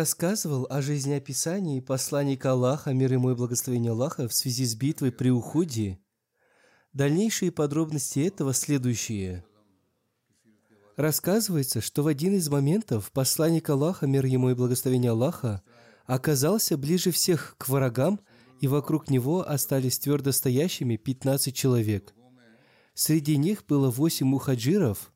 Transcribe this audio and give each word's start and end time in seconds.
рассказывал 0.00 0.66
о 0.70 0.80
жизнеописании 0.80 1.80
посланника 1.80 2.52
Аллаха, 2.52 2.94
мир 2.94 3.12
ему 3.12 3.32
и 3.32 3.34
благословения 3.34 3.90
Аллаха, 3.90 4.28
в 4.28 4.32
связи 4.32 4.64
с 4.64 4.74
битвой 4.74 5.12
при 5.12 5.28
Уходе. 5.28 5.98
Дальнейшие 6.94 7.52
подробности 7.52 8.20
этого 8.20 8.54
следующие. 8.54 9.44
Рассказывается, 10.96 11.82
что 11.82 12.02
в 12.02 12.06
один 12.06 12.34
из 12.34 12.48
моментов 12.48 13.12
посланник 13.12 13.68
Аллаха, 13.68 14.06
мир 14.06 14.24
ему 14.24 14.48
и 14.48 14.54
благословения 14.54 15.10
Аллаха, 15.10 15.62
оказался 16.06 16.78
ближе 16.78 17.10
всех 17.10 17.56
к 17.58 17.68
врагам, 17.68 18.20
и 18.58 18.68
вокруг 18.68 19.10
него 19.10 19.46
остались 19.46 19.98
твердо 19.98 20.32
стоящими 20.32 20.96
15 20.96 21.54
человек. 21.54 22.14
Среди 22.94 23.36
них 23.36 23.66
было 23.66 23.90
восемь 23.90 24.28
мухаджиров, 24.28 25.12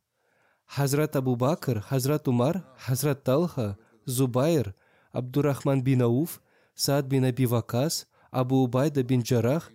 Хазрат 0.67 1.17
Абу 1.17 1.37
Бакр, 1.37 1.81
Хазрат 1.81 2.29
Умар, 2.29 2.67
Хазрат 2.79 3.25
Талха, 3.25 3.79
Зубайр, 4.07 4.75
Абдурахман 5.13 5.83
бин 5.83 6.03
Ауф, 6.03 6.43
Саад 6.75 7.07
бин 7.07 7.25
Аби 7.25 7.47
Вакас, 7.47 8.07
Абу 8.31 8.57
Убайда 8.65 9.03
бин 9.03 9.23
Джарах 9.23 9.71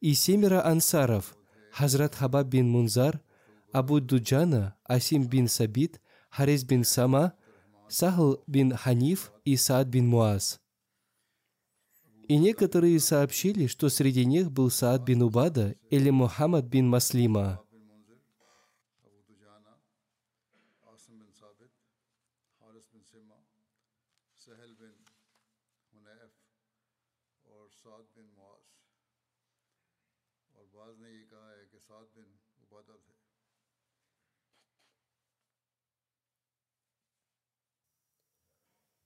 и 0.00 0.14
семеро 0.14 0.60
ансаров, 0.64 1.36
Хазрат 1.72 2.14
Хабаб 2.14 2.48
бин 2.48 2.68
Мунзар, 2.68 3.20
Абу 3.72 4.00
Дуджана, 4.00 4.74
Асим 4.84 5.26
бин 5.26 5.48
Сабит, 5.48 6.00
Харис 6.30 6.64
бин 6.64 6.84
Сама, 6.84 7.34
Сахл 7.88 8.34
бин 8.46 8.74
Ханиф 8.74 9.32
и 9.44 9.56
Саад 9.56 9.88
бин 9.88 10.08
Муаз. 10.08 10.60
И 12.28 12.38
некоторые 12.38 12.98
сообщили, 13.00 13.66
что 13.66 13.88
среди 13.88 14.24
них 14.24 14.50
был 14.50 14.70
Саад 14.70 15.02
бин 15.02 15.22
Убада 15.22 15.74
или 15.90 16.10
Мухаммад 16.10 16.64
бин 16.64 16.88
Маслима. 16.88 17.60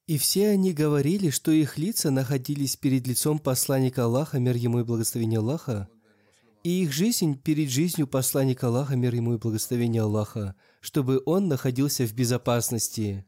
И 0.06 0.18
все 0.18 0.50
они 0.50 0.72
говорили, 0.72 1.30
что 1.30 1.50
их 1.50 1.78
лица 1.78 2.10
находились 2.10 2.76
перед 2.76 3.06
лицом 3.06 3.40
посланника 3.40 4.04
Аллаха, 4.04 4.38
мир 4.38 4.54
ему 4.54 4.80
и 4.80 4.84
благословение 4.84 5.40
Аллаха, 5.40 5.88
и 6.62 6.82
их 6.82 6.92
жизнь 6.92 7.40
перед 7.40 7.70
жизнью 7.70 8.06
посланника 8.06 8.68
Аллаха, 8.68 8.96
мир 8.96 9.14
ему 9.14 9.34
и 9.34 9.38
благословение 9.38 10.02
Аллаха, 10.02 10.54
чтобы 10.80 11.22
он 11.26 11.48
находился 11.48 12.06
в 12.06 12.12
безопасности. 12.12 13.26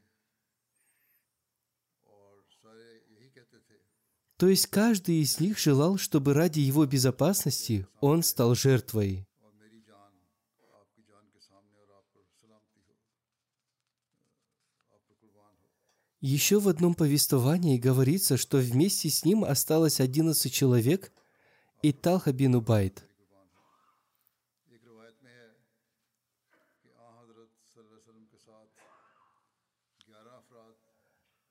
То 4.36 4.48
есть 4.48 4.68
каждый 4.68 5.20
из 5.22 5.40
них 5.40 5.58
желал, 5.58 5.98
чтобы 5.98 6.32
ради 6.32 6.60
его 6.60 6.86
безопасности 6.86 7.88
он 8.00 8.22
стал 8.22 8.54
жертвой. 8.54 9.27
Еще 16.20 16.58
в 16.58 16.68
одном 16.68 16.94
повествовании 16.94 17.78
говорится, 17.78 18.36
что 18.36 18.58
вместе 18.58 19.08
с 19.08 19.24
ним 19.24 19.44
осталось 19.44 20.00
11 20.00 20.52
человек 20.52 21.12
и 21.80 21.92
Талха 21.92 22.32
бин 22.32 22.56
Убайд. 22.56 23.04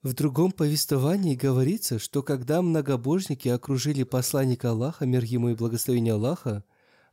В 0.04 0.14
другом 0.14 0.52
повествовании 0.52 1.36
говорится, 1.36 1.98
что 1.98 2.22
когда 2.22 2.62
многобожники 2.62 3.48
окружили 3.48 4.04
посланника 4.04 4.72
Аллаха, 4.72 5.06
мир 5.06 5.24
ему 5.24 5.50
и 5.50 5.56
благословение 5.56 6.14
Аллаха, 6.14 6.64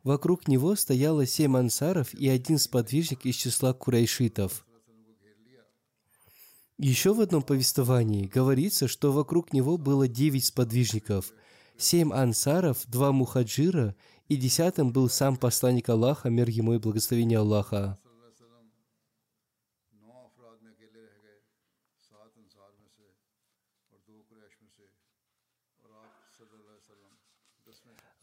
вокруг 0.03 0.49
него 0.49 0.75
стояло 0.75 1.25
семь 1.25 1.57
ансаров 1.57 2.15
и 2.15 2.29
один 2.29 2.59
сподвижник 2.59 3.27
из 3.27 3.37
числа 3.37 3.73
курайшитов– 3.73 4.67
еще 6.79 7.15
в 7.15 7.21
одном 7.21 7.43
повествовании 7.43 8.27
говорится, 8.27 8.89
что 8.89 9.13
вокруг 9.13 9.53
него 9.53 9.79
было 9.79 10.09
девять 10.09 10.47
сподвижников, 10.47 11.33
семь 11.77 12.13
ансаров, 12.13 12.85
два 12.87 13.13
мухаджира, 13.13 13.95
и 14.29 14.37
десятым 14.37 14.93
был 14.93 15.09
сам 15.09 15.37
посланник 15.37 15.89
Аллаха, 15.89 16.31
мир 16.31 16.49
ему 16.49 16.75
и 16.75 16.79
благословение 16.79 17.39
Аллаха. 17.39 17.99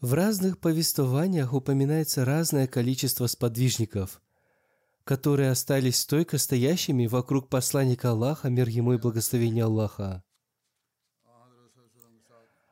В 0.00 0.14
разных 0.14 0.58
повествованиях 0.58 1.54
упоминается 1.54 2.24
разное 2.24 2.66
количество 2.66 3.28
сподвижников– 3.28 4.20
которые 5.04 5.50
остались 5.50 6.00
стойко 6.00 6.38
стоящими 6.38 7.06
вокруг 7.06 7.48
посланника 7.48 8.10
Аллаха, 8.10 8.48
мир 8.48 8.68
ему 8.68 8.94
и 8.94 8.98
благословение 8.98 9.64
Аллаха. 9.64 10.22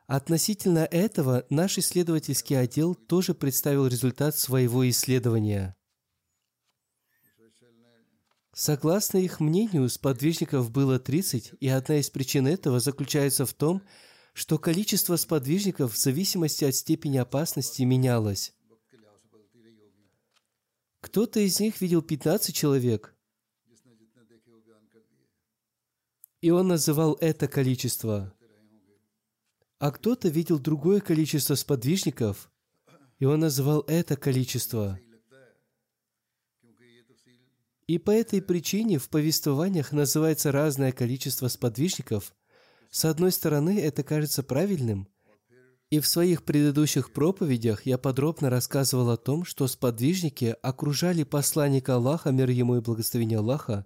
Относительно 0.07 0.81
этого 0.81 1.47
наш 1.51 1.79
исследовательский 1.79 2.59
отдел 2.59 2.97
тоже 2.97 3.33
представил 3.33 3.87
результат 3.87 4.37
своего 4.37 4.89
исследования. 4.89 5.77
Согласно 8.53 9.19
их 9.19 9.39
мнению, 9.39 9.89
сподвижников 9.89 10.73
было 10.73 10.99
30, 10.99 11.53
и 11.61 11.69
одна 11.69 11.97
из 11.97 12.11
причин 12.11 12.49
этого 12.49 12.81
заключается 12.81 13.47
в 13.47 13.55
том, 13.55 13.83
что 14.35 14.59
количество 14.59 15.17
сподвижников 15.17 15.95
в 15.95 15.97
зависимости 15.97 16.65
от 16.65 16.75
степени 16.75 17.19
опасности 17.19 17.83
менялось. 17.83 18.53
Кто-то 21.01 21.41
из 21.41 21.59
них 21.61 21.81
видел 21.81 22.03
15 22.03 22.55
человек, 22.55 23.15
и 26.41 26.51
он 26.51 26.69
называл 26.69 27.17
это 27.21 27.49
количество. 27.49 28.35
А 29.79 29.91
кто-то 29.91 30.29
видел 30.29 30.59
другое 30.59 31.01
количество 31.01 31.55
сподвижников, 31.55 32.51
и 33.19 33.25
он 33.25 33.41
называл 33.41 33.81
это 33.87 34.17
количество. 34.17 34.99
И 37.87 37.99
по 37.99 38.11
этой 38.11 38.41
причине 38.41 38.99
в 38.99 39.09
повествованиях 39.09 39.93
называется 39.93 40.53
разное 40.53 40.93
количество 40.93 41.49
сподвижников. 41.49 42.35
С 42.91 43.05
одной 43.05 43.33
стороны, 43.33 43.81
это 43.81 44.05
кажется 44.05 44.43
правильным, 44.43 45.09
И 45.91 45.99
в 45.99 46.07
своих 46.07 46.45
предыдущих 46.45 47.13
проповедях 47.13 47.85
я 47.85 47.99
подробно 47.99 48.49
рассказывал 48.49 49.11
о 49.11 49.17
том, 49.17 49.45
что 49.45 49.67
сподвижники 49.67 50.55
окружали 50.63 51.25
посланника 51.25 51.97
Аллаха, 51.97 52.31
мир 52.31 52.49
ему 52.51 52.77
и 52.77 52.81
благословение 52.81 53.41
Аллаха, 53.41 53.85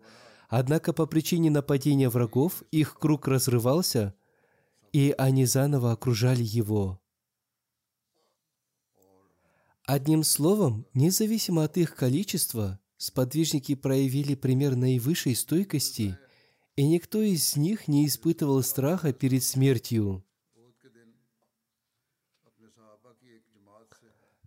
однако 0.50 0.92
по 0.92 1.06
причине 1.06 1.50
нападения 1.50 2.10
врагов 2.10 2.62
их 2.70 2.98
круг 2.98 3.26
разрывался, 3.26 4.14
и 4.92 5.14
они 5.16 5.46
заново 5.46 5.92
окружали 5.92 6.42
его. 6.42 7.00
Одним 9.86 10.24
словом, 10.24 10.86
независимо 10.92 11.64
от 11.64 11.78
их 11.78 11.96
количества, 11.96 12.80
сподвижники 12.98 13.74
проявили 13.74 14.34
пример 14.34 14.76
наивысшей 14.76 15.34
стойкости, 15.34 16.18
и 16.76 16.86
никто 16.86 17.22
из 17.22 17.56
них 17.56 17.88
не 17.88 18.06
испытывал 18.06 18.62
страха 18.62 19.14
перед 19.14 19.42
смертью. 19.42 20.22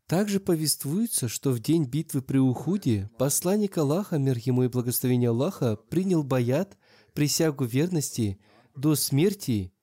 Также 0.07 0.39
повествуется, 0.39 1.27
что 1.27 1.51
в 1.51 1.59
день 1.59 1.83
битвы 1.83 2.21
при 2.21 2.38
Ухуде 2.38 3.09
посланник 3.18 3.77
Аллаха, 3.77 4.18
мир 4.18 4.38
ему 4.38 4.63
и 4.63 4.69
благословение 4.69 5.31
Аллаха, 5.31 5.75
принял 5.75 6.24
баят, 6.24 6.77
присягу 7.13 7.65
верности, 7.65 8.39
до 8.74 8.95
смерти. 8.95 9.74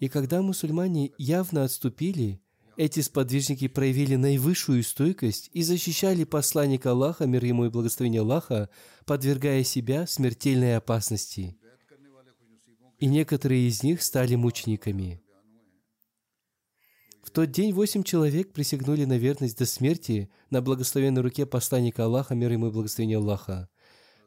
И 0.00 0.08
когда 0.10 0.42
мусульмане 0.42 1.12
явно 1.16 1.64
отступили, 1.64 2.42
эти 2.76 3.00
сподвижники 3.00 3.68
проявили 3.68 4.16
наивысшую 4.16 4.84
стойкость 4.84 5.48
и 5.54 5.62
защищали 5.62 6.24
посланника 6.24 6.90
Аллаха, 6.90 7.26
мир 7.26 7.42
ему 7.42 7.64
и 7.64 7.70
благословение 7.70 8.20
Аллаха, 8.20 8.68
подвергая 9.06 9.64
себя 9.64 10.06
смертельной 10.06 10.76
опасности. 10.76 11.56
И 12.98 13.06
некоторые 13.06 13.66
из 13.66 13.82
них 13.82 14.02
стали 14.02 14.34
мучениками. 14.34 15.22
В 17.28 17.30
тот 17.30 17.50
день 17.50 17.74
восемь 17.74 18.04
человек 18.04 18.54
присягнули 18.54 19.04
на 19.04 19.18
верность 19.18 19.58
до 19.58 19.66
смерти 19.66 20.30
на 20.48 20.62
благословенной 20.62 21.20
руке 21.20 21.44
посланника 21.44 22.06
Аллаха, 22.06 22.34
мир 22.34 22.52
ему 22.52 22.68
и 22.68 22.70
благословение 22.70 23.18
Аллаха. 23.18 23.68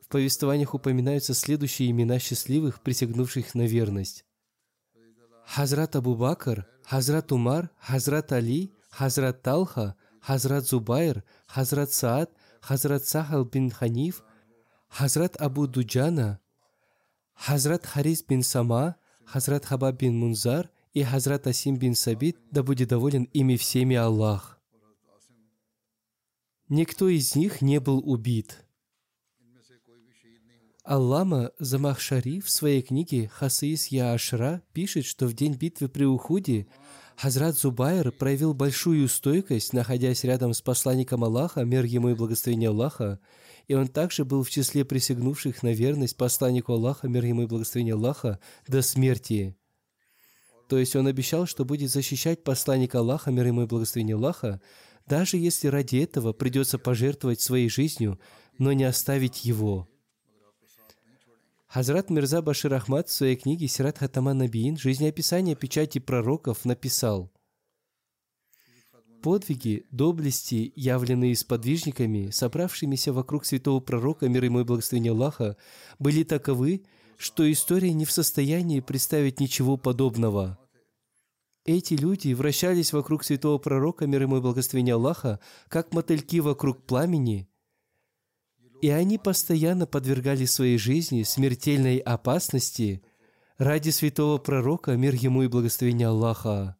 В 0.03 0.07
повествованиях 0.07 0.75
упоминаются 0.75 1.33
следующие 1.33 1.89
имена 1.89 2.19
счастливых, 2.19 2.79
присягнувших 2.83 3.55
на 3.55 3.63
верность. 3.63 4.23
Хазрат 5.47 5.95
Абу 5.95 6.13
Бакр, 6.13 6.67
Хазрат 6.83 7.31
Умар, 7.31 7.71
Хазрат 7.79 8.31
Али, 8.33 8.71
Хазрат 8.91 9.41
Талха, 9.41 9.95
Хазрат 10.21 10.67
Зубайр, 10.67 11.23
Хазрат 11.47 11.91
Саад, 11.91 12.29
Хазрат 12.61 13.03
Сахал 13.07 13.45
бин 13.45 13.71
Ханиф, 13.71 14.21
Хазрат 14.89 15.41
Абу 15.41 15.65
Дуджана, 15.65 16.39
Хазрат 17.33 17.83
Харис 17.83 18.21
бин 18.21 18.43
Сама, 18.43 18.95
Хазрат 19.25 19.65
Хабаб 19.65 19.95
бин 19.95 20.19
Мунзар– 20.19 20.69
и 20.93 21.03
Хазрат 21.03 21.47
Асим 21.47 21.77
бин 21.77 21.95
Сабит, 21.95 22.37
да 22.51 22.63
будет 22.63 22.89
доволен 22.89 23.23
ими 23.33 23.55
всеми 23.55 23.95
Аллах. 23.95 24.59
Никто 26.69 27.09
из 27.09 27.35
них 27.35 27.61
не 27.61 27.79
был 27.79 27.99
убит. 27.99 28.65
Аллама 30.83 31.51
Замахшари 31.59 32.39
в 32.39 32.49
своей 32.49 32.81
книге 32.81 33.27
«Хасаис 33.27 33.91
Ашра» 33.93 34.63
пишет, 34.73 35.05
что 35.05 35.27
в 35.27 35.33
день 35.33 35.53
битвы 35.53 35.89
при 35.89 36.05
Ухуде 36.05 36.67
Хазрат 37.17 37.55
Зубайр 37.55 38.11
проявил 38.11 38.55
большую 38.55 39.07
стойкость, 39.07 39.73
находясь 39.73 40.23
рядом 40.23 40.53
с 40.53 40.61
посланником 40.61 41.23
Аллаха, 41.23 41.63
мир 41.65 41.85
ему 41.85 42.09
и 42.09 42.15
благословение 42.15 42.69
Аллаха, 42.69 43.19
и 43.67 43.75
он 43.75 43.87
также 43.89 44.25
был 44.25 44.43
в 44.43 44.49
числе 44.49 44.83
присягнувших 44.83 45.61
на 45.61 45.71
верность 45.71 46.17
посланнику 46.17 46.73
Аллаха, 46.73 47.07
мир 47.07 47.23
ему 47.25 47.43
и 47.43 47.47
благословение 47.47 47.93
Аллаха, 47.93 48.39
до 48.67 48.81
смерти. 48.81 49.55
То 50.71 50.77
есть 50.77 50.95
он 50.95 51.05
обещал, 51.05 51.47
что 51.47 51.65
будет 51.65 51.91
защищать 51.91 52.45
посланника 52.45 52.99
Аллаха, 52.99 53.29
мир 53.29 53.45
ему 53.45 53.63
и 53.63 53.65
благословение 53.65 54.15
Аллаха, 54.15 54.61
даже 55.05 55.35
если 55.35 55.67
ради 55.67 55.97
этого 55.97 56.31
придется 56.31 56.79
пожертвовать 56.79 57.41
своей 57.41 57.67
жизнью, 57.67 58.21
но 58.57 58.71
не 58.71 58.85
оставить 58.85 59.43
его. 59.43 59.89
Хазрат 61.67 62.09
Мирза 62.09 62.41
Башир 62.41 62.73
Ахмад 62.73 63.09
в 63.09 63.11
своей 63.11 63.35
книге 63.35 63.67
«Сират 63.67 63.97
Хатаман 63.97 64.37
Набиин. 64.37 64.77
Жизнеописание 64.77 65.57
печати 65.57 65.99
пророков» 65.99 66.63
написал 66.63 67.33
Подвиги, 69.21 69.85
доблести, 69.91 70.71
явленные 70.77 71.35
сподвижниками, 71.35 72.29
собравшимися 72.29 73.11
вокруг 73.11 73.43
святого 73.45 73.81
пророка, 73.81 74.29
мир 74.29 74.45
ему 74.45 74.61
и 74.61 74.63
благословение 74.63 75.11
Аллаха, 75.11 75.57
были 75.99 76.23
таковы, 76.23 76.85
что 77.17 77.51
история 77.51 77.91
не 77.91 78.05
в 78.05 78.11
состоянии 78.11 78.79
представить 78.79 79.41
ничего 79.41 79.75
подобного. 79.75 80.57
Эти 81.65 81.93
люди 81.93 82.33
вращались 82.33 82.91
вокруг 82.91 83.23
святого 83.23 83.59
пророка, 83.59 84.07
мир 84.07 84.23
ему 84.23 84.37
и 84.37 84.41
благословения 84.41 84.95
Аллаха, 84.95 85.39
как 85.67 85.93
мотыльки 85.93 86.39
вокруг 86.39 86.85
пламени, 86.85 87.47
и 88.81 88.89
они 88.89 89.19
постоянно 89.19 89.85
подвергали 89.85 90.45
своей 90.45 90.79
жизни 90.79 91.21
смертельной 91.21 91.97
опасности 91.99 93.03
ради 93.57 93.91
святого 93.91 94.39
пророка, 94.39 94.97
мир 94.97 95.13
ему 95.13 95.43
и 95.43 95.47
благословения 95.47 96.09
Аллаха. 96.09 96.77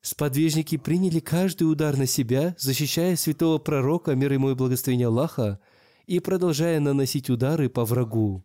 Сподвижники 0.00 0.78
приняли 0.78 1.20
каждый 1.20 1.64
удар 1.64 1.96
на 1.98 2.06
себя, 2.06 2.56
защищая 2.58 3.14
святого 3.16 3.58
пророка, 3.58 4.14
мир 4.14 4.32
ему 4.32 4.50
и 4.50 4.54
благословения 4.54 5.06
Аллаха, 5.06 5.60
и 6.06 6.18
продолжая 6.18 6.80
наносить 6.80 7.28
удары 7.28 7.68
по 7.68 7.84
врагу. 7.84 8.42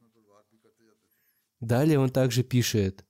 Далее 1.61 1.99
он 1.99 2.09
также 2.09 2.43
пишет, 2.43 3.06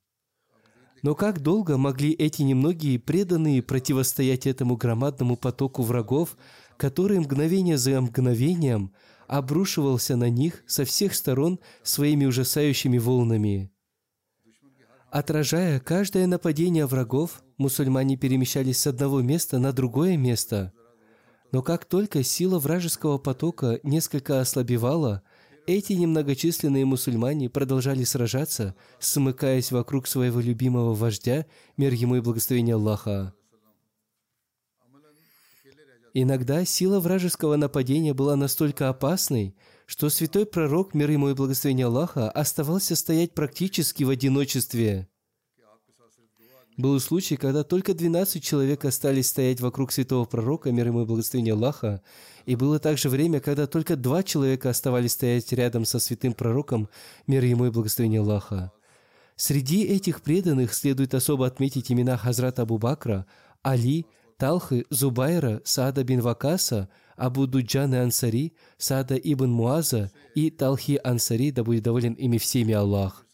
но 1.02 1.14
как 1.14 1.40
долго 1.40 1.76
могли 1.76 2.12
эти 2.12 2.42
немногие 2.42 2.98
преданные 2.98 3.62
противостоять 3.62 4.46
этому 4.46 4.76
громадному 4.76 5.36
потоку 5.36 5.82
врагов, 5.82 6.36
который 6.76 7.18
мгновение 7.18 7.78
за 7.78 8.00
мгновением 8.00 8.92
обрушивался 9.26 10.16
на 10.16 10.30
них 10.30 10.62
со 10.66 10.84
всех 10.84 11.14
сторон 11.14 11.60
своими 11.82 12.24
ужасающими 12.24 12.98
волнами? 12.98 13.70
Отражая 15.10 15.80
каждое 15.80 16.26
нападение 16.26 16.86
врагов, 16.86 17.42
мусульмане 17.56 18.16
перемещались 18.16 18.80
с 18.80 18.86
одного 18.86 19.22
места 19.22 19.58
на 19.58 19.72
другое 19.72 20.16
место. 20.16 20.72
Но 21.50 21.62
как 21.62 21.86
только 21.86 22.22
сила 22.22 22.58
вражеского 22.58 23.16
потока 23.18 23.80
несколько 23.82 24.40
ослабевала– 24.40 25.22
эти 25.68 25.92
немногочисленные 25.92 26.86
мусульмане 26.86 27.50
продолжали 27.50 28.02
сражаться, 28.02 28.74
смыкаясь 29.00 29.70
вокруг 29.70 30.06
своего 30.06 30.40
любимого 30.40 30.94
вождя, 30.94 31.44
мир 31.76 31.92
ему 31.92 32.16
и 32.16 32.20
благословение 32.20 32.74
Аллаха. 32.74 33.34
Иногда 36.14 36.64
сила 36.64 37.00
вражеского 37.00 37.56
нападения 37.56 38.14
была 38.14 38.34
настолько 38.34 38.88
опасной, 38.88 39.54
что 39.84 40.08
святой 40.08 40.46
пророк, 40.46 40.94
мир 40.94 41.10
ему 41.10 41.28
и 41.28 41.34
благословение 41.34 41.86
Аллаха, 41.86 42.30
оставался 42.30 42.96
стоять 42.96 43.34
практически 43.34 44.04
в 44.04 44.08
одиночестве. 44.08 45.06
Был 46.78 47.00
случай, 47.00 47.36
когда 47.36 47.64
только 47.64 47.92
12 47.92 48.40
человек 48.40 48.84
остались 48.84 49.26
стоять 49.26 49.60
вокруг 49.60 49.90
святого 49.90 50.26
пророка, 50.26 50.70
мир 50.70 50.86
ему 50.86 51.02
и 51.02 51.06
благословение 51.06 51.54
Аллаха, 51.54 52.00
и 52.46 52.54
было 52.54 52.78
также 52.78 53.08
время, 53.08 53.40
когда 53.40 53.66
только 53.66 53.96
два 53.96 54.22
человека 54.22 54.70
оставались 54.70 55.12
стоять 55.12 55.52
рядом 55.52 55.84
со 55.84 55.98
святым 55.98 56.34
пророком, 56.34 56.88
мир 57.26 57.42
ему 57.42 57.66
и 57.66 57.70
благословение 57.70 58.20
Аллаха. 58.20 58.70
Среди 59.34 59.82
этих 59.82 60.22
преданных 60.22 60.72
следует 60.72 61.14
особо 61.14 61.48
отметить 61.48 61.90
имена 61.90 62.16
Хазрата 62.16 62.62
Абу 62.62 62.78
Бакра, 62.78 63.26
Али, 63.64 64.06
Талхы, 64.36 64.86
Зубайра, 64.88 65.60
Саада 65.64 66.04
бин 66.04 66.20
Вакаса, 66.20 66.88
Абу 67.16 67.48
Дуджана 67.48 68.02
Ансари, 68.02 68.52
Саада 68.76 69.16
ибн 69.16 69.50
Муаза 69.50 70.12
и 70.36 70.48
Талхи 70.52 71.00
Ансари, 71.02 71.50
да 71.50 71.64
будет 71.64 71.82
доволен 71.82 72.12
ими 72.12 72.38
всеми 72.38 72.72
Аллах. 72.72 73.27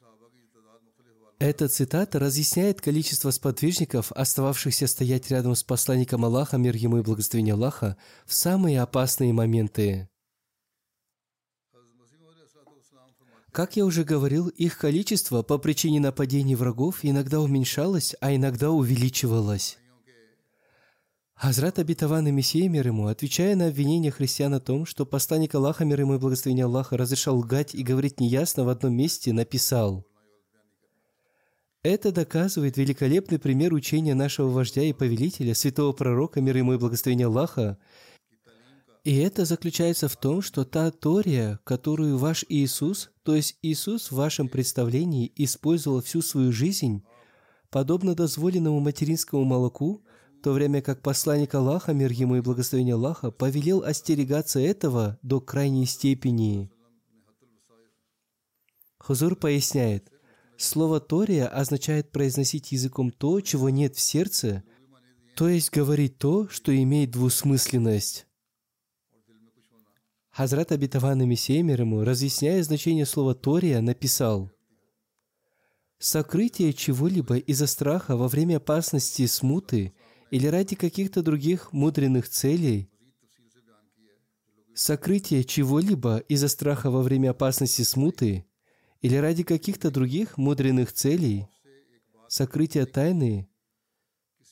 Эта 1.38 1.68
цитата 1.68 2.20
разъясняет 2.20 2.80
количество 2.80 3.30
сподвижников, 3.30 4.12
остававшихся 4.12 4.86
стоять 4.86 5.30
рядом 5.30 5.54
с 5.56 5.64
посланником 5.64 6.24
Аллаха, 6.24 6.58
мир 6.58 6.76
ему 6.76 6.98
и 6.98 7.02
благословение 7.02 7.54
Аллаха, 7.54 7.96
в 8.24 8.34
самые 8.34 8.80
опасные 8.80 9.32
моменты. 9.32 10.08
Как 13.50 13.76
я 13.76 13.84
уже 13.84 14.04
говорил, 14.04 14.48
их 14.48 14.78
количество 14.78 15.42
по 15.42 15.58
причине 15.58 16.00
нападений 16.00 16.56
врагов 16.56 17.00
иногда 17.02 17.40
уменьшалось, 17.40 18.14
а 18.20 18.34
иногда 18.34 18.70
увеличивалось. 18.70 19.78
Хазрат 21.34 21.80
обетованный 21.80 22.30
Мессия 22.30 22.68
мир 22.68 22.86
ему, 22.86 23.08
отвечая 23.08 23.56
на 23.56 23.66
обвинение 23.66 24.12
христиан 24.12 24.54
о 24.54 24.60
том, 24.60 24.86
что 24.86 25.04
посланник 25.04 25.54
Аллаха, 25.54 25.84
мир 25.84 26.00
ему 26.00 26.14
и 26.14 26.18
благословение 26.18 26.64
Аллаха, 26.64 26.96
разрешал 26.96 27.38
лгать 27.38 27.74
и 27.74 27.82
говорить 27.82 28.20
неясно 28.20 28.64
в 28.64 28.68
одном 28.68 28.94
месте, 28.94 29.32
написал– 29.32 30.06
это 31.84 32.12
доказывает 32.12 32.78
великолепный 32.78 33.38
пример 33.38 33.74
учения 33.74 34.14
нашего 34.14 34.48
вождя 34.48 34.82
и 34.82 34.94
повелителя, 34.94 35.54
святого 35.54 35.92
пророка, 35.92 36.40
мир 36.40 36.56
ему 36.56 36.72
и 36.72 36.78
благословения 36.78 37.26
Аллаха. 37.26 37.78
И 39.04 39.16
это 39.18 39.44
заключается 39.44 40.08
в 40.08 40.16
том, 40.16 40.40
что 40.40 40.64
та 40.64 40.90
Тория, 40.90 41.60
которую 41.62 42.16
ваш 42.16 42.42
Иисус, 42.48 43.10
то 43.22 43.36
есть 43.36 43.58
Иисус 43.60 44.10
в 44.10 44.16
вашем 44.16 44.48
представлении 44.48 45.30
использовал 45.36 46.00
всю 46.00 46.22
свою 46.22 46.52
жизнь, 46.52 47.04
подобно 47.68 48.14
дозволенному 48.14 48.80
материнскому 48.80 49.44
молоку, 49.44 50.02
в 50.38 50.42
то 50.42 50.52
время 50.52 50.80
как 50.80 51.02
посланник 51.02 51.54
Аллаха, 51.54 51.92
мир 51.92 52.10
ему 52.12 52.36
и 52.36 52.40
благословение 52.40 52.94
Аллаха, 52.94 53.30
повелел 53.30 53.82
остерегаться 53.82 54.58
этого 54.58 55.18
до 55.20 55.38
крайней 55.42 55.84
степени. 55.84 56.70
Хузур 58.98 59.36
поясняет, 59.36 60.13
слово 60.56 61.00
«тория» 61.00 61.46
означает 61.49 62.11
произносить 62.11 62.73
языком 62.73 63.11
то, 63.11 63.40
чего 63.40 63.70
нет 63.70 63.96
в 63.96 64.00
сердце, 64.00 64.62
то 65.34 65.49
есть 65.49 65.70
говорить 65.70 66.18
то, 66.18 66.49
что 66.49 66.75
имеет 66.75 67.11
двусмысленность. 67.11 68.26
Хазрат 70.30 70.73
Абитаван 70.73 71.26
Мессия 71.28 71.62
ему, 71.62 72.02
разъясняя 72.02 72.62
значение 72.62 73.06
слова 73.06 73.34
«тория», 73.34 73.80
написал 73.80 74.50
«Сокрытие 75.99 76.73
чего-либо 76.73 77.37
из-за 77.37 77.66
страха 77.66 78.16
во 78.16 78.28
время 78.28 78.56
опасности 78.56 79.26
смуты 79.26 79.94
или 80.30 80.49
ради 80.49 80.75
каких-то 80.75 81.23
других 81.23 81.73
мудренных 81.73 82.28
целей, 82.28 82.90
сокрытие 84.75 85.44
чего-либо 85.44 86.18
из-за 86.18 86.49
страха 86.49 86.90
во 86.90 87.02
время 87.02 87.30
опасности 87.30 87.82
смуты 87.82 88.44
или 89.04 89.16
ради 89.16 89.42
каких-то 89.42 89.90
других 89.90 90.38
мудренных 90.38 90.90
целей, 90.90 91.46
сокрытие 92.26 92.87
тайны, 92.87 93.46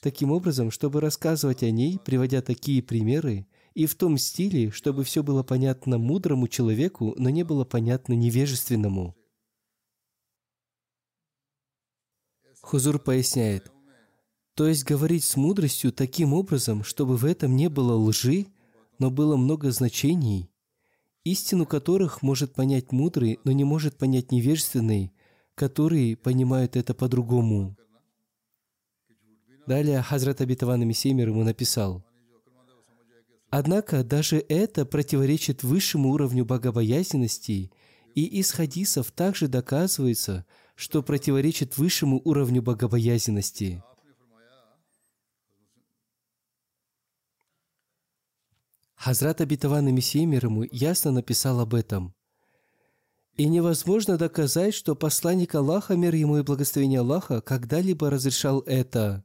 таким 0.00 0.30
образом, 0.30 0.70
чтобы 0.70 1.00
рассказывать 1.00 1.62
о 1.62 1.70
ней, 1.70 1.98
приводя 1.98 2.42
такие 2.42 2.82
примеры, 2.82 3.46
и 3.72 3.86
в 3.86 3.94
том 3.94 4.18
стиле, 4.18 4.70
чтобы 4.70 5.04
все 5.04 5.22
было 5.22 5.42
понятно 5.42 5.96
мудрому 5.96 6.48
человеку, 6.48 7.14
но 7.16 7.30
не 7.30 7.44
было 7.44 7.64
понятно 7.64 8.12
невежественному. 8.12 9.16
Хузур 12.60 12.98
поясняет, 12.98 13.72
то 14.54 14.68
есть 14.68 14.84
говорить 14.84 15.24
с 15.24 15.36
мудростью 15.36 15.92
таким 15.92 16.34
образом, 16.34 16.84
чтобы 16.84 17.16
в 17.16 17.24
этом 17.24 17.56
не 17.56 17.70
было 17.70 17.94
лжи, 17.94 18.48
но 18.98 19.10
было 19.10 19.38
много 19.38 19.70
значений, 19.70 20.51
истину 21.24 21.66
которых 21.66 22.22
может 22.22 22.54
понять 22.54 22.92
мудрый, 22.92 23.38
но 23.44 23.52
не 23.52 23.64
может 23.64 23.96
понять 23.96 24.32
невежественный, 24.32 25.12
которые 25.54 26.16
понимают 26.16 26.76
это 26.76 26.94
по-другому. 26.94 27.76
Далее 29.66 30.02
Хазрат 30.02 30.40
Абитаван 30.40 30.86
Мессемир 30.86 31.28
ему 31.28 31.44
написал– 31.44 32.04
Однако 33.54 34.02
даже 34.02 34.42
это 34.48 34.86
противоречит 34.86 35.62
высшему 35.62 36.12
уровню 36.12 36.46
богобоязненности, 36.46 37.70
и 38.14 38.24
из 38.24 38.50
хадисов 38.50 39.12
также 39.12 39.46
доказывается, 39.46 40.46
что 40.74 41.02
противоречит 41.02 41.76
высшему 41.76 42.22
уровню 42.24 42.62
богобоязненности. 42.62 43.82
Хазрат 49.04 49.40
и 49.40 49.44
Мессия 49.90 50.24
мир 50.26 50.44
ему 50.44 50.62
ясно 50.70 51.10
написал 51.10 51.58
об 51.58 51.74
этом. 51.74 52.14
И 53.34 53.48
невозможно 53.48 54.16
доказать, 54.16 54.74
что 54.74 54.94
посланник 54.94 55.56
Аллаха, 55.56 55.96
мир 55.96 56.14
ему 56.14 56.38
и 56.38 56.42
благословение 56.42 57.00
Аллаха, 57.00 57.40
когда-либо 57.40 58.10
разрешал 58.10 58.60
это. 58.60 59.24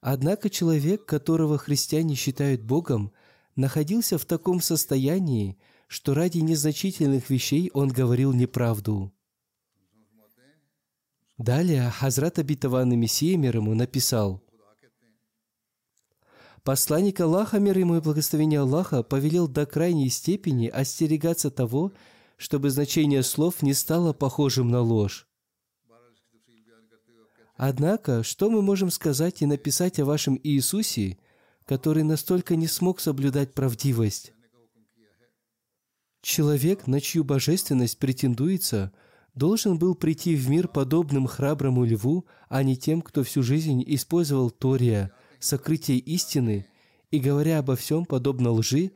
Однако 0.00 0.48
человек, 0.48 1.04
которого 1.04 1.58
христиане 1.58 2.14
считают 2.14 2.62
Богом, 2.62 3.12
находился 3.56 4.16
в 4.16 4.24
таком 4.24 4.62
состоянии, 4.62 5.58
что 5.86 6.14
ради 6.14 6.38
незначительных 6.38 7.28
вещей 7.28 7.70
он 7.74 7.88
говорил 7.88 8.32
неправду. 8.32 9.12
Далее 11.36 11.90
Хазрат 11.90 12.38
и 12.38 12.96
Мессия 12.96 13.36
мир 13.36 13.56
ему 13.56 13.74
написал, 13.74 14.42
Посланник 16.62 17.20
Аллаха, 17.20 17.58
мир 17.58 17.78
ему 17.78 17.96
и 17.96 18.00
благословение 18.00 18.60
Аллаха, 18.60 19.02
повелел 19.02 19.48
до 19.48 19.64
крайней 19.64 20.10
степени 20.10 20.68
остерегаться 20.68 21.50
того, 21.50 21.92
чтобы 22.36 22.70
значение 22.70 23.22
слов 23.22 23.62
не 23.62 23.72
стало 23.72 24.12
похожим 24.12 24.70
на 24.70 24.80
ложь. 24.80 25.26
Однако, 27.56 28.22
что 28.22 28.48
мы 28.48 28.62
можем 28.62 28.90
сказать 28.90 29.42
и 29.42 29.46
написать 29.46 29.98
о 30.00 30.06
вашем 30.06 30.38
Иисусе, 30.42 31.18
который 31.66 32.02
настолько 32.02 32.56
не 32.56 32.66
смог 32.66 33.00
соблюдать 33.00 33.52
правдивость? 33.52 34.32
Человек, 36.22 36.86
на 36.86 37.00
чью 37.00 37.24
божественность 37.24 37.98
претендуется, 37.98 38.92
должен 39.34 39.78
был 39.78 39.94
прийти 39.94 40.36
в 40.36 40.48
мир 40.50 40.68
подобным 40.68 41.26
храброму 41.26 41.84
льву, 41.84 42.26
а 42.48 42.62
не 42.62 42.76
тем, 42.76 43.00
кто 43.00 43.22
всю 43.24 43.42
жизнь 43.42 43.82
использовал 43.86 44.50
Тория, 44.50 45.12
сокрытие 45.40 45.98
истины, 45.98 46.66
и, 47.10 47.18
говоря 47.18 47.58
обо 47.58 47.74
всем 47.74 48.04
подобно 48.04 48.52
лжи, 48.52 48.92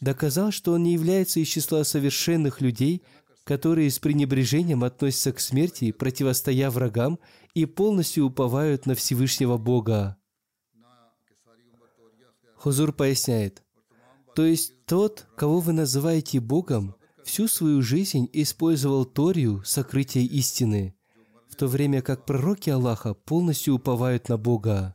доказал, 0.00 0.50
что 0.50 0.72
он 0.72 0.84
не 0.84 0.94
является 0.94 1.40
из 1.40 1.48
числа 1.48 1.84
совершенных 1.84 2.60
людей, 2.60 3.02
которые 3.44 3.90
с 3.90 3.98
пренебрежением 3.98 4.84
относятся 4.84 5.32
к 5.32 5.40
смерти, 5.40 5.92
противостоя 5.92 6.70
врагам 6.70 7.18
и 7.54 7.66
полностью 7.66 8.26
уповают 8.26 8.86
на 8.86 8.94
Всевышнего 8.94 9.58
Бога. 9.58 10.16
Хузур 12.56 12.92
поясняет, 12.92 13.62
то 14.34 14.44
есть 14.44 14.84
тот, 14.84 15.26
кого 15.36 15.60
вы 15.60 15.72
называете 15.72 16.40
Богом, 16.40 16.94
всю 17.24 17.48
свою 17.48 17.82
жизнь 17.82 18.28
использовал 18.32 19.04
Торию, 19.04 19.62
сокрытие 19.64 20.24
истины, 20.24 20.94
в 21.48 21.56
то 21.56 21.66
время 21.66 22.02
как 22.02 22.26
пророки 22.26 22.70
Аллаха 22.70 23.14
полностью 23.14 23.74
уповают 23.74 24.28
на 24.28 24.36
Бога. 24.36 24.94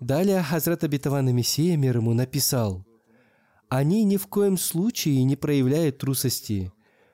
Далее 0.00 0.42
Хазрат 0.42 0.84
Абитаван 0.84 1.34
Мессия 1.34 1.76
мир 1.76 1.96
ему 1.96 2.12
написал, 2.12 2.84
«Они 3.68 4.04
ни 4.04 4.18
в 4.18 4.26
коем 4.26 4.58
случае 4.58 5.24
не 5.24 5.36
проявляют 5.36 5.98
трусости. 5.98 6.70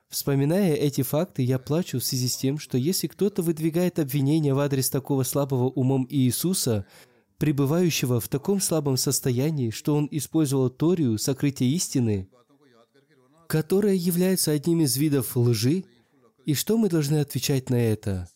Вспоминая 0.08 0.74
эти 0.74 1.02
факты, 1.02 1.42
я 1.42 1.58
плачу 1.58 2.00
в 2.00 2.04
связи 2.04 2.28
с 2.28 2.36
тем, 2.36 2.58
что 2.58 2.76
если 2.76 3.06
кто-то 3.06 3.40
выдвигает 3.40 3.98
обвинения 3.98 4.52
в 4.52 4.58
адрес 4.58 4.90
такого 4.90 5.22
слабого 5.22 5.70
умом 5.70 6.06
Иисуса, 6.10 6.84
пребывающего 7.38 8.20
в 8.20 8.28
таком 8.28 8.60
слабом 8.60 8.96
состоянии, 8.96 9.70
что 9.70 9.94
он 9.94 10.08
использовал 10.10 10.68
Торию, 10.68 11.18
сокрытие 11.18 11.70
истины, 11.70 12.28
которая 13.46 13.94
является 13.94 14.50
одним 14.50 14.80
из 14.80 14.96
видов 14.96 15.36
лжи, 15.36 15.84
и 16.46 16.54
что 16.54 16.76
мы 16.76 16.88
должны 16.88 17.18
отвечать 17.18 17.70
на 17.70 17.76
это? 17.76 18.28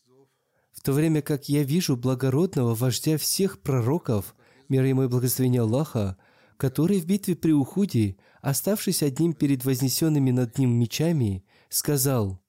В 0.73 0.83
то 0.83 0.93
время 0.93 1.21
как 1.21 1.49
я 1.49 1.65
вижу 1.65 1.97
благородного 1.97 2.75
вождя 2.75 3.19
всех 3.19 3.61
пророков, 3.61 4.36
мир 4.69 4.85
ему 4.85 5.05
и 5.05 5.09
благословение 5.09 5.63
Аллаха, 5.63 6.17
который 6.57 7.01
в 7.01 7.07
битве 7.07 7.37
при 7.37 7.53
Ухуде, 7.53 8.17
оставшись 8.41 9.03
одним 9.03 9.33
перед 9.33 9.65
вознесенными 9.65 10.31
над 10.31 10.59
ним 10.59 10.71
мечами, 10.71 11.45
сказал, 11.69 12.41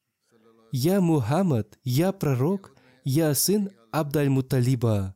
«Я 0.72 1.02
Мухаммад, 1.02 1.78
я 1.84 2.12
пророк, 2.12 2.76
я 3.04 3.34
сын 3.34 3.70
Абдаль-Муталиба». 3.92 5.16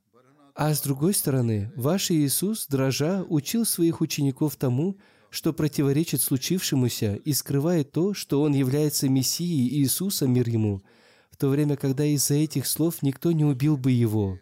А 0.54 0.74
с 0.74 0.82
другой 0.82 1.14
стороны, 1.14 1.72
ваш 1.76 2.12
Иисус, 2.12 2.68
дрожа, 2.68 3.24
учил 3.30 3.66
своих 3.66 4.02
учеников 4.02 4.58
тому, 4.58 4.98
что 5.30 5.54
противоречит 5.54 6.22
случившемуся 6.22 7.16
и 7.16 7.34
скрывает 7.34 7.92
то, 7.92 8.14
что 8.14 8.42
Он 8.42 8.54
является 8.54 9.08
Мессией 9.08 9.70
Иисуса, 9.80 10.28
мир 10.28 10.50
Ему, 10.50 10.84
в 11.32 11.38
то 11.38 11.48
время, 11.48 11.78
когда 11.78 12.06
из-за 12.06 12.36
этих 12.36 12.68
слов 12.68 13.02
никто 13.02 13.32
не 13.32 13.46
убил 13.46 13.78
бы 13.78 13.92
Его. 13.92 14.40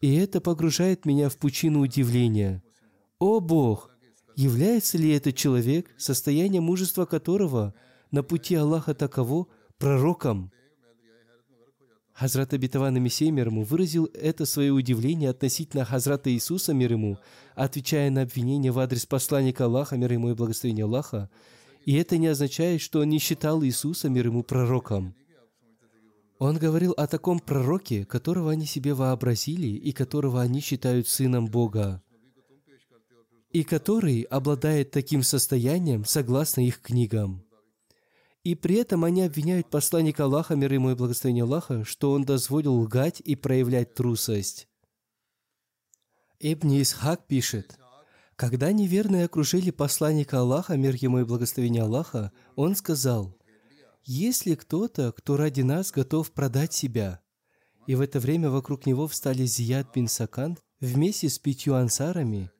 И 0.00 0.14
это 0.14 0.40
погружает 0.40 1.06
меня 1.06 1.28
в 1.28 1.36
пучину 1.36 1.80
удивления. 1.80 2.62
О 3.18 3.40
Бог! 3.40 3.90
Является 4.34 4.98
ли 4.98 5.10
этот 5.10 5.34
человек, 5.36 5.90
состояние 5.96 6.60
мужества 6.60 7.06
которого– 7.06 7.74
на 8.10 8.22
пути 8.22 8.54
Аллаха 8.54 8.94
таково 8.94 9.46
пророком. 9.78 10.50
Хазрат 12.12 12.54
Абитаван 12.54 12.98
Мессия 13.02 13.30
мир 13.30 13.48
ему 13.48 13.62
выразил 13.62 14.08
это 14.14 14.46
свое 14.46 14.72
удивление 14.72 15.28
относительно 15.28 15.84
Хазрата 15.84 16.30
Иисуса 16.30 16.72
мир 16.72 16.92
ему, 16.92 17.18
отвечая 17.54 18.10
на 18.10 18.22
обвинение 18.22 18.72
в 18.72 18.78
адрес 18.78 19.04
посланника 19.04 19.66
Аллаха, 19.66 19.98
мир 19.98 20.12
ему 20.14 20.30
и 20.30 20.34
благословения 20.34 20.84
Аллаха. 20.84 21.28
И 21.84 21.94
это 21.94 22.16
не 22.16 22.28
означает, 22.28 22.80
что 22.80 23.00
он 23.00 23.10
не 23.10 23.18
считал 23.18 23.62
Иисуса 23.62 24.08
мир 24.08 24.28
ему 24.28 24.42
пророком. 24.42 25.14
Он 26.38 26.58
говорил 26.58 26.92
о 26.92 27.06
таком 27.06 27.38
пророке, 27.38 28.04
которого 28.04 28.50
они 28.50 28.66
себе 28.66 28.92
вообразили 28.92 29.68
и 29.68 29.92
которого 29.92 30.42
они 30.42 30.60
считают 30.60 31.08
сыном 31.08 31.46
Бога, 31.46 32.02
и 33.50 33.64
который 33.64 34.22
обладает 34.22 34.90
таким 34.90 35.22
состоянием 35.22 36.04
согласно 36.04 36.60
их 36.60 36.80
книгам. 36.80 37.42
И 38.44 38.54
при 38.54 38.76
этом 38.76 39.04
они 39.04 39.22
обвиняют 39.22 39.70
посланника 39.70 40.24
Аллаха, 40.24 40.54
мир 40.54 40.72
ему 40.72 40.90
и 40.90 40.94
благословение 40.94 41.44
Аллаха, 41.44 41.84
что 41.84 42.12
он 42.12 42.24
дозволил 42.24 42.74
лгать 42.74 43.20
и 43.20 43.34
проявлять 43.34 43.94
трусость. 43.94 44.68
Ибн 46.38 46.82
Исхак 46.82 47.26
пишет, 47.26 47.78
когда 48.36 48.70
неверные 48.70 49.24
окружили 49.24 49.70
посланника 49.70 50.40
Аллаха, 50.40 50.76
мир 50.76 50.94
ему 50.94 51.20
и 51.20 51.24
благословение 51.24 51.82
Аллаха, 51.82 52.30
он 52.54 52.76
сказал, 52.76 53.34
есть 54.06 54.46
ли 54.46 54.54
кто-то, 54.54 55.12
кто 55.12 55.36
ради 55.36 55.62
нас 55.62 55.90
готов 55.90 56.30
продать 56.32 56.72
себя? 56.72 57.20
И 57.88 57.96
в 57.96 58.00
это 58.00 58.20
время 58.20 58.50
вокруг 58.50 58.86
него 58.86 59.08
встали 59.08 59.44
Зияд 59.44 59.88
бин 59.94 60.06
Сакан 60.06 60.58
вместе 60.80 61.28
с 61.28 61.38
пятью 61.38 61.74
ансарами, 61.74 62.50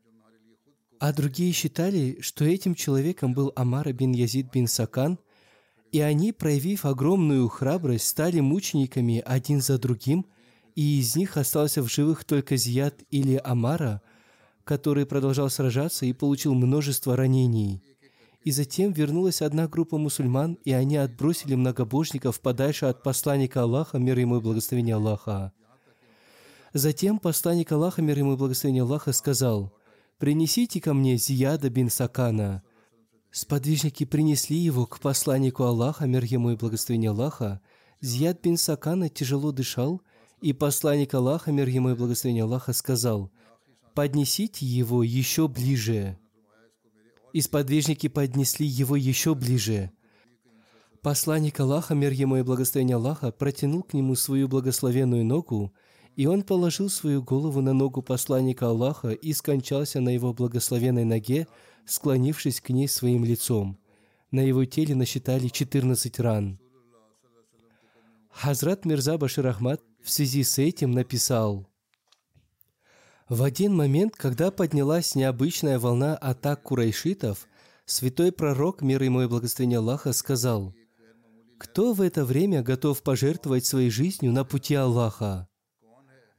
а 0.98 1.12
другие 1.12 1.52
считали, 1.52 2.18
что 2.20 2.44
этим 2.44 2.74
человеком 2.74 3.32
был 3.32 3.52
Амара 3.54 3.92
бин 3.92 4.12
Язид 4.12 4.50
бин 4.52 4.66
Сакан, 4.66 5.18
и 5.92 6.00
они, 6.00 6.32
проявив 6.32 6.84
огромную 6.84 7.48
храбрость, 7.48 8.08
стали 8.08 8.40
мучениками 8.40 9.22
один 9.24 9.60
за 9.60 9.78
другим, 9.78 10.26
и 10.74 10.98
из 11.00 11.14
них 11.16 11.36
остался 11.36 11.82
в 11.82 11.88
живых 11.88 12.24
только 12.24 12.56
Зияд 12.56 13.02
или 13.10 13.40
Амара, 13.44 14.02
который 14.64 15.06
продолжал 15.06 15.48
сражаться 15.48 16.06
и 16.06 16.12
получил 16.12 16.54
множество 16.54 17.16
ранений– 17.16 17.84
и 18.46 18.52
затем 18.52 18.92
вернулась 18.92 19.42
одна 19.42 19.66
группа 19.66 19.98
мусульман, 19.98 20.56
и 20.64 20.70
они 20.70 20.96
отбросили 20.98 21.56
многобожников 21.56 22.40
подальше 22.40 22.86
от 22.86 23.02
посланника 23.02 23.62
Аллаха, 23.62 23.98
мир 23.98 24.16
ему 24.20 24.36
и 24.36 24.40
благословение 24.40 24.94
Аллаха. 24.94 25.52
Затем 26.72 27.18
посланник 27.18 27.72
Аллаха, 27.72 28.02
мир 28.02 28.16
ему 28.16 28.34
и 28.34 28.36
благословение 28.36 28.84
Аллаха, 28.84 29.12
сказал, 29.12 29.72
«Принесите 30.18 30.80
ко 30.80 30.94
мне 30.94 31.16
Зияда 31.16 31.70
бин 31.70 31.90
Сакана». 31.90 32.62
Сподвижники 33.32 34.04
принесли 34.04 34.58
его 34.58 34.86
к 34.86 35.00
посланнику 35.00 35.64
Аллаха, 35.64 36.06
мир 36.06 36.22
ему 36.22 36.52
и 36.52 36.56
благословение 36.56 37.10
Аллаха. 37.10 37.60
Зияд 38.00 38.42
бин 38.44 38.58
Сакана 38.58 39.08
тяжело 39.08 39.50
дышал, 39.50 40.02
и 40.40 40.52
посланник 40.52 41.14
Аллаха, 41.14 41.50
мир 41.50 41.66
ему 41.66 41.90
и 41.90 41.94
благословение 41.94 42.44
Аллаха, 42.44 42.72
сказал, 42.74 43.32
«Поднесите 43.92 44.64
его 44.64 45.02
еще 45.02 45.48
ближе» 45.48 46.16
и 47.32 47.40
сподвижники 47.40 48.08
поднесли 48.08 48.66
его 48.66 48.96
еще 48.96 49.34
ближе. 49.34 49.90
Посланник 51.02 51.60
Аллаха, 51.60 51.94
мир 51.94 52.12
ему 52.12 52.36
и 52.36 52.42
благословение 52.42 52.96
Аллаха, 52.96 53.30
протянул 53.30 53.82
к 53.82 53.94
нему 53.94 54.14
свою 54.14 54.48
благословенную 54.48 55.24
ногу, 55.24 55.72
и 56.16 56.26
он 56.26 56.42
положил 56.42 56.88
свою 56.88 57.22
голову 57.22 57.60
на 57.60 57.72
ногу 57.72 58.02
посланника 58.02 58.68
Аллаха 58.68 59.10
и 59.10 59.32
скончался 59.32 60.00
на 60.00 60.08
его 60.08 60.32
благословенной 60.32 61.04
ноге, 61.04 61.46
склонившись 61.84 62.60
к 62.60 62.70
ней 62.70 62.88
своим 62.88 63.24
лицом. 63.24 63.78
На 64.30 64.40
его 64.40 64.64
теле 64.64 64.94
насчитали 64.94 65.48
14 65.48 66.18
ран. 66.20 66.58
Хазрат 68.30 68.84
Мирза 68.84 69.16
Башир 69.18 69.46
Ахмад 69.46 69.80
в 70.02 70.10
связи 70.10 70.42
с 70.42 70.58
этим 70.58 70.90
написал– 70.90 71.68
в 73.28 73.42
один 73.42 73.74
момент, 73.74 74.14
когда 74.16 74.50
поднялась 74.50 75.14
необычная 75.14 75.78
волна 75.78 76.16
атак 76.16 76.62
курайшитов, 76.62 77.48
святой 77.84 78.30
пророк, 78.30 78.82
мир 78.82 79.02
ему 79.02 79.22
и 79.22 79.26
благословение 79.26 79.78
Аллаха, 79.78 80.12
сказал, 80.12 80.74
«Кто 81.58 81.92
в 81.92 82.00
это 82.02 82.24
время 82.24 82.62
готов 82.62 83.02
пожертвовать 83.02 83.66
своей 83.66 83.90
жизнью 83.90 84.32
на 84.32 84.44
пути 84.44 84.74
Аллаха?» 84.74 85.48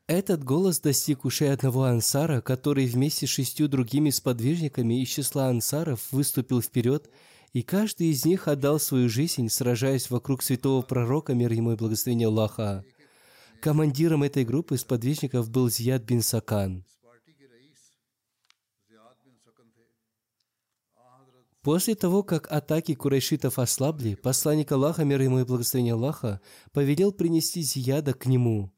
Этот 0.08 0.46
голос 0.46 0.80
достиг 0.80 1.26
ушей 1.26 1.52
одного 1.52 1.84
ансара, 1.84 2.40
который 2.40 2.86
вместе 2.86 3.28
с 3.28 3.32
шестью 3.32 3.68
другими 3.68 4.10
сподвижниками 4.10 5.02
из 5.02 5.10
числа 5.10 5.50
ансаров 5.50 6.08
выступил 6.12 6.62
вперед, 6.62 7.10
и 7.52 7.62
каждый 7.62 8.12
из 8.12 8.24
них 8.24 8.48
отдал 8.48 8.80
свою 8.80 9.10
жизнь, 9.10 9.50
сражаясь 9.50 10.10
вокруг 10.10 10.42
святого 10.42 10.82
пророка, 10.82 11.34
мир 11.34 11.52
ему 11.52 11.74
и 11.74 11.76
благословение 11.76 12.30
Аллаха. 12.30 12.86
Командиром 13.62 14.24
этой 14.24 14.46
группы 14.46 14.78
сподвижников 14.78 15.50
был 15.50 15.70
Зияд 15.70 16.04
бин 16.04 16.22
Сакан. 16.22 16.86
После 21.62 21.96
того, 21.96 22.24
как 22.24 22.50
атаки 22.50 22.94
курайшитов 22.96 23.60
ослабли, 23.60 24.16
посланник 24.16 24.72
Аллаха, 24.72 25.04
мир 25.04 25.22
ему 25.22 25.40
и 25.40 25.44
благословение 25.44 25.96
Аллаха, 25.96 26.40
повелел 26.72 27.12
принести 27.12 27.62
Зияда 27.62 28.14
к 28.14 28.26
нему. 28.26 28.72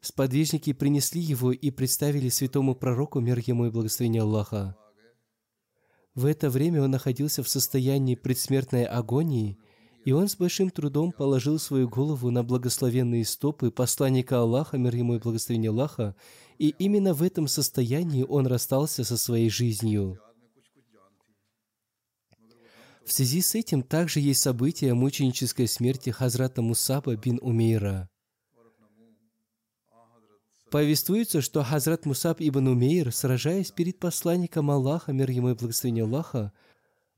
Сподвижники 0.00 0.72
принесли 0.72 1.20
его 1.20 1.50
и 1.50 1.70
представили 1.70 2.28
святому 2.28 2.76
пророку, 2.76 3.20
мир 3.20 3.40
ему 3.44 3.66
и 3.66 3.70
благословение 3.70 4.22
Аллаха. 4.22 4.76
В 6.14 6.26
это 6.26 6.50
время 6.50 6.82
он 6.82 6.92
находился 6.92 7.42
в 7.42 7.48
состоянии 7.48 8.14
предсмертной 8.14 8.84
агонии– 8.84 9.58
и 10.04 10.12
он 10.12 10.28
с 10.28 10.36
большим 10.36 10.70
трудом 10.70 11.12
положил 11.12 11.58
свою 11.58 11.88
голову 11.88 12.30
на 12.30 12.42
благословенные 12.42 13.24
стопы 13.24 13.70
посланника 13.70 14.40
Аллаха, 14.40 14.76
мир 14.76 14.94
ему 14.94 15.16
и 15.16 15.18
благословение 15.18 15.70
Аллаха, 15.70 16.14
и 16.58 16.68
именно 16.78 17.14
в 17.14 17.22
этом 17.22 17.48
состоянии 17.48 18.22
он 18.22 18.46
расстался 18.46 19.02
со 19.02 19.16
своей 19.16 19.48
жизнью. 19.48 20.20
В 23.04 23.12
связи 23.12 23.40
с 23.40 23.54
этим 23.54 23.82
также 23.82 24.20
есть 24.20 24.40
событие 24.40 24.94
мученической 24.94 25.68
смерти 25.68 26.10
Хазрата 26.10 26.62
Мусаба 26.62 27.16
бин 27.16 27.38
Умейра. 27.42 28.08
Повествуется, 30.70 31.40
что 31.40 31.62
Хазрат 31.62 32.04
Мусаб 32.04 32.40
ибн 32.40 32.66
Умейр, 32.68 33.12
сражаясь 33.12 33.70
перед 33.70 33.98
посланником 34.00 34.70
Аллаха, 34.70 35.12
мир 35.12 35.30
ему 35.30 35.50
и 35.50 35.54
благословение 35.54 36.04
Аллаха, 36.04 36.52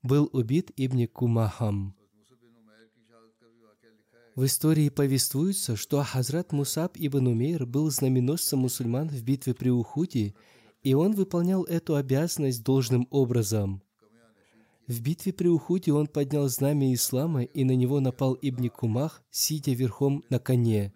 был 0.02 0.28
убит 0.32 0.72
ибн 0.76 1.06
Кумахам. 1.06 1.96
В 4.36 4.44
истории 4.44 4.90
повествуется, 4.90 5.76
что 5.76 6.02
Хазрат 6.02 6.52
Мусаб 6.52 6.98
ибн 6.98 7.26
Умейр 7.28 7.64
был 7.64 7.90
знаменосцем 7.90 8.58
мусульман 8.58 9.08
в 9.08 9.22
битве 9.22 9.54
при 9.54 9.70
Ухуде, 9.70 10.34
и 10.82 10.92
он 10.92 11.14
выполнял 11.14 11.64
эту 11.64 11.96
обязанность 11.96 12.62
должным 12.62 13.08
образом. 13.10 13.82
В 14.86 15.00
битве 15.00 15.32
при 15.32 15.48
Ухуде 15.48 15.94
он 15.94 16.06
поднял 16.06 16.46
знамя 16.48 16.92
ислама, 16.92 17.44
и 17.44 17.64
на 17.64 17.74
него 17.74 17.98
напал 17.98 18.36
Ибн 18.42 18.68
Кумах, 18.68 19.22
сидя 19.30 19.72
верхом 19.72 20.22
на 20.28 20.38
коне. 20.38 20.92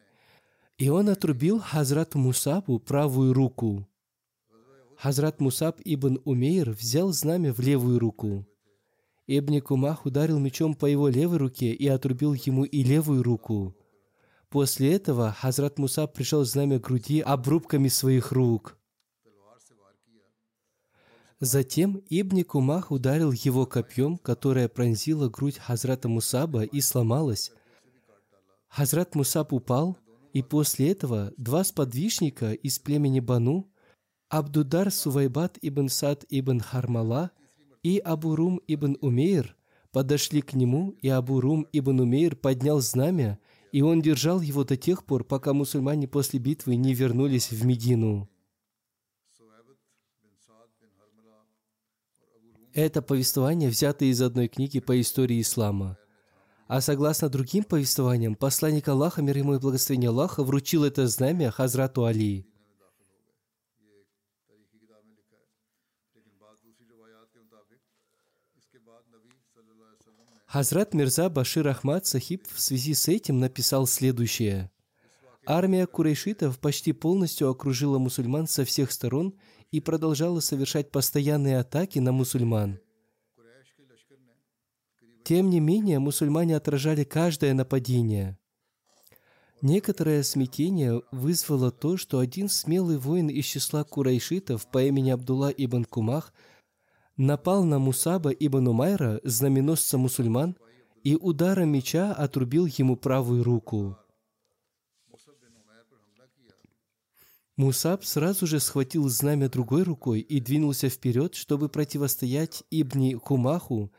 И 0.76 0.90
он 0.90 1.09
отрубил 1.09 1.61
Хазрату 1.61 2.18
Мусабу 2.18 2.79
правую 2.79 3.33
руку. 3.33 3.88
Хазрат 4.98 5.40
Мусаб 5.40 5.81
ибн 5.87 6.20
Умейр 6.26 6.72
взял 6.72 7.11
знамя 7.12 7.55
в 7.55 7.61
левую 7.61 7.98
руку. 8.00 8.46
Ибн 9.26 9.61
Кумах 9.61 10.06
ударил 10.06 10.38
мечом 10.38 10.74
по 10.74 10.87
его 10.87 11.09
левой 11.09 11.38
руке 11.38 11.72
и 11.72 11.87
отрубил 11.87 12.35
ему 12.35 12.64
и 12.64 12.83
левую 12.83 13.22
руку. 13.22 13.76
После 14.48 14.94
этого 14.94 15.33
Хазрат 15.33 15.78
Муса 15.78 16.06
пришел 16.06 16.44
знамя 16.44 16.78
груди 16.80 17.20
обрубками 17.20 17.88
своих 17.88 18.33
рук. 18.33 18.76
Затем 21.38 22.02
Ибн 22.11 22.42
Кумах 22.44 22.90
ударил 22.90 23.33
его 23.33 23.64
копьем, 23.66 24.18
которое 24.18 24.68
пронзило 24.68 25.28
грудь 25.28 25.59
Хазрата 25.59 26.09
Мусаба 26.09 26.64
и 26.64 26.80
сломалось. 26.80 27.52
Хазрат 28.68 29.14
Мусаб 29.14 29.52
упал, 29.52 29.96
и 30.33 30.42
после 30.42 30.92
этого 30.92 31.33
два 31.37 31.64
сподвижника 31.64 32.52
из 32.52 32.78
племени 32.78 33.20
Бану, 33.20 33.70
Абдудар 34.28 34.92
Сувайбат 34.92 35.59
ибн 35.61 35.88
Сад 35.88 36.24
ибн 36.28 36.61
Хармала 36.61 37.33
и 37.82 37.98
Абурум 37.98 38.60
ибн 38.66 38.96
Умейр 39.00 39.56
подошли 39.92 40.42
к 40.42 40.54
нему, 40.54 40.90
и 41.02 41.08
Абурум 41.08 41.66
ибн 41.72 42.00
Умейр 42.00 42.36
поднял 42.36 42.80
знамя, 42.80 43.38
и 43.72 43.82
он 43.82 44.02
держал 44.02 44.40
его 44.40 44.64
до 44.64 44.76
тех 44.76 45.04
пор, 45.04 45.24
пока 45.24 45.52
мусульмане 45.52 46.08
после 46.08 46.38
битвы 46.38 46.76
не 46.76 46.94
вернулись 46.94 47.50
в 47.50 47.64
Медину. 47.64 48.28
Это 52.72 53.02
повествование 53.02 53.68
взято 53.68 54.04
из 54.04 54.22
одной 54.22 54.46
книги 54.46 54.78
по 54.78 55.00
истории 55.00 55.40
ислама. 55.40 55.98
А 56.68 56.80
согласно 56.80 57.28
другим 57.28 57.64
повествованиям, 57.64 58.36
посланник 58.36 58.86
Аллаха, 58.86 59.22
мир 59.22 59.38
ему 59.38 59.54
и 59.54 59.58
благословение 59.58 60.10
Аллаха, 60.10 60.44
вручил 60.44 60.84
это 60.84 61.08
знамя 61.08 61.50
Хазрату 61.50 62.04
Али. 62.04 62.46
Хазрат 70.52 70.94
Мирза 70.94 71.28
Башир 71.30 71.68
Ахмад 71.68 72.06
Сахиб 72.06 72.44
в 72.52 72.60
связи 72.60 72.92
с 72.94 73.06
этим 73.06 73.38
написал 73.38 73.86
следующее. 73.86 74.68
Армия 75.46 75.86
курейшитов 75.86 76.58
почти 76.58 76.92
полностью 76.92 77.48
окружила 77.48 77.98
мусульман 77.98 78.48
со 78.48 78.64
всех 78.64 78.90
сторон 78.90 79.32
и 79.70 79.78
продолжала 79.78 80.40
совершать 80.40 80.90
постоянные 80.90 81.60
атаки 81.60 82.00
на 82.00 82.10
мусульман. 82.10 82.80
Тем 85.22 85.50
не 85.50 85.60
менее, 85.60 86.00
мусульмане 86.00 86.56
отражали 86.56 87.04
каждое 87.04 87.54
нападение. 87.54 88.36
Некоторое 89.62 90.24
смятение 90.24 91.00
вызвало 91.12 91.70
то, 91.70 91.96
что 91.96 92.18
один 92.18 92.48
смелый 92.48 92.98
воин 92.98 93.28
из 93.28 93.44
числа 93.44 93.84
курайшитов 93.84 94.68
по 94.68 94.82
имени 94.82 95.10
Абдулла 95.10 95.50
ибн 95.56 95.84
Кумах– 95.84 96.34
напал 97.20 97.64
на 97.64 97.78
Мусаба 97.78 98.30
ибн 98.30 98.68
Умайра, 98.68 99.20
знаменосца 99.24 99.98
мусульман, 99.98 100.56
и 101.04 101.16
ударом 101.16 101.68
меча 101.70 102.12
отрубил 102.12 102.64
ему 102.64 102.96
правую 102.96 103.44
руку. 103.44 103.98
Мусаб 107.56 108.04
сразу 108.04 108.46
же 108.46 108.59
схватил 108.59 109.06
знамя 109.11 109.50
другой 109.50 109.83
рукой 109.83 110.20
и 110.20 110.40
двинулся 110.40 110.88
вперед, 110.88 111.35
чтобы 111.35 111.68
противостоять 111.68 112.64
Ибни 112.70 113.14
Хумаху, 113.14 113.92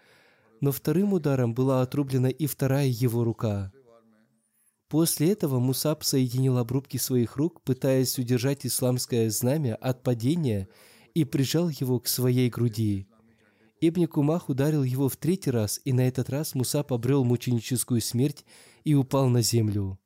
но 0.60 0.72
вторым 0.72 1.14
ударом 1.14 1.54
была 1.54 1.84
отрублена 1.84 2.30
и 2.30 2.48
вторая 2.48 2.88
его 2.88 3.24
рука. 3.24 3.72
После 4.88 5.32
этого 5.32 5.60
Мусаб 5.60 6.04
соединил 6.04 6.58
обрубки 6.58 6.98
своих 6.98 7.38
рук, 7.38 7.62
пытаясь 7.62 8.18
удержать 8.18 8.66
исламское 8.66 9.30
знамя 9.30 9.76
от 9.76 10.02
падения, 10.02 10.68
и 11.14 11.24
прижал 11.24 11.70
его 11.70 12.00
к 12.00 12.08
своей 12.08 12.50
груди. 12.50 13.08
Ибн 13.84 14.06
Кумах 14.06 14.48
ударил 14.48 14.84
его 14.84 15.10
в 15.10 15.17
третий 15.17 15.50
раз, 15.50 15.82
и 15.84 15.91
на 15.91 16.08
этот 16.08 16.30
раз 16.30 16.54
Мусаб 16.54 16.94
обрел 16.94 17.24
мученическую 17.24 18.00
смерть 18.00 18.46
и 18.84 18.94
упал 18.94 19.28
на 19.28 19.41
землю. 19.41 19.98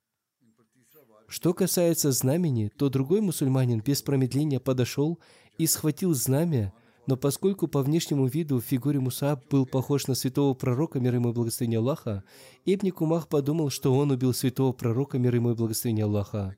Что 1.27 1.53
касается 1.53 2.13
знамени, 2.13 2.71
то 2.77 2.89
другой 2.89 3.19
мусульманин 3.19 3.81
без 3.81 4.01
промедления 4.01 4.61
подошел 4.61 5.19
и 5.57 5.67
схватил 5.67 6.13
знамя, 6.13 6.73
но 7.05 7.17
поскольку 7.17 7.67
по 7.67 7.81
внешнему 7.81 8.27
виду 8.27 8.61
в 8.61 8.63
фигуре 8.63 9.01
Мусааб 9.01 9.45
был 9.49 9.65
похож 9.65 10.07
на 10.07 10.15
святого 10.15 10.53
пророка, 10.53 11.01
мир 11.01 11.15
ему 11.15 11.31
и 11.31 11.33
благословение 11.33 11.79
Аллаха, 11.79 12.23
Ибн 12.63 12.91
Кумах 12.91 13.27
подумал, 13.27 13.69
что 13.69 13.93
он 13.93 14.09
убил 14.09 14.33
святого 14.33 14.71
пророка, 14.71 15.19
мир 15.19 15.35
ему 15.35 15.51
и 15.51 15.55
благословение 15.55 16.05
Аллаха. 16.05 16.55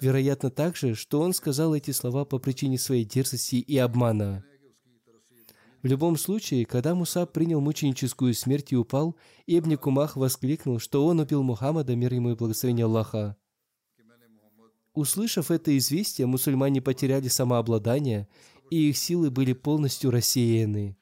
Вероятно 0.00 0.50
также, 0.50 0.96
что 0.96 1.20
он 1.20 1.34
сказал 1.34 1.72
эти 1.72 1.92
слова 1.92 2.24
по 2.24 2.40
причине 2.40 2.78
своей 2.78 3.04
дерзости 3.04 3.56
и 3.56 3.78
обмана. 3.78 4.44
В 5.82 5.86
любом 5.86 6.16
случае, 6.16 6.64
когда 6.64 6.94
Мусаб 6.94 7.32
принял 7.32 7.60
мученическую 7.60 8.34
смерть 8.34 8.72
и 8.72 8.76
упал, 8.76 9.16
Ибн 9.46 9.76
Кумах 9.76 10.16
воскликнул, 10.16 10.78
что 10.78 11.04
он 11.04 11.18
убил 11.18 11.42
Мухаммада, 11.42 11.96
мир 11.96 12.14
ему 12.14 12.30
и 12.30 12.36
благословение 12.36 12.86
Аллаха. 12.86 13.36
Услышав 14.94 15.50
это 15.50 15.76
известие, 15.76 16.26
мусульмане 16.26 16.82
потеряли 16.82 17.26
самообладание, 17.28 18.28
и 18.70 18.90
их 18.90 18.96
силы 18.96 19.30
были 19.30 19.54
полностью 19.54 20.10
рассеяны. 20.10 20.96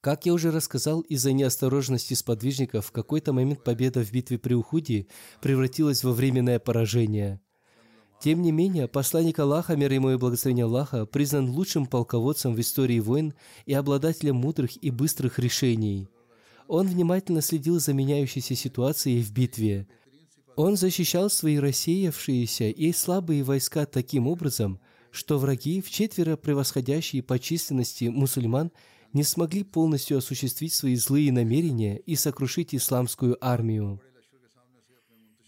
Как 0.00 0.26
я 0.26 0.34
уже 0.34 0.50
рассказал, 0.50 1.00
из-за 1.00 1.32
неосторожности 1.32 2.14
сподвижников 2.14 2.86
в 2.86 2.92
какой-то 2.92 3.32
момент 3.32 3.64
победа 3.64 4.04
в 4.04 4.12
битве 4.12 4.38
при 4.38 4.54
Ухуде 4.54 5.06
превратилась 5.40 6.04
во 6.04 6.12
временное 6.12 6.58
поражение. 6.58 7.40
Тем 8.20 8.42
не 8.42 8.50
менее, 8.50 8.88
посланник 8.88 9.38
Аллаха, 9.38 9.76
мир 9.76 9.92
ему 9.92 10.10
и 10.10 10.16
благословение 10.16 10.64
Аллаха, 10.64 11.06
признан 11.06 11.50
лучшим 11.50 11.86
полководцем 11.86 12.54
в 12.54 12.60
истории 12.60 12.98
войн 12.98 13.34
и 13.66 13.72
обладателем 13.74 14.36
мудрых 14.36 14.82
и 14.82 14.90
быстрых 14.90 15.38
решений. 15.38 16.08
Он 16.66 16.86
внимательно 16.86 17.42
следил 17.42 17.78
за 17.78 17.92
меняющейся 17.92 18.54
ситуацией 18.54 19.22
в 19.22 19.32
битве, 19.32 19.86
он 20.58 20.76
защищал 20.76 21.30
свои 21.30 21.56
рассеявшиеся 21.60 22.64
и 22.64 22.92
слабые 22.92 23.44
войска 23.44 23.86
таким 23.86 24.26
образом, 24.26 24.80
что 25.12 25.38
враги, 25.38 25.80
в 25.80 25.88
четверо 25.88 26.36
превосходящие 26.36 27.22
по 27.22 27.38
численности 27.38 28.06
мусульман, 28.06 28.72
не 29.12 29.22
смогли 29.22 29.62
полностью 29.62 30.18
осуществить 30.18 30.74
свои 30.74 30.96
злые 30.96 31.30
намерения 31.30 31.98
и 31.98 32.16
сокрушить 32.16 32.74
исламскую 32.74 33.38
армию. 33.40 34.00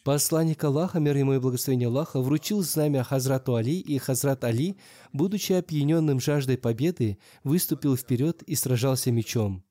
Посланник 0.03 0.65
Аллаха, 0.65 0.99
мир 0.99 1.15
ему 1.19 1.35
и 1.35 1.39
благословение 1.39 1.89
Аллаха, 1.89 2.21
вручил 2.21 2.63
знамя 2.63 3.05
Хазрату 3.05 3.55
Али, 3.57 3.79
и 3.79 3.99
Хазрат 3.99 4.45
Али, 4.45 4.77
будучи 5.13 5.53
опьяненным 5.53 6.21
жаждой 6.21 6.57
победы, 6.57 7.19
выступил 7.45 7.97
вперед 7.97 8.43
и 8.45 8.55
сражался 8.55 9.13
мечом. 9.13 9.63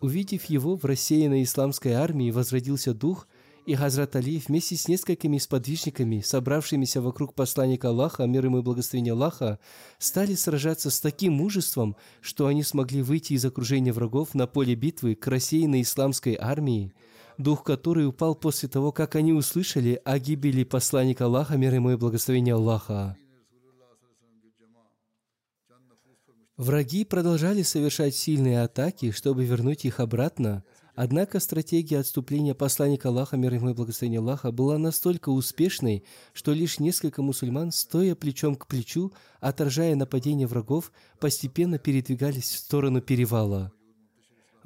Увидев 0.00 0.46
его, 0.46 0.76
в 0.76 0.84
рассеянной 0.86 1.42
исламской 1.42 1.92
армии 1.92 2.30
возродился 2.30 2.94
дух, 2.94 3.28
и 3.66 3.74
Хазрат 3.74 4.16
Али 4.16 4.42
вместе 4.46 4.76
с 4.76 4.88
несколькими 4.88 5.36
сподвижниками, 5.36 6.20
собравшимися 6.20 7.02
вокруг 7.02 7.34
посланника 7.34 7.88
Аллаха, 7.88 8.24
мир 8.24 8.46
ему 8.46 8.60
и 8.60 8.62
благословения 8.62 9.12
Аллаха, 9.12 9.58
стали 9.98 10.34
сражаться 10.34 10.90
с 10.90 11.00
таким 11.00 11.34
мужеством, 11.34 11.96
что 12.22 12.46
они 12.46 12.62
смогли 12.62 13.02
выйти 13.02 13.34
из 13.34 13.44
окружения 13.44 13.92
врагов 13.92 14.34
на 14.34 14.46
поле 14.46 14.74
битвы 14.74 15.16
к 15.16 15.26
рассеянной 15.26 15.82
исламской 15.82 16.36
армии, 16.40 16.94
дух 17.38 17.64
которой 17.64 18.06
упал 18.06 18.34
после 18.34 18.68
того, 18.68 18.92
как 18.92 19.14
они 19.14 19.32
услышали 19.32 20.00
о 20.04 20.18
гибели 20.18 20.64
посланника 20.64 21.24
Аллаха, 21.26 21.56
мир 21.56 21.74
ему 21.74 21.90
и 21.90 21.96
благословения 21.96 22.54
Аллаха. 22.54 23.16
Враги 26.56 27.04
продолжали 27.04 27.62
совершать 27.62 28.14
сильные 28.14 28.62
атаки, 28.62 29.10
чтобы 29.10 29.44
вернуть 29.44 29.84
их 29.84 30.00
обратно– 30.00 30.64
Однако 30.96 31.40
стратегия 31.40 31.98
отступления 31.98 32.54
посланника 32.54 33.10
Аллаха, 33.10 33.36
мир 33.36 33.52
ему 33.52 33.68
и 33.68 33.74
благословения 33.74 34.18
Аллаха, 34.18 34.50
была 34.50 34.78
настолько 34.78 35.28
успешной, 35.28 36.04
что 36.32 36.54
лишь 36.54 36.80
несколько 36.80 37.20
мусульман, 37.20 37.70
стоя 37.70 38.14
плечом 38.14 38.56
к 38.56 38.66
плечу, 38.66 39.12
отражая 39.38 39.94
нападение 39.94 40.46
врагов, 40.46 40.92
постепенно 41.20 41.78
передвигались 41.78 42.50
в 42.50 42.58
сторону 42.58 43.02
перевала. 43.02 43.72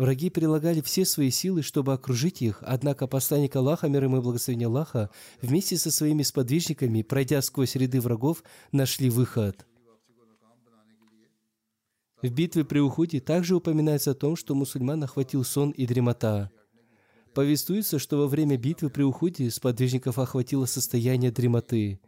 Враги 0.01 0.31
прилагали 0.31 0.81
все 0.81 1.05
свои 1.05 1.29
силы, 1.29 1.61
чтобы 1.61 1.93
окружить 1.93 2.41
их, 2.41 2.63
однако 2.63 3.07
посланник 3.07 3.55
Аллаха, 3.55 3.87
мир 3.87 4.05
ему 4.05 4.17
и 4.17 4.21
благословения 4.23 4.67
Аллаха, 4.67 5.11
вместе 5.43 5.77
со 5.77 5.91
своими 5.91 6.23
сподвижниками, 6.23 7.03
пройдя 7.03 7.43
сквозь 7.43 7.75
ряды 7.75 8.01
врагов, 8.01 8.43
нашли 8.73 9.11
выход– 9.11 9.67
в 12.23 12.31
битве 12.31 12.65
при 12.65 12.79
Ухуде 12.81 13.19
также 13.21 13.57
упоминается 13.57 14.11
о 14.11 14.15
том, 14.15 14.37
что 14.37 14.55
мусульман 14.55 15.03
охватил 15.03 15.43
сон 15.43 15.71
и 15.71 15.87
дремота. 15.87 16.51
Повествуется, 17.35 17.99
что 17.99 18.19
во 18.19 18.27
время 18.27 18.59
битвы 18.59 18.91
при 18.91 19.03
Ухуде 19.03 19.51
сподвижников 19.51 20.19
охватило 20.19 20.67
состояние 20.67 21.31
дремоты. 21.31 21.99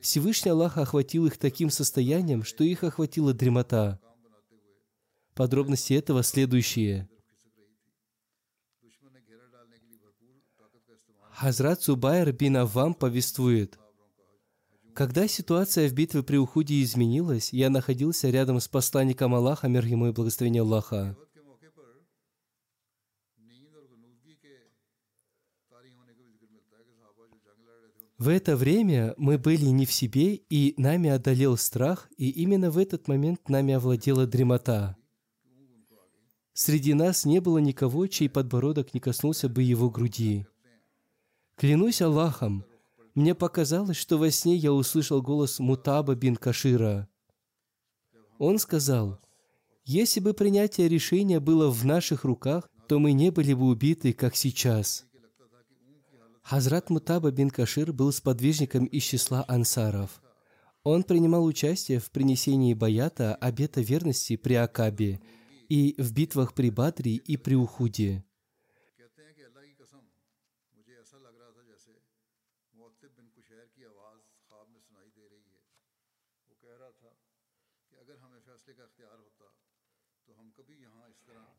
Всевышний 0.00 0.52
Аллах 0.52 0.78
охватил 0.78 1.26
их 1.26 1.36
таким 1.36 1.68
состоянием, 1.68 2.44
что 2.44 2.64
их 2.64 2.82
охватила 2.82 3.34
дремота. 3.34 4.00
Подробности 5.34 5.92
этого 5.92 6.22
следующие. 6.22 7.08
Хазрат 11.40 11.82
Субайр 11.82 12.32
бин 12.32 12.56
Аввам 12.56 12.94
повествует– 12.94 13.78
когда 14.98 15.28
ситуация 15.28 15.88
в 15.88 15.92
битве 15.92 16.24
при 16.24 16.38
Ухуде 16.38 16.82
изменилась, 16.82 17.52
я 17.52 17.70
находился 17.70 18.30
рядом 18.30 18.58
с 18.58 18.66
посланником 18.66 19.32
Аллаха, 19.32 19.68
мир 19.68 19.84
ему 19.84 20.08
и 20.08 20.12
благословение 20.12 20.62
Аллаха. 20.62 21.16
В 28.18 28.26
это 28.26 28.56
время 28.56 29.14
мы 29.16 29.38
были 29.38 29.66
не 29.66 29.86
в 29.86 29.92
себе, 29.92 30.34
и 30.34 30.74
нами 30.76 31.10
одолел 31.10 31.56
страх, 31.56 32.10
и 32.16 32.28
именно 32.28 32.72
в 32.72 32.78
этот 32.78 33.06
момент 33.06 33.48
нами 33.48 33.74
овладела 33.74 34.26
дремота. 34.26 34.96
Среди 36.54 36.94
нас 36.94 37.24
не 37.24 37.40
было 37.40 37.58
никого, 37.58 38.08
чей 38.08 38.28
подбородок 38.28 38.94
не 38.94 38.98
коснулся 38.98 39.48
бы 39.48 39.62
его 39.62 39.88
груди. 39.90 40.44
Клянусь 41.58 42.00
Аллахом, 42.00 42.64
мне 43.16 43.34
показалось, 43.34 43.96
что 43.96 44.16
во 44.16 44.30
сне 44.30 44.54
я 44.54 44.72
услышал 44.72 45.20
голос 45.20 45.58
Мутаба 45.58 46.14
бин 46.14 46.36
Кашира. 46.36 47.08
Он 48.38 48.60
сказал, 48.60 49.18
«Если 49.84 50.20
бы 50.20 50.34
принятие 50.34 50.88
решения 50.88 51.40
было 51.40 51.68
в 51.68 51.84
наших 51.84 52.22
руках, 52.22 52.70
то 52.86 53.00
мы 53.00 53.10
не 53.10 53.30
были 53.30 53.54
бы 53.54 53.66
убиты, 53.66 54.12
как 54.12 54.36
сейчас». 54.36 55.04
Хазрат 56.42 56.90
Мутаба 56.90 57.32
бин 57.32 57.50
Кашир 57.50 57.92
был 57.92 58.12
сподвижником 58.12 58.84
из 58.84 59.02
числа 59.02 59.44
ансаров. 59.48 60.22
Он 60.84 61.02
принимал 61.02 61.44
участие 61.44 61.98
в 61.98 62.12
принесении 62.12 62.72
баята 62.72 63.34
обета 63.34 63.80
верности 63.80 64.36
при 64.36 64.54
Акабе 64.54 65.20
и 65.68 65.96
в 65.98 66.12
битвах 66.12 66.54
при 66.54 66.70
Бадре 66.70 67.16
и 67.16 67.36
при 67.36 67.56
Ухуде. 67.56 68.24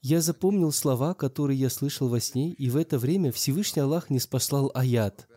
Я 0.01 0.21
запомнил 0.21 0.71
слова, 0.71 1.13
которые 1.13 1.59
я 1.59 1.69
слышал 1.69 2.07
во 2.07 2.19
сне, 2.19 2.53
и 2.53 2.69
в 2.69 2.77
это 2.77 2.97
время 2.97 3.31
Всевышний 3.31 3.81
Аллах 3.81 4.09
не 4.09 4.19
спаслал 4.19 4.71
аят. 4.73 5.27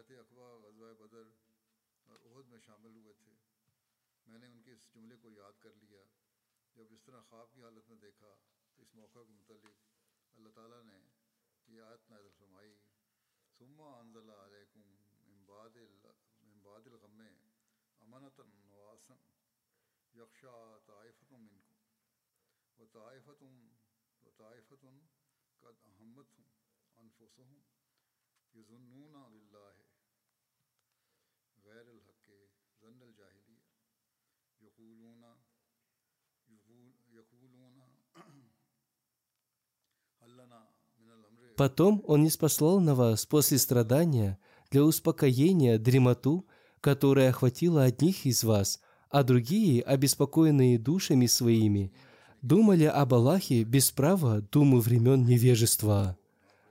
Потом 41.57 42.03
Он 42.07 42.23
не 42.23 42.31
спасал 42.31 42.81
на 42.81 42.95
вас 42.95 43.25
после 43.25 43.59
страдания 43.59 44.39
для 44.71 44.85
успокоения 44.85 45.79
дремоту, 45.79 46.47
которая 46.81 47.31
охватила 47.31 47.85
одних 47.85 48.27
из 48.27 48.45
вас, 48.45 48.83
а 49.09 49.23
другие, 49.23 49.83
обеспокоенные 49.83 50.79
душами 50.79 51.27
своими,– 51.27 51.95
думали 52.43 52.85
об 52.85 53.15
Аллахе 53.15 53.65
без 53.65 53.91
права 53.91 54.41
думы 54.41 54.81
времен 54.81 55.25
невежества. 55.25 56.19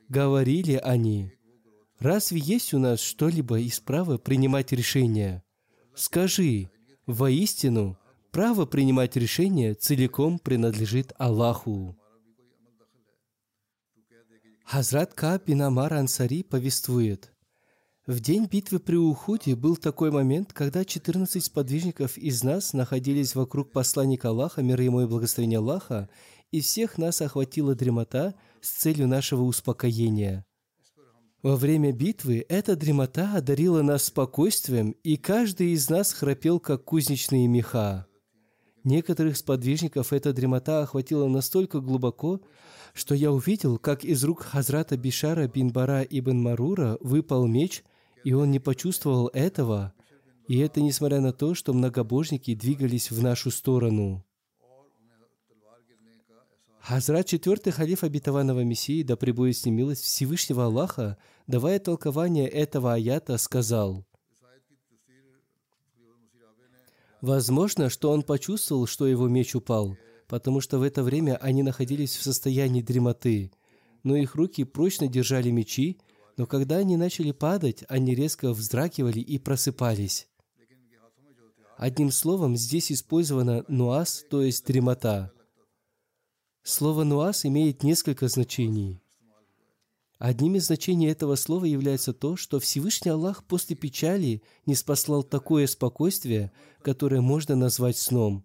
Говорили 0.10 0.74
они, 0.74 1.34
«Разве 2.00 2.40
есть 2.40 2.74
у 2.74 2.80
нас 2.80 3.00
что-либо 3.00 3.60
из 3.60 3.80
права 3.80 4.18
принимать 4.18 4.72
решения?» 4.72 5.44
Скажи, 5.96 6.70
воистину, 7.06 7.98
право 8.32 8.66
принимать 8.66 9.16
решения 9.16 9.74
целиком 9.74 10.40
принадлежит 10.40 11.14
Аллаху. 11.18 11.98
Хазрат 14.66 15.14
Кааб 15.14 15.50
Амар 15.50 15.94
Ансари 15.94 16.44
повествует, 16.44 17.31
в 18.12 18.20
день 18.20 18.46
битвы 18.46 18.80
при 18.80 18.98
Ухуде 18.98 19.56
был 19.56 19.78
такой 19.78 20.12
момент, 20.12 20.52
когда 20.52 20.84
14 20.84 21.44
сподвижников 21.44 22.18
из 22.18 22.44
нас 22.44 22.74
находились 22.74 23.36
вокруг 23.36 23.72
посланника 23.72 24.30
Аллаха, 24.30 24.62
мир 24.62 24.82
ему 24.82 25.02
и 25.02 25.06
благословения 25.06 25.60
Аллаха, 25.60 26.10
и 26.52 26.60
всех 26.60 26.98
нас 26.98 27.22
охватила 27.22 27.74
дремота 27.74 28.36
с 28.60 28.70
целью 28.70 29.08
нашего 29.08 29.44
успокоения. 29.44 30.46
Во 31.42 31.56
время 31.56 31.94
битвы 31.94 32.46
эта 32.50 32.76
дремота 32.76 33.32
одарила 33.34 33.82
нас 33.82 34.04
спокойствием, 34.04 34.92
и 35.04 35.16
каждый 35.16 35.72
из 35.72 35.90
нас 35.90 36.12
храпел, 36.12 36.60
как 36.60 36.84
кузнечные 36.84 37.48
меха. 37.48 38.08
Некоторых 38.84 39.38
сподвижников 39.38 40.12
эта 40.12 40.34
дремота 40.34 40.82
охватила 40.82 41.28
настолько 41.30 41.80
глубоко, 41.80 42.42
что 42.94 43.16
я 43.16 43.32
увидел, 43.32 43.78
как 43.78 44.04
из 44.04 44.22
рук 44.26 44.42
Хазрата 44.42 44.98
Бишара 44.98 45.48
бин 45.48 45.72
Бара 45.72 46.02
ибн 46.02 46.42
Марура 46.42 46.98
выпал 47.00 47.48
меч, 47.48 47.84
и 48.24 48.34
он 48.34 48.52
не 48.52 48.60
почувствовал 48.60 49.30
этого, 49.34 49.94
и 50.48 50.58
это 50.60 50.82
несмотря 50.82 51.22
на 51.22 51.34
то, 51.34 51.54
что 51.54 51.74
многобожники 51.74 52.56
двигались 52.56 53.12
в 53.12 53.22
нашу 53.22 53.52
сторону. 53.52 54.26
Хазрат 56.80 57.28
четвертый 57.28 57.72
халиф 57.72 58.04
обетованного 58.04 58.64
Мессии, 58.64 59.04
да 59.04 59.16
пребудет 59.16 59.58
с 59.58 59.66
ним 59.66 59.76
милость 59.76 60.04
Всевышнего 60.04 60.66
Аллаха, 60.66 61.18
давая 61.46 61.80
толкование 61.80 62.48
этого 62.48 62.94
аята, 62.94 63.38
сказал, 63.38 64.06
Возможно, 67.22 67.90
что 67.90 68.10
он 68.10 68.24
почувствовал, 68.24 68.88
что 68.88 69.06
его 69.06 69.28
меч 69.28 69.54
упал, 69.54 69.96
потому 70.28 70.60
что 70.60 70.80
в 70.80 70.82
это 70.82 71.04
время 71.04 71.38
они 71.38 71.62
находились 71.62 72.16
в 72.16 72.24
состоянии 72.24 72.82
дремоты, 72.82 73.52
но 74.04 74.16
их 74.16 74.34
руки 74.34 74.64
прочно 74.64 75.08
держали 75.08 75.52
мечи, 75.52 76.00
но 76.42 76.48
когда 76.48 76.78
они 76.78 76.98
начали 76.98 77.32
падать, 77.34 77.84
они 77.88 78.16
резко 78.16 78.52
вздракивали 78.52 79.20
и 79.20 79.38
просыпались. 79.38 80.28
Одним 81.78 82.10
словом, 82.10 82.58
здесь 82.58 82.92
использовано 82.92 83.64
нуас, 83.68 84.26
то 84.28 84.42
есть 84.42 84.66
дремота. 84.66 85.32
Слово 86.64 87.04
нуас 87.04 87.46
имеет 87.46 87.84
несколько 87.84 88.28
значений. 88.28 89.04
Одним 90.18 90.56
из 90.56 90.66
значений 90.66 91.12
этого 91.12 91.36
слова 91.36 91.66
является 91.66 92.12
то, 92.12 92.36
что 92.36 92.60
Всевышний 92.60 93.12
Аллах 93.12 93.44
после 93.44 93.76
печали 93.76 94.42
не 94.66 94.74
спаслал 94.74 95.22
такое 95.22 95.68
спокойствие, 95.68 96.52
которое 96.82 97.22
можно 97.22 97.56
назвать 97.56 97.98
сном. 97.98 98.44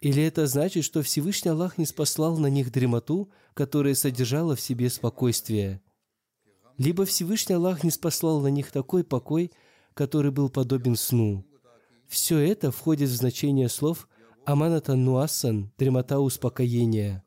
Или 0.00 0.24
это 0.24 0.48
значит, 0.48 0.82
что 0.82 1.02
Всевышний 1.02 1.52
Аллах 1.52 1.78
не 1.78 1.86
спаслал 1.86 2.36
на 2.36 2.48
них 2.48 2.72
дремоту, 2.72 3.30
которая 3.54 3.94
содержала 3.94 4.56
в 4.56 4.60
себе 4.60 4.90
спокойствие– 4.90 5.80
либо 6.78 7.04
Всевышний 7.04 7.54
Аллах 7.54 7.84
не 7.84 7.90
спаслал 7.90 8.40
на 8.40 8.48
них 8.48 8.70
такой 8.70 9.04
покой, 9.04 9.52
который 9.94 10.30
был 10.30 10.48
подобен 10.48 10.96
сну. 10.96 11.44
Все 12.08 12.38
это 12.38 12.70
входит 12.70 13.08
в 13.10 13.14
значение 13.14 13.68
слов 13.68 14.08
«аманата 14.44 14.94
нуасан»– 14.94 15.72
«дремота 15.78 16.20
успокоения». 16.20 17.24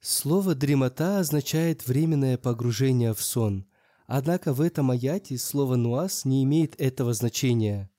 Слово 0.00 0.54
«дремота» 0.54 1.18
означает 1.18 1.86
временное 1.86 2.36
погружение 2.36 3.14
в 3.14 3.22
сон. 3.22 3.66
Однако 4.06 4.52
в 4.52 4.60
этом 4.60 4.90
аяте 4.90 5.38
слово 5.38 5.76
«нуас» 5.76 6.24
не 6.24 6.44
имеет 6.44 6.78
этого 6.80 7.14
значения. 7.14 7.90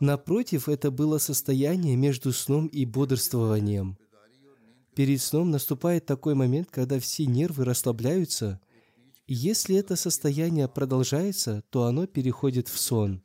Напротив, 0.00 0.68
это 0.68 0.90
было 0.90 1.18
состояние 1.18 1.96
между 1.96 2.32
сном 2.32 2.66
и 2.66 2.84
бодрствованием– 2.84 3.98
Перед 4.98 5.20
сном 5.22 5.52
наступает 5.52 6.06
такой 6.06 6.34
момент, 6.34 6.70
когда 6.72 6.98
все 6.98 7.24
нервы 7.24 7.64
расслабляются, 7.64 8.60
и 9.28 9.34
если 9.34 9.76
это 9.76 9.94
состояние 9.94 10.66
продолжается, 10.66 11.62
то 11.70 11.84
оно 11.84 12.08
переходит 12.08 12.66
в 12.66 12.80
сон. 12.80 13.22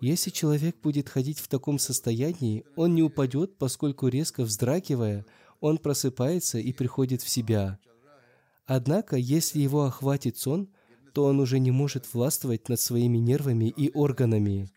Если 0.00 0.30
человек 0.30 0.76
будет 0.80 1.08
ходить 1.08 1.40
в 1.40 1.48
таком 1.48 1.80
состоянии, 1.80 2.64
он 2.76 2.94
не 2.94 3.02
упадет, 3.02 3.58
поскольку 3.58 4.06
резко 4.06 4.44
вздракивая, 4.44 5.26
он 5.58 5.78
просыпается 5.78 6.58
и 6.58 6.72
приходит 6.72 7.22
в 7.22 7.28
себя. 7.28 7.80
Однако, 8.64 9.16
если 9.16 9.58
его 9.58 9.82
охватит 9.82 10.38
сон, 10.38 10.68
то 11.12 11.24
он 11.24 11.40
уже 11.40 11.58
не 11.58 11.72
может 11.72 12.14
властвовать 12.14 12.68
над 12.68 12.78
своими 12.78 13.18
нервами 13.18 13.68
и 13.68 13.90
органами. 13.92 14.70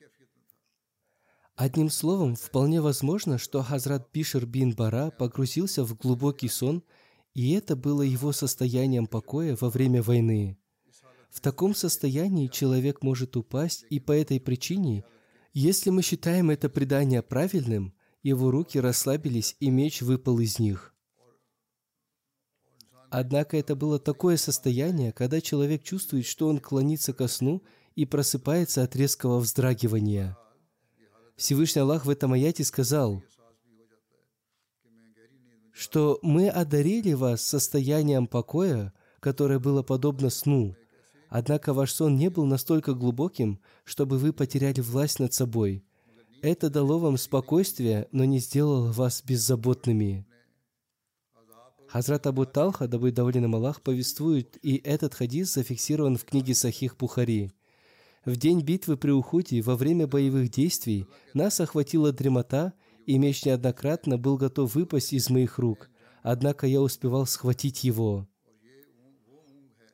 Одним 1.55 1.89
словом, 1.89 2.35
вполне 2.35 2.81
возможно, 2.81 3.37
что 3.37 3.63
Хазрат 3.63 4.09
Бишер 4.13 4.45
бин 4.45 4.73
Бара 4.73 5.09
погрузился 5.09 5.85
в 5.85 5.95
глубокий 5.95 6.49
сон, 6.49 6.83
и 7.33 7.53
это 7.53 7.77
было 7.77 8.01
его 8.01 8.33
состоянием 8.33 9.07
покоя 9.07 9.57
во 9.59 9.69
время 9.69 10.03
войны. 10.03 10.57
В 11.31 11.39
таком 11.39 11.73
состоянии 11.73 12.47
человек 12.47 13.01
может 13.03 13.37
упасть, 13.37 13.85
и 13.89 14.01
по 14.01 14.11
этой 14.11 14.41
причине, 14.41 15.05
если 15.53 15.91
мы 15.91 16.01
считаем 16.01 16.49
это 16.49 16.67
предание 16.67 17.21
правильным, 17.21 17.93
его 18.21 18.51
руки 18.51 18.77
расслабились, 18.77 19.55
и 19.61 19.69
меч 19.69 20.01
выпал 20.01 20.39
из 20.39 20.59
них. 20.59 20.93
Однако 23.09 23.55
это 23.55 23.77
было 23.77 23.97
такое 23.97 24.35
состояние, 24.35 25.13
когда 25.13 25.39
человек 25.39 25.83
чувствует, 25.83 26.25
что 26.25 26.49
он 26.49 26.59
клонится 26.59 27.13
ко 27.13 27.29
сну 27.29 27.63
и 27.95 28.05
просыпается 28.05 28.83
от 28.83 28.93
резкого 28.97 29.39
вздрагивания– 29.39 30.37
Всевышний 31.35 31.81
Аллах 31.81 32.05
в 32.05 32.09
этом 32.09 32.33
аяте 32.33 32.63
сказал, 32.63 33.21
что 35.73 36.19
мы 36.21 36.47
одарили 36.47 37.11
вас 37.13 37.41
состоянием 37.41 38.27
покоя, 38.27 38.93
которое 39.19 39.59
было 39.59 39.83
подобно 39.83 40.29
сну, 40.29 40.75
однако 41.27 41.73
ваш 41.73 41.91
сон 41.91 42.15
не 42.15 42.29
был 42.29 42.45
настолько 42.45 42.93
глубоким, 42.93 43.59
чтобы 43.83 44.17
вы 44.17 44.31
потеряли 44.31 44.79
власть 44.79 45.19
над 45.19 45.33
собой. 45.33 45.83
Это 46.41 46.69
дало 46.69 46.99
вам 46.99 47.17
спокойствие, 47.17 48.07
но 48.11 48.23
не 48.23 48.39
сделало 48.39 48.93
вас 48.93 49.21
беззаботными. 49.21 50.25
Хазрат 51.87 52.27
Абу 52.27 52.45
Талха, 52.45 52.87
да 52.87 52.97
будет 52.97 53.15
доволен 53.15 53.45
им 53.45 53.55
Аллах, 53.55 53.81
повествует, 53.81 54.57
и 54.61 54.77
этот 54.77 55.13
хадис 55.13 55.53
зафиксирован 55.53 56.17
в 56.17 56.23
книге 56.23 56.55
Сахих 56.55 56.95
Бухари– 56.95 57.51
в 58.25 58.35
день 58.37 58.61
битвы 58.61 58.97
при 58.97 59.11
Ухуде, 59.11 59.61
во 59.61 59.75
время 59.75 60.07
боевых 60.07 60.49
действий, 60.49 61.05
нас 61.33 61.59
охватила 61.59 62.11
дремота, 62.11 62.73
и 63.05 63.17
меч 63.17 63.45
неоднократно 63.45 64.17
был 64.17 64.37
готов 64.37 64.73
выпасть 64.73 65.13
из 65.13 65.29
моих 65.29 65.59
рук, 65.59 65.89
однако 66.23 66.65
я 66.65 66.81
успевал 66.81 67.27
схватить 67.27 67.83
его. 67.83 68.27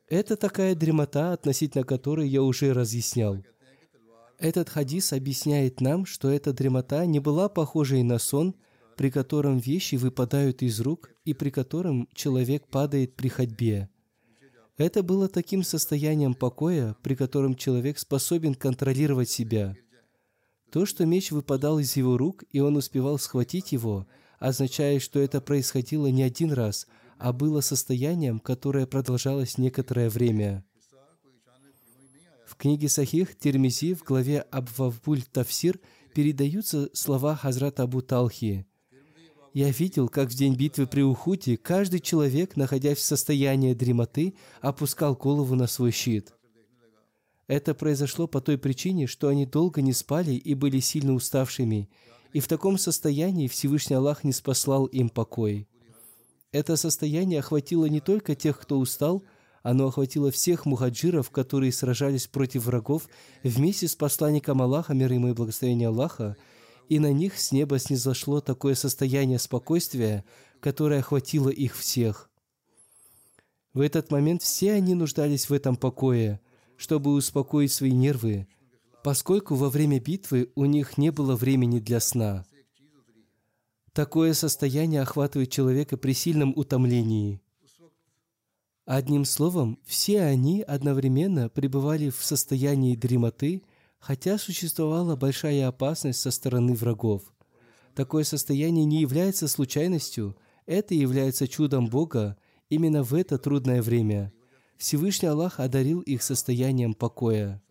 Это 0.08 0.36
такая 0.36 0.74
дремота, 0.74 1.32
относительно 1.32 1.84
которой 1.84 2.28
я 2.28 2.42
уже 2.42 2.72
разъяснял. 2.72 3.42
Этот 4.38 4.68
хадис 4.68 5.12
объясняет 5.12 5.80
нам, 5.80 6.04
что 6.04 6.28
эта 6.28 6.52
дремота 6.52 7.06
не 7.06 7.20
была 7.20 7.48
похожей 7.48 8.02
на 8.02 8.18
сон, 8.18 8.54
при 8.96 9.10
котором 9.10 9.58
вещи 9.58 9.94
выпадают 9.96 10.62
из 10.62 10.80
рук 10.80 11.10
и 11.24 11.32
при 11.32 11.50
котором 11.50 12.08
человек 12.14 12.66
падает 12.68 13.14
при 13.14 13.28
ходьбе. 13.28 13.88
Это 14.82 15.04
было 15.04 15.28
таким 15.28 15.62
состоянием 15.62 16.34
покоя, 16.34 16.96
при 17.04 17.14
котором 17.14 17.54
человек 17.54 18.00
способен 18.00 18.56
контролировать 18.56 19.30
себя. 19.30 19.76
То, 20.72 20.86
что 20.86 21.06
меч 21.06 21.30
выпадал 21.30 21.78
из 21.78 21.94
его 21.96 22.18
рук, 22.18 22.42
и 22.50 22.58
он 22.58 22.76
успевал 22.76 23.16
схватить 23.20 23.70
его, 23.70 24.08
означает, 24.40 25.00
что 25.00 25.20
это 25.20 25.40
происходило 25.40 26.08
не 26.08 26.24
один 26.24 26.50
раз, 26.50 26.88
а 27.16 27.32
было 27.32 27.60
состоянием, 27.60 28.40
которое 28.40 28.86
продолжалось 28.88 29.56
некоторое 29.56 30.10
время. 30.10 30.64
В 32.44 32.56
книге 32.56 32.88
Сахих 32.88 33.38
Термизи 33.38 33.94
в 33.94 34.02
главе 34.02 34.40
Абвавбуль 34.40 35.22
Тавсир 35.22 35.78
передаются 36.12 36.90
слова 36.92 37.36
Хазрата 37.36 37.84
Абу 37.84 38.02
Талхи– 38.02 38.66
я 39.52 39.70
видел, 39.70 40.08
как 40.08 40.30
в 40.30 40.34
день 40.34 40.54
битвы 40.54 40.86
при 40.86 41.02
Ухуте 41.02 41.56
каждый 41.56 42.00
человек, 42.00 42.56
находясь 42.56 42.98
в 42.98 43.02
состоянии 43.02 43.74
дремоты, 43.74 44.34
опускал 44.60 45.14
голову 45.14 45.54
на 45.54 45.66
свой 45.66 45.90
щит. 45.90 46.32
Это 47.48 47.74
произошло 47.74 48.26
по 48.26 48.40
той 48.40 48.56
причине, 48.56 49.06
что 49.06 49.28
они 49.28 49.44
долго 49.44 49.82
не 49.82 49.92
спали 49.92 50.32
и 50.32 50.54
были 50.54 50.80
сильно 50.80 51.12
уставшими, 51.12 51.90
и 52.32 52.40
в 52.40 52.48
таком 52.48 52.78
состоянии 52.78 53.48
Всевышний 53.48 53.96
Аллах 53.96 54.24
не 54.24 54.32
спаслал 54.32 54.86
им 54.86 55.10
покой. 55.10 55.68
Это 56.50 56.76
состояние 56.76 57.40
охватило 57.40 57.86
не 57.86 58.00
только 58.00 58.34
тех, 58.34 58.58
кто 58.58 58.78
устал, 58.78 59.22
оно 59.62 59.88
охватило 59.88 60.30
всех 60.30 60.66
мухаджиров, 60.66 61.30
которые 61.30 61.72
сражались 61.72 62.26
против 62.26 62.64
врагов 62.64 63.08
вместе 63.42 63.86
с 63.86 63.94
посланником 63.94 64.60
Аллаха, 64.62 64.94
мир 64.94 65.12
ему 65.12 65.28
и 65.28 65.34
благословение 65.34 65.88
Аллаха, 65.88 66.36
и 66.92 66.98
на 66.98 67.10
них 67.10 67.40
с 67.40 67.52
неба 67.52 67.78
снизошло 67.78 68.42
такое 68.42 68.74
состояние 68.74 69.38
спокойствия, 69.38 70.26
которое 70.60 71.00
охватило 71.00 71.48
их 71.48 71.74
всех. 71.74 72.30
В 73.72 73.80
этот 73.80 74.10
момент 74.10 74.42
все 74.42 74.72
они 74.72 74.94
нуждались 74.94 75.48
в 75.48 75.54
этом 75.54 75.76
покое, 75.76 76.38
чтобы 76.76 77.14
успокоить 77.14 77.72
свои 77.72 77.92
нервы, 77.92 78.46
поскольку 79.02 79.54
во 79.54 79.70
время 79.70 80.00
битвы 80.00 80.52
у 80.54 80.66
них 80.66 80.98
не 80.98 81.10
было 81.10 81.34
времени 81.34 81.78
для 81.78 81.98
сна. 81.98 82.44
Такое 83.94 84.34
состояние 84.34 85.00
охватывает 85.00 85.50
человека 85.50 85.96
при 85.96 86.12
сильном 86.12 86.52
утомлении. 86.54 87.40
Одним 88.84 89.24
словом, 89.24 89.78
все 89.86 90.20
они 90.20 90.60
одновременно 90.60 91.48
пребывали 91.48 92.10
в 92.10 92.22
состоянии 92.22 92.96
дремоты, 92.96 93.62
хотя 94.02 94.36
существовала 94.36 95.14
большая 95.14 95.68
опасность 95.68 96.20
со 96.20 96.32
стороны 96.32 96.74
врагов. 96.74 97.22
Такое 97.94 98.24
состояние 98.24 98.84
не 98.84 99.00
является 99.00 99.46
случайностью, 99.46 100.36
это 100.66 100.92
является 100.94 101.46
чудом 101.46 101.86
Бога 101.86 102.36
именно 102.68 103.04
в 103.04 103.14
это 103.14 103.38
трудное 103.38 103.80
время. 103.80 104.32
Всевышний 104.76 105.28
Аллах 105.28 105.60
одарил 105.60 106.00
их 106.00 106.24
состоянием 106.24 106.94
покоя. 106.94 107.62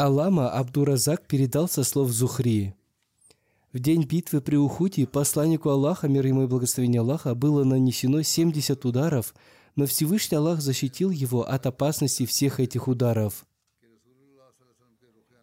Алама 0.00 0.48
Абдуразак 0.48 1.26
передал 1.26 1.68
со 1.68 1.84
слов 1.84 2.10
Зухри. 2.10 2.72
В 3.70 3.78
день 3.80 4.04
битвы 4.04 4.40
при 4.40 4.56
Ухуте 4.56 5.06
посланнику 5.06 5.68
Аллаха, 5.68 6.08
мир 6.08 6.24
ему 6.24 6.44
и 6.44 6.46
благословение 6.46 7.02
Аллаха, 7.02 7.34
было 7.34 7.64
нанесено 7.64 8.22
70 8.22 8.82
ударов, 8.86 9.34
но 9.76 9.84
Всевышний 9.84 10.38
Аллах 10.38 10.62
защитил 10.62 11.10
его 11.10 11.42
от 11.42 11.66
опасности 11.66 12.24
всех 12.24 12.60
этих 12.60 12.88
ударов. 12.88 13.44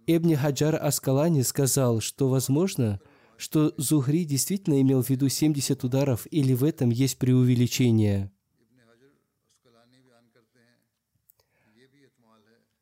Эбни 0.07 0.33
Хаджар 0.33 0.75
Аскалани 0.81 1.43
сказал, 1.43 2.01
что 2.01 2.27
возможно, 2.27 2.99
что 3.37 3.75
Зухри 3.77 4.25
действительно 4.25 4.81
имел 4.81 5.03
в 5.03 5.09
виду 5.11 5.29
70 5.29 5.83
ударов, 5.83 6.25
или 6.31 6.53
в 6.53 6.63
этом 6.63 6.89
есть 6.89 7.19
преувеличение– 7.19 8.31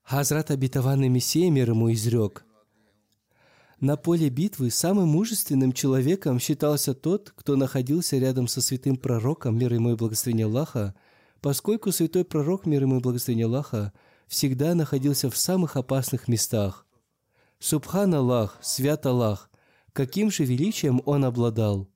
Хазрат 0.05 0.51
обетованный 0.51 1.09
Мессия 1.09 1.49
мир 1.49 1.71
ему 1.71 1.91
изрек. 1.91 2.45
На 3.79 3.97
поле 3.97 4.29
битвы 4.29 4.69
самым 4.69 5.09
мужественным 5.09 5.73
человеком 5.73 6.39
считался 6.39 6.93
тот, 6.93 7.33
кто 7.35 7.55
находился 7.55 8.17
рядом 8.17 8.47
со 8.47 8.61
святым 8.61 8.97
пророком, 8.97 9.57
мир 9.57 9.73
ему 9.73 9.93
и 9.93 9.95
благословение 9.95 10.45
Аллаха, 10.45 10.93
поскольку 11.41 11.91
святой 11.91 12.23
пророк, 12.23 12.67
мир 12.67 12.83
ему 12.83 12.97
и 12.97 13.01
благословение 13.01 13.47
Аллаха, 13.47 13.93
всегда 14.27 14.75
находился 14.75 15.31
в 15.31 15.37
самых 15.37 15.75
опасных 15.75 16.27
местах. 16.27 16.85
Субхан 17.57 18.13
Аллах, 18.13 18.59
свят 18.61 19.07
Аллах, 19.07 19.49
каким 19.91 20.29
же 20.29 20.45
величием 20.45 21.01
он 21.05 21.25
обладал. 21.25 21.89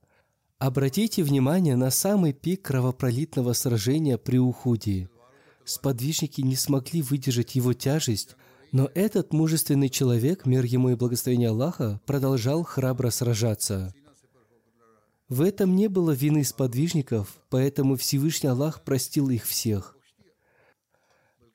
Обратите 0.57 1.21
внимание 1.21 1.75
на 1.75 1.91
самый 1.91 2.33
пик 2.33 2.63
кровопролитного 2.63 3.53
сражения 3.53 4.17
при 4.17 4.39
Ухуде– 4.39 5.09
сподвижники 5.69 6.41
не 6.41 6.55
смогли 6.55 7.01
выдержать 7.01 7.55
его 7.55 7.73
тяжесть, 7.73 8.35
но 8.71 8.89
этот 8.93 9.33
мужественный 9.33 9.89
человек, 9.89 10.45
мир 10.45 10.63
ему 10.63 10.89
и 10.89 10.95
благословение 10.95 11.49
Аллаха, 11.49 11.99
продолжал 12.05 12.63
храбро 12.63 13.09
сражаться. 13.09 13.93
В 15.27 15.41
этом 15.41 15.75
не 15.75 15.87
было 15.87 16.11
вины 16.11 16.43
сподвижников, 16.43 17.37
поэтому 17.49 17.95
Всевышний 17.95 18.49
Аллах 18.49 18.83
простил 18.83 19.29
их 19.29 19.45
всех. 19.45 19.95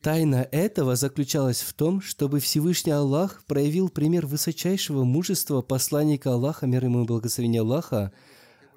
Тайна 0.00 0.46
этого 0.52 0.96
заключалась 0.96 1.60
в 1.60 1.72
том, 1.72 2.00
чтобы 2.00 2.38
Всевышний 2.38 2.92
Аллах 2.92 3.42
проявил 3.46 3.88
пример 3.88 4.26
высочайшего 4.26 5.02
мужества 5.02 5.62
посланника 5.62 6.32
Аллаха, 6.32 6.66
мир 6.66 6.84
ему 6.84 7.02
и 7.02 7.06
благословение 7.06 7.62
Аллаха, 7.62 8.12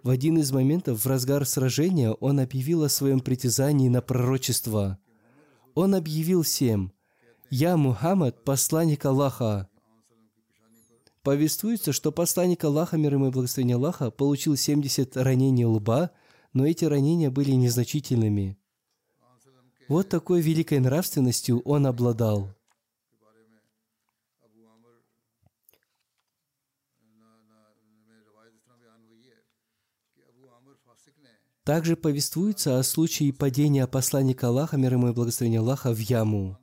в 0.03 0.09
один 0.09 0.37
из 0.37 0.51
моментов 0.51 1.03
в 1.03 1.07
разгар 1.07 1.45
сражения 1.45 2.11
он 2.11 2.39
объявил 2.39 2.83
о 2.83 2.89
своем 2.89 3.19
притязании 3.19 3.89
на 3.89 4.01
пророчество 4.01 4.99
он 5.77 5.93
объявил 5.93 6.41
всем, 6.41 6.91
«Я 7.51 7.77
Мухаммад, 7.77 8.43
посланник 8.43 9.05
Аллаха». 9.05 9.69
Повествуется, 11.21 11.93
что 11.93 12.11
посланник 12.11 12.63
Аллаха, 12.63 12.97
мир 12.97 13.13
ему 13.13 13.27
и 13.27 13.31
благословение 13.31 13.75
Аллаха, 13.75 14.09
получил 14.09 14.55
70 14.55 15.15
ранений 15.17 15.65
лба, 15.65 16.09
но 16.51 16.65
эти 16.65 16.83
ранения 16.85 17.29
были 17.29 17.51
незначительными. 17.51 18.57
Вот 19.87 20.09
такой 20.09 20.41
великой 20.41 20.79
нравственностью 20.79 21.61
он 21.61 21.85
обладал. 21.85 22.56
Также 31.67 31.97
повествуется 31.97 32.79
о 32.79 32.83
случае 32.83 33.33
падения 33.33 33.87
посланника 33.87 34.47
Аллаха, 34.47 34.77
мир 34.77 34.93
ему 34.93 35.09
и 35.09 35.11
благословения 35.11 35.59
Аллаха, 35.59 35.91
в 35.91 35.99
яму. 35.99 36.57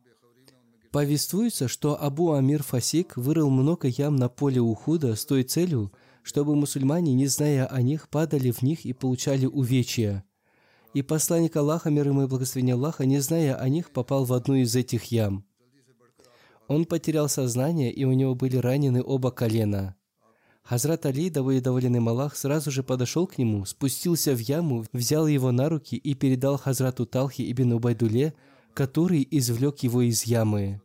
Повествуется, 0.93 1.69
что 1.69 2.03
Абу 2.03 2.33
Амир 2.33 2.63
Фасик 2.63 3.19
вырыл 3.19 3.51
много 3.51 3.87
ям 3.87 4.17
на 4.17 4.31
поле 4.31 4.63
Ухуда 4.63 5.15
с 5.15 5.27
той 5.27 5.43
целью, 5.43 5.93
чтобы 6.23 6.57
мусульмане, 6.57 7.13
не 7.13 7.27
зная 7.27 7.67
о 7.67 7.83
них, 7.83 8.09
падали 8.09 8.51
в 8.51 8.63
них 8.63 8.87
и 8.87 8.95
получали 8.95 9.45
увечья. 9.45 10.25
И 10.95 11.03
посланник 11.03 11.55
Аллаха, 11.55 11.91
мир 11.91 12.09
ему 12.09 12.23
и 12.23 12.27
благословения 12.27 12.73
Аллаха, 12.73 13.05
не 13.05 13.19
зная 13.19 13.57
о 13.57 13.69
них, 13.69 13.91
попал 13.91 14.25
в 14.25 14.33
одну 14.33 14.55
из 14.55 14.75
этих 14.75 15.13
ям. 15.13 15.45
Он 16.67 16.87
потерял 16.87 17.29
сознание, 17.29 17.93
и 17.93 18.07
у 18.07 18.13
него 18.13 18.35
были 18.35 18.57
ранены 18.57 19.03
оба 19.03 19.31
колена. 19.31 19.97
Хазрат 20.65 21.05
Али, 21.05 21.27
им 21.27 22.09
Аллах, 22.09 22.37
сразу 22.37 22.71
же 22.71 22.83
подошел 22.83 23.27
к 23.27 23.37
нему, 23.37 23.67
спустился 23.67 24.35
в 24.35 24.39
яму, 24.39 24.87
взял 24.95 25.27
его 25.27 25.53
на 25.53 25.69
руки 25.69 25.95
и 25.95 26.15
передал 26.15 26.57
Хазрату 26.57 27.05
Талхи 27.05 27.43
ибн 27.53 27.75
Убайдуле, 27.75 28.33
который 28.73 29.29
извлек 29.31 29.81
его 29.81 30.01
из 30.01 30.25
ямы. 30.25 30.81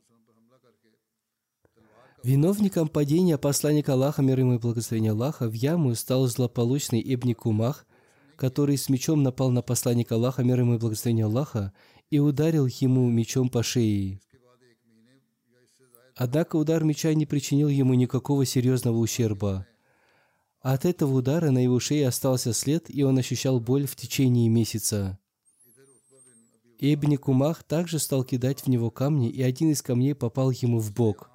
Виновником 2.23 2.89
падения 2.89 3.37
посланника 3.37 3.93
Аллаха, 3.93 4.21
мир 4.21 4.39
ему 4.39 4.55
и 4.55 4.57
благословения 4.57 5.13
Аллаха, 5.13 5.47
в 5.47 5.53
яму 5.53 5.95
стал 5.95 6.27
злополучный 6.27 7.01
Ибн 7.01 7.33
Кумах, 7.33 7.85
который 8.35 8.77
с 8.77 8.89
мечом 8.89 9.23
напал 9.23 9.49
на 9.49 9.61
посланника 9.61 10.15
Аллаха, 10.15 10.43
мир 10.43 10.59
ему 10.59 10.75
и 10.75 10.77
благословения 10.77 11.25
Аллаха, 11.25 11.71
и 12.11 12.19
ударил 12.19 12.65
ему 12.65 13.09
мечом 13.09 13.47
по 13.47 13.63
шее. 13.63 14.19
Однако 16.19 16.57
удар 16.57 16.83
меча 16.83 17.13
не 17.13 17.25
причинил 17.25 17.69
ему 17.69 17.93
никакого 17.93 18.43
серьезного 18.45 18.97
ущерба. 18.97 19.65
От 20.59 20.83
этого 20.83 21.13
удара 21.13 21.49
на 21.49 21.63
его 21.63 21.79
шее 21.79 22.09
остался 22.09 22.51
след, 22.51 22.93
и 22.93 23.03
он 23.03 23.17
ощущал 23.17 23.61
боль 23.61 23.87
в 23.87 23.95
течение 23.95 24.49
месяца. 24.49 25.17
Ибн 26.77 27.15
Кумах 27.15 27.63
также 27.63 27.99
стал 27.99 28.25
кидать 28.25 28.59
в 28.63 28.67
него 28.67 28.91
камни, 28.91 29.29
и 29.29 29.41
один 29.41 29.71
из 29.71 29.81
камней 29.81 30.13
попал 30.13 30.51
ему 30.51 30.79
в 30.79 30.93
бок. 30.93 31.29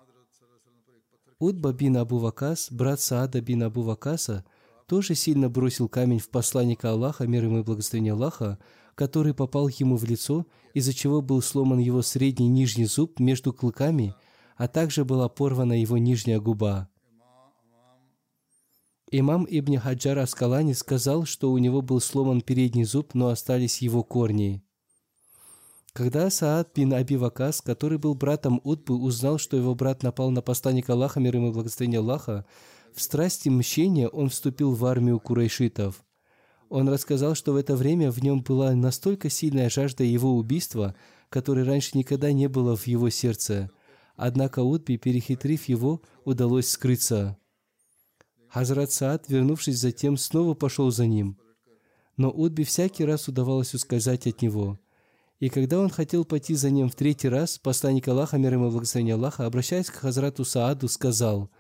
Утба 1.39 1.73
бин 1.73 1.97
Абу 1.97 2.19
Вакас, 2.19 2.69
брат 2.71 3.01
Саада 3.01 3.41
бин 3.41 3.63
Абу 3.63 3.81
Вакаса, 3.81 4.45
тоже 4.87 5.15
сильно 5.15 5.49
бросил 5.49 5.89
камень 5.89 6.19
в 6.19 6.29
посланника 6.29 6.91
Аллаха, 6.91 7.27
мир 7.27 7.45
ему 7.45 7.61
и 7.61 7.63
благословение 7.63 8.13
Аллаха, 8.13 8.59
который 8.97 9.33
попал 9.33 9.69
ему 9.69 9.97
в 9.97 10.05
лицо, 10.05 10.45
из-за 10.75 10.93
чего 10.93 11.23
был 11.23 11.41
сломан 11.41 11.79
его 11.79 12.03
средний 12.03 12.49
нижний 12.49 12.85
зуб 12.85 13.19
между 13.19 13.55
клыками– 13.55 14.15
а 14.57 14.69
также 14.69 15.05
была 15.05 15.29
порвана 15.29 15.81
его 15.81 15.99
нижняя 15.99 16.41
губа. 16.41 16.89
Имам 19.11 19.47
Ибн 19.49 19.79
Хаджар 19.79 20.19
Аскалани 20.19 20.73
сказал, 20.73 21.25
что 21.25 21.53
у 21.53 21.59
него 21.59 21.83
был 21.83 22.01
сломан 22.01 22.41
передний 22.41 22.85
зуб, 22.85 23.15
но 23.15 23.29
остались 23.29 23.83
его 23.83 24.03
корни. 24.03 24.63
Когда 25.93 26.29
Саад 26.31 26.75
бин 26.75 26.93
Аби 26.93 27.15
Вакас, 27.15 27.61
который 27.61 27.99
был 27.99 28.17
братом 28.17 28.61
Утбы, 28.65 28.97
узнал, 28.97 29.39
что 29.39 29.57
его 29.57 29.77
брат 29.77 30.03
напал 30.03 30.33
на 30.33 30.43
посланника 30.43 30.95
Аллаха, 30.95 31.21
мир 31.21 31.37
ему 31.37 31.51
и 31.51 31.53
благословение 31.53 32.01
Аллаха, 32.01 32.45
в 32.93 33.01
страсти 33.01 33.49
мщения 33.49 34.09
он 34.09 34.31
вступил 34.31 34.75
в 34.75 34.85
армию 34.85 35.21
курайшитов. 35.21 36.05
Он 36.69 36.89
рассказал, 36.89 37.37
что 37.37 37.53
в 37.53 37.57
это 37.57 37.77
время 37.77 38.11
в 38.11 38.21
нем 38.21 38.43
была 38.43 38.73
настолько 38.73 39.31
сильная 39.31 39.71
жажда 39.71 40.03
его 40.03 40.35
убийства, 40.37 40.97
которой 41.29 41.65
раньше 41.65 41.97
никогда 41.97 42.33
не 42.33 42.49
было 42.49 42.77
в 42.77 42.87
его 42.89 43.11
сердце– 43.11 43.71
Однако 44.17 44.61
Утби, 44.63 44.97
перехитрив 44.97 45.69
его, 45.69 46.01
удалось 46.25 46.69
скрыться. 46.69 47.37
Хазрат 48.49 48.93
Саад, 48.93 49.25
вернувшись 49.29 49.79
затем, 49.79 50.17
снова 50.17 50.55
пошел 50.55 50.91
за 50.91 51.07
ним. 51.07 51.37
Но 52.17 52.31
Утби 52.31 52.63
всякий 52.63 53.05
раз 53.05 53.27
удавалось 53.27 53.75
ускользать 53.75 54.29
от 54.29 54.43
него. 54.43 54.79
И 55.41 55.49
когда 55.49 55.81
он 55.81 55.91
хотел 55.91 56.25
пойти 56.25 56.55
за 56.55 56.71
ним 56.71 56.89
в 56.89 56.95
третий 56.95 57.29
раз, 57.29 57.59
посланник 57.59 58.07
Аллаха, 58.07 58.39
мир 58.39 58.53
ему 58.53 58.71
благословение 58.71 59.17
Аллаха, 59.17 59.47
обращаясь 59.47 59.91
к 59.91 59.97
Хазрату 59.97 60.45
Сааду, 60.45 60.87
сказал, 60.87 61.51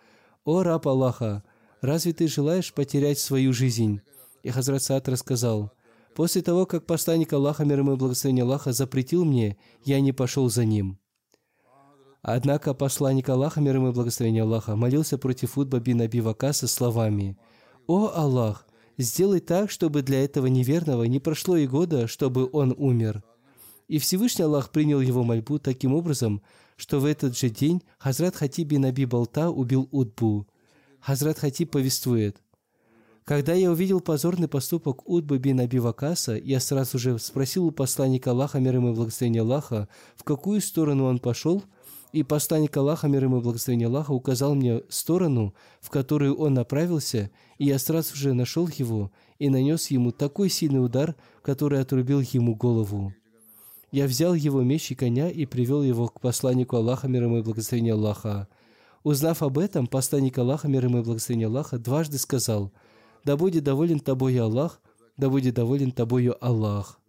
«О 0.44 0.62
раб 0.62 0.86
Аллаха, 0.86 1.42
разве 1.80 2.12
ты 2.12 2.28
желаешь 2.28 2.72
потерять 2.72 3.18
свою 3.18 3.52
жизнь?» 3.52 4.00
И 4.44 4.50
Хазрат 4.50 4.84
Саад 4.84 5.09
рассказал, 5.09 5.72
«После 6.14 6.40
того, 6.42 6.64
как 6.66 6.86
посланник 6.86 7.32
Аллаха, 7.32 7.64
мир 7.64 7.80
ему 7.80 7.96
благословение 7.96 8.44
Аллаха, 8.44 8.72
запретил 8.72 9.24
мне, 9.24 9.57
я 9.84 10.00
не 10.00 10.12
пошел 10.12 10.48
за 10.48 10.64
ним». 10.64 11.00
Однако 12.26 12.72
посланник 12.72 13.28
Аллаха, 13.28 13.60
мир 13.60 13.76
ему 13.76 13.92
благословение 13.92 14.44
Аллаха, 14.44 14.76
молился 14.76 15.18
против 15.18 15.58
Утба 15.58 15.78
бин 15.78 16.00
Аби 16.00 16.20
Вакаса 16.20 16.66
словами 16.66 17.36
«О 17.86 18.12
Аллах, 18.14 18.66
сделай 18.96 19.40
так, 19.40 19.70
чтобы 19.70 20.00
для 20.00 20.24
этого 20.24 20.46
неверного 20.46 21.04
не 21.04 21.20
прошло 21.20 21.54
и 21.58 21.66
года, 21.66 22.08
чтобы 22.08 22.48
он 22.50 22.74
умер». 22.78 23.22
И 23.88 23.98
Всевышний 23.98 24.46
Аллах 24.46 24.70
принял 24.70 25.02
его 25.02 25.22
мольбу 25.22 25.58
таким 25.58 25.92
образом, 25.92 26.40
что 26.76 26.98
в 26.98 27.04
этот 27.04 27.36
же 27.36 27.50
день 27.50 27.82
Хазрат 27.98 28.36
Хатиб 28.36 28.68
бин 28.68 28.86
Аби 28.86 29.04
Балта 29.04 29.50
убил 29.50 29.86
Утбу. 29.92 30.46
Хазрат 31.00 31.38
Хатиб 31.38 31.72
повествует, 31.72 32.38
когда 33.26 33.52
я 33.52 33.70
увидел 33.70 34.00
позорный 34.00 34.48
поступок 34.48 35.06
Утбы 35.06 35.36
бин 35.36 35.60
Аби 35.60 35.76
Вакаса, 35.76 36.36
я 36.36 36.58
сразу 36.58 36.98
же 36.98 37.18
спросил 37.18 37.66
у 37.66 37.70
посланника 37.70 38.30
Аллаха, 38.30 38.60
мир 38.60 38.76
ему 38.76 38.92
и 38.92 38.94
благословение 38.94 39.42
Аллаха, 39.42 39.88
в 40.16 40.24
какую 40.24 40.62
сторону 40.62 41.04
он 41.04 41.18
пошел, 41.18 41.62
и 42.14 42.22
посланник 42.22 42.76
Аллаха, 42.76 43.08
мир 43.08 43.24
ему 43.24 43.38
и 43.38 43.42
благословение 43.42 43.88
Аллаха, 43.88 44.12
указал 44.12 44.54
мне 44.54 44.82
сторону, 44.88 45.52
в 45.80 45.90
которую 45.90 46.36
он 46.36 46.54
направился, 46.54 47.28
и 47.58 47.66
я 47.66 47.78
сразу 47.80 48.14
же 48.14 48.34
нашел 48.34 48.68
его 48.68 49.10
и 49.40 49.48
нанес 49.48 49.88
ему 49.88 50.12
такой 50.12 50.48
сильный 50.48 50.84
удар, 50.84 51.16
который 51.42 51.80
отрубил 51.80 52.20
ему 52.20 52.54
голову. 52.54 53.12
Я 53.90 54.06
взял 54.06 54.32
его 54.32 54.62
меч 54.62 54.92
и 54.92 54.94
коня 54.94 55.28
и 55.28 55.44
привел 55.44 55.82
его 55.82 56.06
к 56.06 56.20
посланнику 56.20 56.76
Аллаха, 56.76 57.08
мир 57.08 57.24
ему 57.24 57.38
и 57.38 57.42
благословение 57.42 57.94
Аллаха. 57.94 58.46
Узнав 59.02 59.42
об 59.42 59.58
этом, 59.58 59.88
посланник 59.88 60.38
Аллаха, 60.38 60.68
мир 60.68 60.84
ему 60.84 60.98
и 60.98 61.02
благословение 61.02 61.48
Аллаха, 61.48 61.78
дважды 61.78 62.18
сказал, 62.18 62.70
«Да 63.24 63.36
будет 63.36 63.64
доволен 63.64 63.98
тобою 63.98 64.44
Аллах, 64.44 64.80
да 65.16 65.28
будет 65.28 65.56
доволен 65.56 65.90
тобою 65.90 66.36
Аллах». 66.40 67.00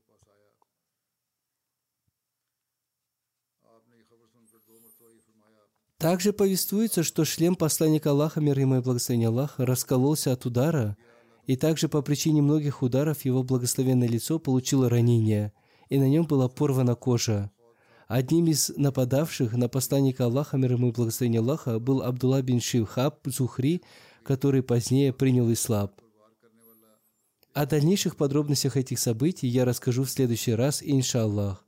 Также 5.98 6.34
повествуется, 6.34 7.04
что 7.04 7.24
шлем 7.24 7.56
посланника 7.56 8.12
Аллаха, 8.12 8.41
мир 8.41 8.60
ему 8.60 8.78
и 8.78 8.82
благословение 8.82 9.30
Аллаха, 9.30 9.66
раскололся 9.66 10.34
от 10.34 10.46
удара, 10.46 10.98
и 11.46 11.56
также 11.56 11.88
по 11.88 12.02
причине 12.02 12.41
многих 12.41 12.82
ударов 12.82 13.24
его 13.24 13.43
благословенное 13.43 14.08
лицо 14.08 14.38
получило 14.38 14.89
ранение, 14.89 15.54
и 15.89 15.98
на 15.98 16.10
нем 16.10 16.26
была 16.26 16.50
порвана 16.50 16.96
кожа. 16.96 17.52
Одним 18.08 18.48
из 18.48 18.70
нападавших 18.76 19.54
на 19.54 19.70
посланника 19.70 20.26
Аллаха, 20.26 20.58
мир 20.58 20.74
ему 20.74 20.89
и 20.89 20.91
благословение 20.91 21.39
Аллаха, 21.39 21.80
был 21.80 22.02
Абдулла 22.04 22.41
бин 22.41 22.60
Шивхаб 22.60 23.20
Зухри, 23.26 23.82
который 24.24 24.64
позднее 24.64 25.14
принял 25.14 25.52
ислам. 25.52 25.91
О 27.54 27.66
дальнейших 27.66 28.18
подробностях 28.18 28.76
этих 28.76 29.00
событий 29.00 29.48
я 29.48 29.64
расскажу 29.64 30.04
в 30.04 30.10
следующий 30.10 30.54
раз, 30.54 30.84
иншаллах. 30.84 31.66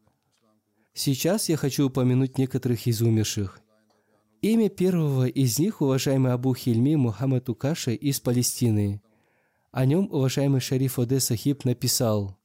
Сейчас 0.94 1.48
я 1.48 1.56
хочу 1.56 1.88
упомянуть 1.88 2.38
некоторых 2.38 2.88
из 2.88 3.02
умерших. 3.02 3.62
Имя 4.42 4.70
первого 4.70 5.28
из 5.28 5.58
них 5.58 5.82
уважаемый 5.82 6.32
Абу 6.32 6.54
Хильми 6.54 6.96
Мухаммад 6.96 7.50
Укаши 7.50 7.96
из 7.96 8.20
Палестины. 8.20 9.02
О 9.72 9.84
нем 9.84 10.10
уважаемый 10.12 10.62
Шариф 10.62 11.00
Оде 11.00 11.20
Сахиб 11.20 11.66
написал. 11.66 12.38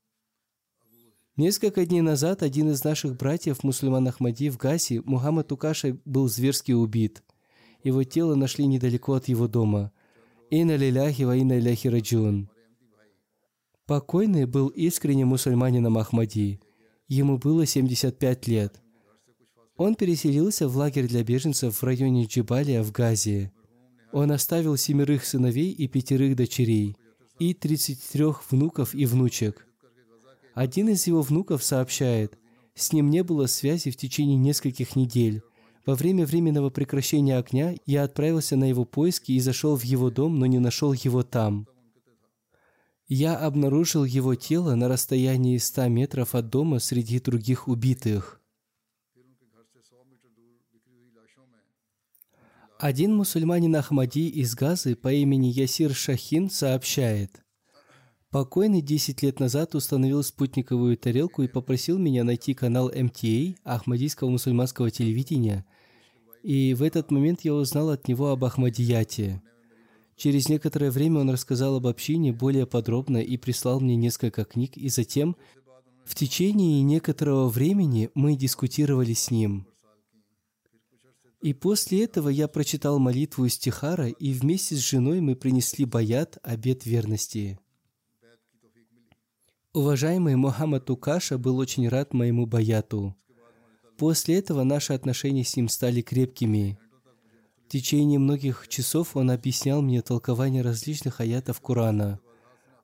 Несколько 1.36 1.84
дней 1.84 2.00
назад 2.00 2.42
один 2.42 2.70
из 2.70 2.82
наших 2.82 3.18
братьев, 3.18 3.62
мусульман 3.62 4.08
Ахмади 4.08 4.48
в 4.48 4.56
Гаси, 4.56 5.02
Мухаммад 5.04 5.52
Укаши, 5.52 5.98
был 6.06 6.28
зверски 6.28 6.72
убит. 6.72 7.22
Его 7.84 8.04
тело 8.04 8.36
нашли 8.36 8.66
недалеко 8.66 9.12
от 9.12 9.28
его 9.28 9.46
дома. 9.46 9.92
Инна 10.50 10.76
лиляхи 10.76 11.22
ва 11.24 11.36
инна 11.36 11.58
иляхи 11.58 11.88
раджун. 11.88 12.48
Покойный 13.86 14.46
был 14.46 14.68
искренним 14.68 15.28
мусульманином 15.28 15.98
Ахмади. 15.98 16.58
Ему 17.06 17.36
было 17.36 17.66
75 17.66 18.48
лет. 18.48 18.81
Он 19.82 19.96
переселился 19.96 20.68
в 20.68 20.76
лагерь 20.76 21.08
для 21.08 21.24
беженцев 21.24 21.76
в 21.76 21.82
районе 21.82 22.26
Джибалия 22.26 22.84
в 22.84 22.92
Газе. 22.92 23.50
Он 24.12 24.30
оставил 24.30 24.76
семерых 24.76 25.24
сыновей 25.24 25.72
и 25.72 25.88
пятерых 25.88 26.36
дочерей, 26.36 26.96
и 27.40 27.52
33 27.52 28.26
внуков 28.48 28.94
и 28.94 29.06
внучек. 29.06 29.66
Один 30.54 30.88
из 30.88 31.08
его 31.08 31.20
внуков 31.20 31.64
сообщает, 31.64 32.38
с 32.76 32.92
ним 32.92 33.10
не 33.10 33.24
было 33.24 33.46
связи 33.46 33.90
в 33.90 33.96
течение 33.96 34.36
нескольких 34.36 34.94
недель. 34.94 35.42
Во 35.84 35.96
время 35.96 36.26
временного 36.26 36.70
прекращения 36.70 37.36
огня 37.36 37.74
я 37.84 38.04
отправился 38.04 38.54
на 38.54 38.68
его 38.68 38.84
поиски 38.84 39.32
и 39.32 39.40
зашел 39.40 39.74
в 39.74 39.82
его 39.82 40.10
дом, 40.10 40.38
но 40.38 40.46
не 40.46 40.60
нашел 40.60 40.92
его 40.92 41.24
там. 41.24 41.66
Я 43.08 43.36
обнаружил 43.36 44.04
его 44.04 44.36
тело 44.36 44.76
на 44.76 44.86
расстоянии 44.86 45.58
100 45.58 45.88
метров 45.88 46.36
от 46.36 46.50
дома 46.50 46.78
среди 46.78 47.18
других 47.18 47.66
убитых. 47.66 48.41
Один 52.82 53.14
мусульманин 53.14 53.76
Ахмади 53.76 54.26
из 54.28 54.56
Газы 54.56 54.96
по 54.96 55.12
имени 55.12 55.46
Ясир 55.46 55.94
Шахин 55.94 56.50
сообщает, 56.50 57.40
Покойный 58.32 58.82
10 58.82 59.22
лет 59.22 59.38
назад 59.38 59.76
установил 59.76 60.24
спутниковую 60.24 60.96
тарелку 60.96 61.44
и 61.44 61.46
попросил 61.46 61.96
меня 61.96 62.24
найти 62.24 62.54
канал 62.54 62.90
МТА, 62.92 63.54
Ахмадийского 63.62 64.30
мусульманского 64.30 64.90
телевидения, 64.90 65.64
и 66.42 66.74
в 66.74 66.82
этот 66.82 67.12
момент 67.12 67.42
я 67.42 67.54
узнал 67.54 67.90
от 67.90 68.08
него 68.08 68.30
об 68.30 68.44
Ахмадияте. 68.44 69.40
Через 70.16 70.48
некоторое 70.48 70.90
время 70.90 71.20
он 71.20 71.30
рассказал 71.30 71.76
об 71.76 71.86
общине 71.86 72.32
более 72.32 72.66
подробно 72.66 73.18
и 73.18 73.36
прислал 73.36 73.78
мне 73.78 73.94
несколько 73.94 74.44
книг, 74.44 74.76
и 74.76 74.88
затем, 74.88 75.36
в 76.04 76.16
течение 76.16 76.82
некоторого 76.82 77.48
времени, 77.48 78.10
мы 78.16 78.34
дискутировали 78.34 79.12
с 79.12 79.30
ним– 79.30 79.68
и 81.42 81.52
после 81.52 82.04
этого 82.04 82.28
я 82.28 82.46
прочитал 82.46 83.00
молитву 83.00 83.46
Истихара, 83.46 84.08
и 84.08 84.32
вместе 84.32 84.76
с 84.76 84.78
женой 84.78 85.20
мы 85.20 85.34
принесли 85.34 85.84
баят, 85.84 86.38
обет 86.44 86.86
верности. 86.86 87.58
Уважаемый 89.74 90.36
Мухаммад 90.36 90.88
Укаша 90.88 91.38
был 91.38 91.58
очень 91.58 91.88
рад 91.88 92.14
моему 92.14 92.46
баяту. 92.46 93.16
После 93.98 94.38
этого 94.38 94.62
наши 94.62 94.92
отношения 94.92 95.44
с 95.44 95.56
ним 95.56 95.68
стали 95.68 96.00
крепкими. 96.00 96.78
В 97.66 97.68
течение 97.68 98.20
многих 98.20 98.68
часов 98.68 99.16
он 99.16 99.30
объяснял 99.30 99.82
мне 99.82 100.00
толкование 100.02 100.62
различных 100.62 101.20
аятов 101.20 101.60
Корана. 101.60 102.20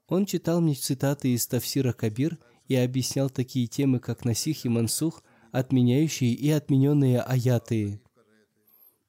Он 0.08 0.26
читал 0.26 0.60
мне 0.60 0.74
цитаты 0.74 1.32
из 1.34 1.46
Тавсира 1.46 1.92
Кабир 1.92 2.38
и 2.66 2.74
объяснял 2.74 3.30
такие 3.30 3.66
темы, 3.68 4.00
как 4.00 4.24
Насих 4.24 4.64
и 4.64 4.68
Мансух, 4.68 5.22
отменяющие 5.52 6.32
и 6.32 6.50
отмененные 6.50 7.20
аяты. 7.20 8.00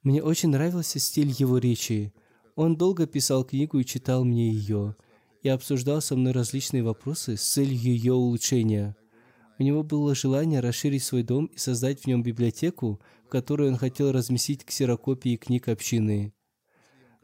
Мне 0.02 0.24
очень 0.24 0.50
нравился 0.50 0.98
стиль 0.98 1.34
его 1.38 1.58
речи. 1.58 2.14
Он 2.56 2.78
долго 2.78 3.06
писал 3.06 3.44
книгу 3.44 3.80
и 3.80 3.86
читал 3.86 4.24
мне 4.24 4.50
ее, 4.50 4.96
и 5.44 5.50
обсуждал 5.50 6.02
со 6.02 6.16
мной 6.16 6.32
различные 6.32 6.84
вопросы 6.84 7.36
с 7.36 7.42
целью 7.42 7.78
ее 7.78 8.14
улучшения. 8.14 8.96
У 9.58 9.64
него 9.64 9.84
было 9.84 10.16
желание 10.16 10.62
расширить 10.62 11.04
свой 11.04 11.24
дом 11.24 11.48
и 11.48 11.58
создать 11.58 12.02
в 12.02 12.08
нем 12.08 12.24
библиотеку, 12.24 13.02
в 13.26 13.30
которой 13.30 13.68
он 13.68 13.76
хотел 13.76 14.14
разместить 14.14 14.64
ксерокопии 14.64 15.36
книг 15.36 15.68
общины. 15.68 16.34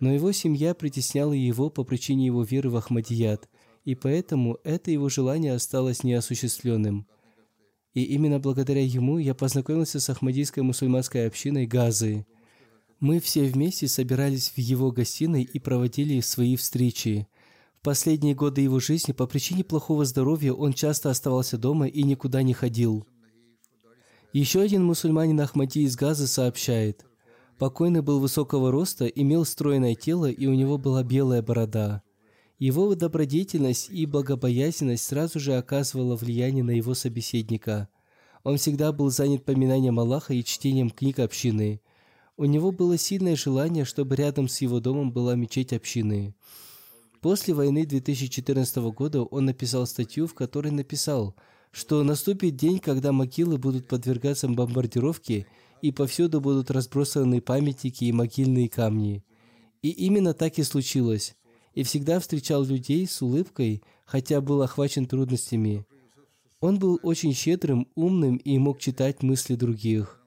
Но 0.01 0.13
его 0.13 0.33
семья 0.33 0.73
притесняла 0.73 1.31
его 1.31 1.69
по 1.69 1.85
причине 1.85 2.25
его 2.25 2.43
веры 2.43 2.69
в 2.69 2.75
Ахмадият, 2.75 3.49
и 3.85 3.95
поэтому 3.95 4.57
это 4.65 4.91
его 4.91 5.07
желание 5.07 5.53
осталось 5.53 6.03
неосуществленным. 6.03 7.07
И 7.93 8.03
именно 8.03 8.39
благодаря 8.39 8.83
ему 8.83 9.17
я 9.17 9.33
познакомился 9.33 10.01
с 10.01 10.09
Ахмадийской 10.09 10.63
мусульманской 10.63 11.25
общиной 11.25 11.67
Газы– 11.67 12.25
мы 12.99 13.19
все 13.19 13.43
вместе 13.43 13.87
собирались 13.87 14.49
в 14.49 14.57
его 14.57 14.91
гостиной 14.91 15.43
и 15.43 15.59
проводили 15.59 16.21
свои 16.21 16.55
встречи. 16.55 17.27
В 17.79 17.83
последние 17.83 18.35
годы 18.35 18.61
его 18.61 18.79
жизни 18.79 19.11
по 19.11 19.27
причине 19.27 19.63
плохого 19.63 20.05
здоровья 20.05 20.53
он 20.53 20.73
часто 20.73 21.09
оставался 21.09 21.57
дома 21.57 21.87
и 21.87 22.03
никуда 22.03 22.41
не 22.41 22.53
ходил. 22.53 23.05
Еще 24.33 24.61
один 24.61 24.83
мусульманин 24.83 25.39
Ахмади 25.39 25.79
из 25.79 25.95
Газы 25.95 26.27
сообщает, 26.27 27.05
покойный 27.57 28.01
был 28.01 28.19
высокого 28.19 28.71
роста, 28.71 29.05
имел 29.05 29.45
стройное 29.45 29.95
тело 29.95 30.29
и 30.29 30.45
у 30.47 30.53
него 30.53 30.77
была 30.77 31.03
белая 31.03 31.41
борода. 31.41 32.01
Его 32.57 32.95
добродетельность 32.95 33.89
и 33.89 34.05
благобоязненность 34.05 35.05
сразу 35.05 35.39
же 35.39 35.55
оказывала 35.55 36.15
влияние 36.15 36.63
на 36.63 36.71
его 36.71 36.93
собеседника. 36.93 37.89
Он 38.43 38.57
всегда 38.57 38.93
был 38.93 39.09
занят 39.09 39.43
поминанием 39.43 39.99
Аллаха 39.99 40.33
и 40.33 40.43
чтением 40.43 40.89
книг 40.89 41.19
общины– 41.19 41.81
У 42.37 42.43
него 42.45 42.71
было 42.71 42.97
сильное 42.97 43.37
желание, 43.37 43.85
чтобы 43.85 44.17
рядом 44.17 44.49
с 44.49 44.59
его 44.59 44.81
домом 44.81 45.11
была 45.11 45.35
мечеть 45.35 45.71
общины. 45.71 46.35
После 47.21 47.53
войны 47.53 47.85
2014 47.85 48.75
года 48.91 49.23
он 49.23 49.45
написал 49.45 49.87
статью, 49.87 50.27
в 50.27 50.33
которой 50.33 50.71
написал, 50.71 51.33
что 51.71 52.03
наступит 52.03 52.57
день, 52.57 52.79
когда 52.79 53.13
могилы 53.13 53.57
будут 53.57 53.87
подвергаться 53.87 54.49
бомбардировке 54.49 55.47
и 55.81 55.91
повсюду 55.91 56.41
будут 56.41 56.71
разбросаны 56.71 57.39
памятники 57.39 58.03
и 58.03 58.11
могильные 58.11 58.67
камни. 58.67 59.23
И 59.81 59.89
именно 59.89 60.33
так 60.33 60.59
и 60.59 60.63
случилось. 60.63 61.35
И 61.73 61.83
всегда 61.83 62.19
встречал 62.19 62.65
людей 62.65 63.07
с 63.07 63.21
улыбкой, 63.21 63.81
хотя 64.05 64.41
был 64.41 64.61
охвачен 64.61 65.05
трудностями. 65.05 65.85
Он 66.59 66.79
был 66.79 66.99
очень 67.01 67.33
щедрым, 67.33 67.87
умным 67.95 68.37
и 68.37 68.57
мог 68.57 68.79
читать 68.79 69.23
мысли 69.23 69.55
других. 69.55 70.24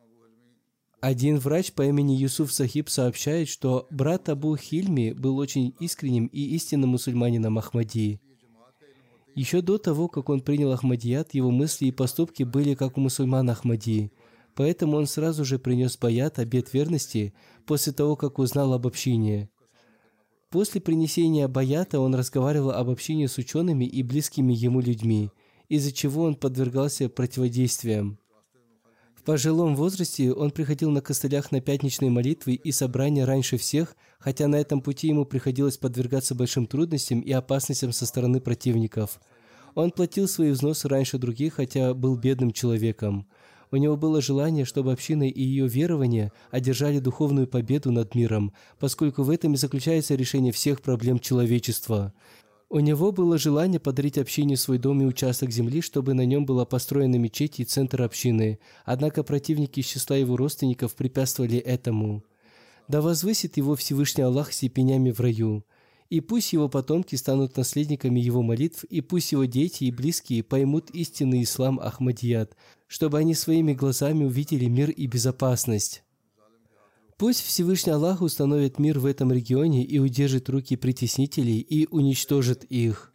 Один 1.01 1.39
врач 1.39 1.73
по 1.73 1.83
имени 1.83 2.15
Юсуф 2.15 2.53
Сахиб 2.53 2.89
сообщает, 2.89 3.49
что 3.49 3.87
брат 3.91 4.29
Абу 4.29 4.57
Хильми 4.57 5.13
был 5.13 5.39
очень 5.39 5.73
искренним 5.79 6.27
и 6.27 6.41
истинным 6.57 6.91
мусульманином 6.91 7.57
Ахмади. 7.57 8.21
Еще 9.37 9.63
до 9.63 9.79
того, 9.79 10.09
как 10.09 10.29
он 10.29 10.41
принял 10.41 10.73
Ахмадият, 10.73 11.35
его 11.35 11.53
мысли 11.53 11.87
и 11.87 11.93
поступки 11.93 12.43
были 12.43 12.75
как 12.75 12.99
у 12.99 13.01
мусульман 13.01 13.49
Ахмади. 13.49 14.11
Поэтому 14.57 14.97
он 14.97 15.07
сразу 15.07 15.45
же 15.45 15.61
принес 15.61 15.97
баят, 15.97 16.41
обет 16.41 16.73
верности, 16.73 17.33
после 17.65 17.93
того, 17.93 18.17
как 18.17 18.41
узнал 18.41 18.73
об 18.73 18.85
общине. 18.85 19.49
После 20.51 20.81
принесения 20.81 21.47
баята 21.47 22.01
он 22.01 22.17
разговаривал 22.17 22.73
об 22.73 22.91
общении 22.91 23.27
с 23.27 23.39
учеными 23.39 23.85
и 23.85 24.03
близкими 24.03 24.53
ему 24.53 24.81
людьми, 24.81 25.31
из-за 25.69 25.93
чего 25.93 26.25
он 26.25 26.35
подвергался 26.35 27.09
противодействиям. 27.09 28.19
Пожилом 29.29 29.77
возрасте 29.77 30.33
он 30.33 30.51
приходил 30.51 30.91
на 30.91 31.03
костылях 31.03 31.53
на 31.53 31.61
пятничные 31.61 32.11
молитвы 32.11 32.55
и 32.55 32.73
собрания 32.73 33.27
раньше 33.27 33.59
всех, 33.59 33.95
хотя 34.19 34.49
на 34.49 34.57
этом 34.57 34.81
пути 34.81 35.09
ему 35.09 35.27
приходилось 35.27 35.77
подвергаться 35.77 36.35
большим 36.35 36.67
трудностям 36.67 37.21
и 37.21 37.31
опасностям 37.33 37.93
со 37.93 38.07
стороны 38.07 38.41
противников. 38.41 39.21
Он 39.75 39.91
платил 39.91 40.29
свои 40.29 40.51
взносы 40.51 40.89
раньше 40.89 41.19
других, 41.19 41.57
хотя 41.57 41.93
был 41.93 42.17
бедным 42.17 42.53
человеком. 42.53 43.27
У 43.71 43.77
него 43.77 43.99
было 43.99 44.23
желание, 44.23 44.65
чтобы 44.65 44.93
община 44.93 45.29
и 45.29 45.43
ее 45.43 45.69
верования 45.69 46.33
одержали 46.51 46.99
духовную 46.99 47.47
победу 47.47 47.93
над 47.93 48.15
миром, 48.15 48.55
поскольку 48.79 49.25
в 49.25 49.29
этом 49.29 49.53
и 49.53 49.59
заключается 49.59 50.15
решение 50.15 50.53
всех 50.53 50.81
проблем 50.81 51.19
человечества. 51.19 52.15
У 52.71 52.81
него 52.81 53.13
было 53.13 53.39
желание 53.39 53.81
подарить 53.81 54.19
общине 54.19 54.57
свой 54.57 54.79
дом 54.79 55.01
и 55.01 55.07
участок 55.07 55.51
земли, 55.51 55.81
чтобы 55.81 56.15
на 56.15 56.27
нем 56.27 56.45
была 56.45 56.67
построена 56.67 57.17
мечеть 57.17 57.61
и 57.61 57.65
центр 57.65 58.03
общины. 58.03 58.59
Однако 58.85 59.23
противники 59.23 59.81
из 59.81 59.87
числа 59.87 60.17
его 60.17 60.37
родственников 60.37 60.95
препятствовали 60.95 61.57
этому. 61.57 62.25
Да 62.87 63.01
возвысит 63.01 63.57
его 63.57 63.75
Всевышний 63.75 64.25
Аллах 64.25 64.53
степенями 64.53 65.11
в 65.11 65.21
раю 65.21 65.65
и 66.11 66.21
пусть 66.21 66.53
его 66.53 66.69
потомки 66.69 67.15
станут 67.17 67.57
наследниками 67.57 68.19
его 68.21 68.43
молитв, 68.43 68.85
и 68.85 69.01
пусть 69.01 69.33
его 69.33 69.45
дети 69.45 69.85
и 69.85 69.91
близкие 69.91 70.43
поймут 70.43 70.91
истинный 70.91 71.43
ислам 71.43 71.79
Ахмадият, 71.81 72.57
чтобы 72.87 73.19
они 73.19 73.35
своими 73.35 73.75
глазами 73.75 74.25
увидели 74.25 74.67
мир 74.67 74.91
и 74.91 75.07
безопасность. 75.07 76.03
Пусть 77.19 77.43
Всевышний 77.43 77.93
Аллах 77.93 78.23
установит 78.23 78.79
мир 78.79 79.01
в 79.01 79.07
этом 79.07 79.33
регионе 79.33 79.85
и 79.85 79.99
удержит 79.99 80.49
руки 80.49 80.77
притеснителей 80.77 81.59
и 81.59 81.89
уничтожит 81.91 82.63
их. 82.65 83.13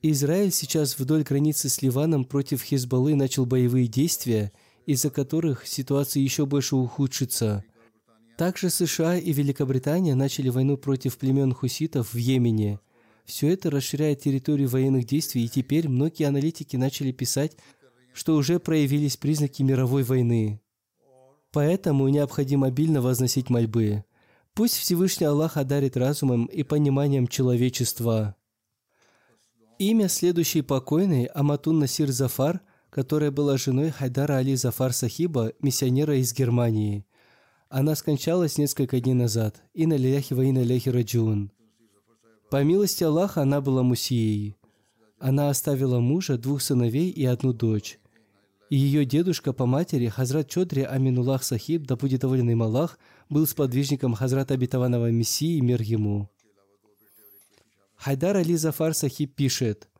Израиль 0.00 0.50
сейчас 0.50 0.98
вдоль 0.98 1.22
границы 1.22 1.68
с 1.68 1.82
Ливаном 1.82 2.24
против 2.24 2.62
Хизбаллы 2.62 3.14
начал 3.14 3.44
боевые 3.44 3.86
действия, 3.86 4.52
из-за 4.86 5.10
которых 5.10 5.66
ситуация 5.66 6.22
еще 6.22 6.46
больше 6.46 6.76
ухудшится. 6.76 7.62
Также 8.38 8.70
США 8.70 9.18
и 9.18 9.32
Великобритания 9.34 10.14
начали 10.14 10.48
войну 10.48 10.78
против 10.78 11.18
племен 11.18 11.52
хуситов 11.52 12.14
в 12.14 12.16
Йемене. 12.16 12.80
Все 13.26 13.48
это 13.48 13.70
расширяет 13.70 14.20
территорию 14.20 14.70
военных 14.70 15.04
действий, 15.04 15.44
и 15.44 15.48
теперь 15.48 15.90
многие 15.90 16.24
аналитики 16.24 16.78
начали 16.78 17.12
писать, 17.12 17.58
что 18.14 18.34
уже 18.34 18.58
проявились 18.58 19.18
признаки 19.18 19.62
мировой 19.62 20.04
войны. 20.04 20.62
Поэтому 21.52 22.08
необходимо 22.08 22.68
обильно 22.68 23.00
возносить 23.00 23.50
мольбы. 23.50 24.04
Пусть 24.54 24.76
Всевышний 24.76 25.26
Аллах 25.26 25.56
одарит 25.56 25.96
разумом 25.96 26.46
и 26.46 26.62
пониманием 26.62 27.26
человечества. 27.26 28.36
Имя 29.78 30.08
следующей 30.08 30.62
покойной 30.62 31.24
Аматун 31.26 31.78
Насир 31.78 32.10
Зафар, 32.10 32.60
которая 32.90 33.30
была 33.30 33.56
женой 33.56 33.90
Хайдара 33.90 34.36
Али 34.36 34.54
Зафар 34.54 34.92
Сахиба, 34.92 35.52
миссионера 35.60 36.16
из 36.16 36.32
Германии– 36.32 37.06
она 37.70 37.94
скончалась 37.94 38.58
несколько 38.58 39.00
дней 39.00 39.14
назад. 39.14 39.62
И 39.74 39.86
на 39.86 39.96
ляхи 39.96 40.34
ва 40.34 40.42
на 40.42 40.64
ляхи 40.64 40.88
раджун. 40.88 41.52
По 42.50 42.64
милости 42.64 43.04
Аллаха 43.04 43.42
она 43.42 43.60
была 43.60 43.84
мусией. 43.84 44.56
Она 45.20 45.50
оставила 45.50 46.00
мужа, 46.00 46.36
двух 46.36 46.62
сыновей 46.62 47.10
и 47.10 47.24
одну 47.24 47.52
дочь. 47.52 47.99
И 48.70 48.76
ее 48.76 49.04
дедушка 49.04 49.52
по 49.52 49.66
матери, 49.66 50.08
Хазрат 50.08 50.48
Чодри 50.48 50.82
Аминуллах 50.82 51.44
Сахиб, 51.44 51.86
да 51.86 51.96
будет 51.96 52.22
доволен 52.22 52.48
им 52.48 52.62
Аллах, 52.62 52.98
был 53.28 53.46
сподвижником 53.46 54.14
Хазрата 54.14 54.54
Обетованного 54.54 55.10
Мессии, 55.10 55.60
мир 55.60 55.82
ему. 55.82 56.30
Хайдар 57.96 58.38
Али 58.38 58.56
Зафар 58.56 58.94
Сахиб 58.94 59.34
пишет, 59.34 59.90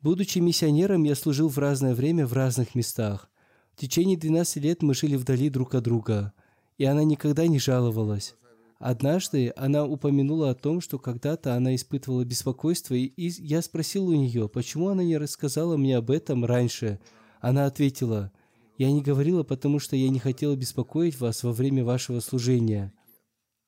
«Будучи 0.00 0.38
миссионером, 0.38 1.02
я 1.02 1.16
служил 1.16 1.48
в 1.48 1.58
разное 1.58 1.96
время 1.96 2.26
в 2.26 2.32
разных 2.32 2.76
местах. 2.76 3.28
В 3.72 3.80
течение 3.80 4.16
12 4.16 4.62
лет 4.62 4.82
мы 4.82 4.94
жили 4.94 5.16
вдали 5.16 5.50
друг 5.50 5.74
от 5.74 5.82
друга 5.82 6.32
и 6.80 6.86
она 6.86 7.04
никогда 7.04 7.46
не 7.46 7.58
жаловалась. 7.58 8.36
Однажды 8.78 9.52
она 9.54 9.84
упомянула 9.84 10.48
о 10.48 10.54
том, 10.54 10.80
что 10.80 10.98
когда-то 10.98 11.54
она 11.54 11.74
испытывала 11.74 12.24
беспокойство, 12.24 12.94
и 12.94 13.12
я 13.18 13.60
спросил 13.60 14.08
у 14.08 14.14
нее, 14.14 14.48
почему 14.48 14.88
она 14.88 15.04
не 15.04 15.18
рассказала 15.18 15.76
мне 15.76 15.98
об 15.98 16.10
этом 16.10 16.46
раньше. 16.46 16.98
Она 17.40 17.66
ответила, 17.66 18.32
«Я 18.78 18.90
не 18.92 19.02
говорила, 19.02 19.42
потому 19.42 19.78
что 19.78 19.96
я 19.96 20.08
не 20.08 20.18
хотела 20.18 20.54
беспокоить 20.56 21.18
вас 21.18 21.42
во 21.42 21.52
время 21.52 21.84
вашего 21.84 22.20
служения». 22.20 22.92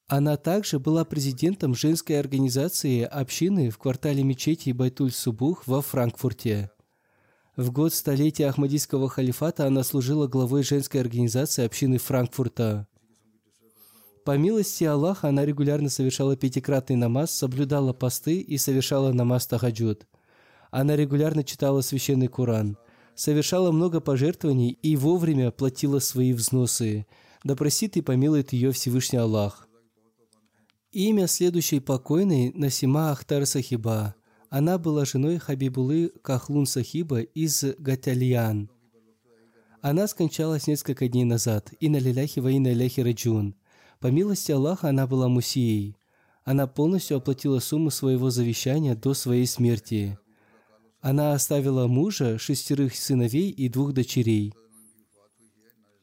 Она 0.09 0.37
также 0.37 0.79
была 0.79 1.05
президентом 1.05 1.75
женской 1.75 2.21
организации 2.21 3.03
общины 3.03 3.71
в 3.71 3.79
квартале 3.79 4.23
мечети 4.23 4.71
Байтуль-Субух 4.71 5.67
во 5.67 5.81
Франкфурте. 5.81 6.71
В 7.57 7.71
год 7.71 7.95
столетия 7.95 8.47
Ахмадийского 8.49 9.09
халифата 9.09 9.67
она 9.67 9.83
служила 9.85 10.27
главой 10.27 10.65
женской 10.65 11.01
организации 11.01 11.65
общины 11.65 11.99
Франкфурта. 11.99 12.89
По 14.25 14.37
милости 14.37 14.85
Аллаха 14.85 15.29
она 15.29 15.45
регулярно 15.45 15.89
совершала 15.89 16.37
пятикратный 16.37 16.97
намаз, 16.97 17.31
соблюдала 17.31 17.93
посты 17.93 18.39
и 18.39 18.57
совершала 18.59 19.13
намаз 19.13 19.47
тахаджуд. 19.47 20.07
Она 20.71 20.95
регулярно 20.95 21.43
читала 21.43 21.81
священный 21.81 22.29
Коран, 22.29 22.77
совершала 23.15 23.73
много 23.73 24.01
пожертвований 24.01 24.71
и 24.83 24.97
вовремя 24.97 25.51
платила 25.51 25.99
свои 25.99 26.33
взносы. 26.33 27.07
Да 27.45 27.57
просит 27.57 27.97
и 27.97 28.03
помилует 28.03 28.53
ее 28.53 28.73
Всевышний 28.73 29.19
Аллах. 29.19 29.69
Имя 30.93 31.27
следующей 31.27 31.81
покойной 31.81 32.53
Насима 32.55 33.13
Ахтар 33.13 33.47
Сахиба. 33.47 34.15
Она 34.51 34.79
была 34.79 35.05
женой 35.05 35.39
Хабибулы 35.39 36.13
Кахлун 36.23 36.67
Сахиба 36.67 37.21
из 37.21 37.65
Гатальян. 37.79 38.71
Она 39.81 40.07
скончалась 40.07 40.67
несколько 40.67 41.09
дней 41.09 41.25
назад. 41.25 41.73
И 41.81 41.89
на 41.89 41.97
лиляхи 41.97 42.39
ва 42.41 42.51
на 42.51 42.73
ляхи 42.73 43.01
раджун. 43.01 43.55
По 43.99 44.09
милости 44.09 44.53
Аллаха 44.53 44.91
она 44.91 45.07
была 45.07 45.29
мусией. 45.29 45.97
Она 46.45 46.67
полностью 46.67 47.17
оплатила 47.17 47.59
сумму 47.59 47.91
своего 47.91 48.31
завещания 48.31 48.95
до 48.95 49.15
своей 49.15 49.47
смерти. 49.47 50.19
Она 51.03 51.35
оставила 51.35 51.89
мужа, 51.89 52.39
шестерых 52.39 52.95
сыновей 52.95 53.51
и 53.51 53.69
двух 53.69 53.93
дочерей. 53.93 54.55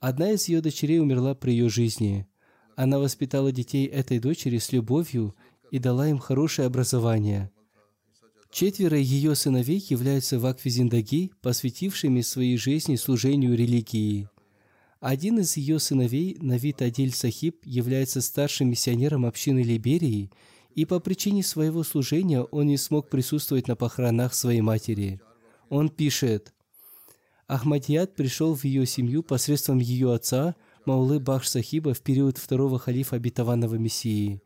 Одна 0.01 0.31
из 0.31 0.49
ее 0.49 0.59
дочерей 0.61 0.99
умерла 0.99 1.35
при 1.35 1.51
ее 1.51 1.69
жизни. 1.69 2.27
Она 2.75 2.99
воспитала 2.99 3.53
детей 3.53 3.85
этой 3.85 4.19
дочери 4.19 4.57
с 4.57 4.73
любовью 4.73 5.35
и 5.71 5.79
дала 5.79 6.09
им 6.09 6.19
хорошее 6.19 6.65
образование. 6.65 7.49
Четверо 8.51 8.97
ее 8.97 9.35
сыновей 9.35 9.85
являются 9.89 10.37
вакфизиндаги, 10.37 11.31
посвятившими 11.41 12.19
своей 12.19 12.57
жизни 12.57 12.97
служению 12.97 13.55
религии. 13.55 14.27
Один 14.99 15.39
из 15.39 15.55
ее 15.55 15.79
сыновей, 15.79 16.35
Навид 16.41 16.81
Адиль 16.81 17.13
Сахиб, 17.13 17.61
является 17.63 18.19
старшим 18.19 18.69
миссионером 18.69 19.25
общины 19.25 19.63
Либерии, 19.63 20.29
и 20.79 20.85
по 20.85 21.01
причине 21.01 21.43
своего 21.43 21.83
служения 21.83 22.41
он 22.41 22.67
не 22.67 22.77
смог 22.77 23.09
присутствовать 23.09 23.67
на 23.67 23.75
похоронах 23.75 24.33
своей 24.33 24.61
матери. 24.61 25.19
Он 25.67 25.89
пишет, 25.89 26.53
Ахмадият 27.47 28.15
пришел 28.15 28.55
в 28.55 28.63
ее 28.63 28.85
семью 28.85 29.21
посредством 29.21 29.79
ее 29.79 30.13
отца, 30.13 30.55
Маулы 30.85 31.19
Бахш 31.19 31.49
Сахиба, 31.49 31.93
в 31.93 31.99
период 31.99 32.37
второго 32.37 32.79
халифа 32.79 33.17
обетованного 33.17 33.75
Мессии. 33.75 34.41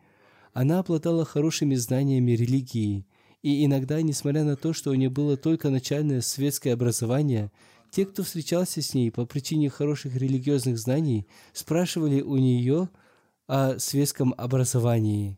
Она 0.54 0.80
обладала 0.80 1.24
хорошими 1.24 1.76
знаниями 1.76 2.32
религии, 2.32 3.06
и 3.44 3.64
иногда, 3.64 4.02
несмотря 4.02 4.44
на 4.44 4.56
то, 4.56 4.74
что 4.74 4.90
у 4.90 4.96
нее 4.96 5.12
было 5.12 5.38
только 5.38 5.70
начальное 5.70 6.22
светское 6.22 6.74
образование– 6.74 7.52
Те, 7.92 8.08
кто 8.08 8.24
встречался 8.24 8.82
с 8.82 8.96
ней 8.96 9.12
по 9.12 9.28
причине 9.28 9.70
хороших 9.70 10.16
религиозных 10.16 10.80
знаний, 10.80 11.28
спрашивали 11.54 12.22
у 12.22 12.38
нее 12.38 12.90
о 13.46 13.78
светском 13.78 14.34
образовании. 14.36 15.38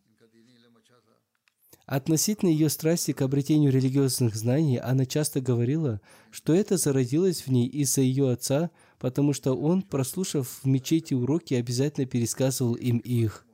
Относительно 1.85 2.49
ее 2.49 2.69
страсти 2.69 3.11
к 3.11 3.21
обретению 3.21 3.71
религиозных 3.71 4.35
знаний, 4.35 4.77
она 4.77 5.05
часто 5.05 5.39
говорила, 5.39 6.01
что 6.31 6.53
это 6.53 6.77
зародилось 6.77 7.41
в 7.41 7.51
ней 7.51 7.67
из-за 7.67 8.01
ее 8.01 8.31
отца, 8.31 8.71
потому 8.99 9.33
что 9.33 9.53
он, 9.53 9.83
прослушав 9.83 10.61
в 10.63 10.67
мечети 10.67 11.13
уроки, 11.13 11.53
обязательно 11.53 12.07
пересказывал 12.07 12.73
им 12.73 12.97
их. 12.97 13.45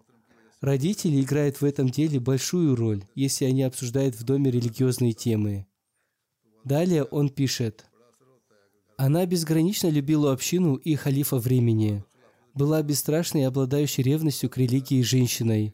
Родители 0.61 1.19
играют 1.19 1.59
в 1.59 1.65
этом 1.65 1.89
деле 1.89 2.19
большую 2.19 2.75
роль, 2.75 3.03
если 3.15 3.45
они 3.45 3.63
обсуждают 3.63 4.15
в 4.15 4.23
доме 4.23 4.49
религиозные 4.51 5.11
темы. 5.13 5.65
Далее 6.63 7.03
он 7.03 7.29
пишет, 7.29 7.85
«Она 8.95 9.25
безгранично 9.25 9.87
любила 9.87 10.31
общину 10.31 10.75
и 10.75 10.95
халифа 10.95 11.37
времени, 11.37 12.05
была 12.53 12.81
бесстрашной 12.83 13.41
и 13.41 13.45
обладающей 13.45 14.03
ревностью 14.03 14.49
к 14.49 14.57
религии 14.57 15.01
женщиной. 15.01 15.73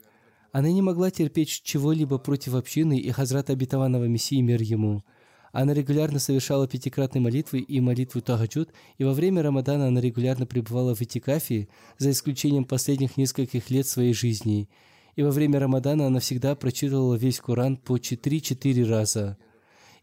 Она 0.52 0.72
не 0.72 0.82
могла 0.82 1.12
терпеть 1.12 1.62
чего-либо 1.64 2.18
против 2.18 2.56
общины 2.56 2.98
и 2.98 3.12
Хазрата 3.12 3.54
обетованного 3.54 4.06
Мессии 4.06 4.42
мир 4.42 4.62
ему. 4.62 5.04
Она 5.52 5.74
регулярно 5.74 6.20
совершала 6.20 6.68
пятикратные 6.68 7.22
молитвы 7.22 7.60
и 7.60 7.80
молитву 7.80 8.22
Тахаджуд, 8.22 8.70
и 8.98 9.04
во 9.04 9.14
время 9.14 9.42
Рамадана 9.42 9.88
она 9.88 10.02
регулярно 10.02 10.46
пребывала 10.46 10.94
в 10.94 11.02
Этикафе, 11.02 11.68
за 11.98 12.12
исключением 12.12 12.66
последних 12.66 13.18
нескольких 13.18 13.70
лет 13.70 13.88
своей 13.88 14.14
жизни. 14.14 14.70
И 15.16 15.24
во 15.24 15.32
время 15.32 15.60
Рамадана 15.60 16.08
она 16.08 16.20
всегда 16.20 16.56
прочитывала 16.56 17.16
весь 17.16 17.40
Коран 17.40 17.78
по 17.78 17.98
4-4 17.98 18.86
раза. 18.88 19.38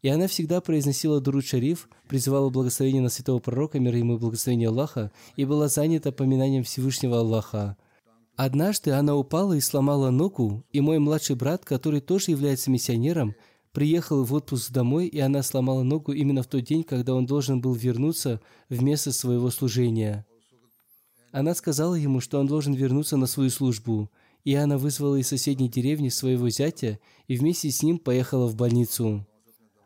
И 0.02 0.08
она 0.08 0.26
всегда 0.26 0.60
произносила 0.60 1.20
Дуруд 1.20 1.46
Шариф, 1.46 1.88
призывала 2.08 2.50
благословение 2.50 3.00
на 3.00 3.08
святого 3.08 3.38
пророка, 3.38 3.78
мир 3.78 3.94
ему 3.94 4.16
и 4.16 4.18
благословение 4.18 4.68
Аллаха, 4.68 5.12
и 5.36 5.44
была 5.44 5.68
занята 5.68 6.10
поминанием 6.10 6.64
Всевышнего 6.64 7.20
Аллаха. 7.20 7.76
Однажды 8.36 8.90
она 8.90 9.14
упала 9.14 9.52
и 9.52 9.60
сломала 9.60 10.10
ногу, 10.10 10.64
и 10.72 10.80
мой 10.80 10.98
младший 10.98 11.36
брат, 11.36 11.64
который 11.64 12.00
тоже 12.00 12.32
является 12.32 12.68
миссионером, 12.68 13.36
приехал 13.72 14.24
в 14.24 14.34
отпуск 14.34 14.72
домой, 14.72 15.06
и 15.06 15.20
она 15.20 15.42
сломала 15.44 15.84
ногу 15.84 16.12
именно 16.12 16.42
в 16.42 16.48
тот 16.48 16.64
день, 16.64 16.82
когда 16.82 17.14
он 17.14 17.26
должен 17.26 17.60
был 17.60 17.74
вернуться 17.74 18.40
в 18.68 18.82
место 18.82 19.12
своего 19.12 19.50
служения. 19.50 20.26
Она 21.30 21.54
сказала 21.54 21.94
ему, 21.94 22.20
что 22.20 22.40
он 22.40 22.46
должен 22.48 22.74
вернуться 22.74 23.16
на 23.16 23.26
свою 23.26 23.50
службу, 23.50 24.10
и 24.42 24.54
она 24.54 24.78
вызвала 24.78 25.16
из 25.16 25.28
соседней 25.28 25.68
деревни 25.68 26.08
своего 26.08 26.48
зятя 26.50 26.98
и 27.28 27.36
вместе 27.36 27.70
с 27.70 27.82
ним 27.82 27.98
поехала 27.98 28.46
в 28.46 28.56
больницу. 28.56 29.24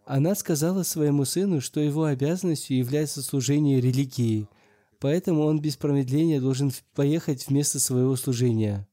Она 0.07 0.34
сказала 0.34 0.84
своему 0.84 1.26
сыну, 1.26 1.61
что 1.61 1.80
его 1.80 2.05
обязанностью 2.05 2.78
является 2.78 3.22
служение 3.22 3.78
религии– 3.78 4.49
Поэтому 5.01 5.44
он 5.44 5.61
без 5.61 5.76
промедления 5.76 6.40
должен 6.40 6.72
поехать 6.94 7.44
в 7.44 7.51
место 7.51 7.78
своего 7.78 8.16
служения. 8.16 8.88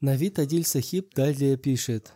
Навид 0.00 0.38
Адиль 0.38 0.66
Сахиб 0.66 1.14
далее 1.14 1.56
пишет. 1.56 2.12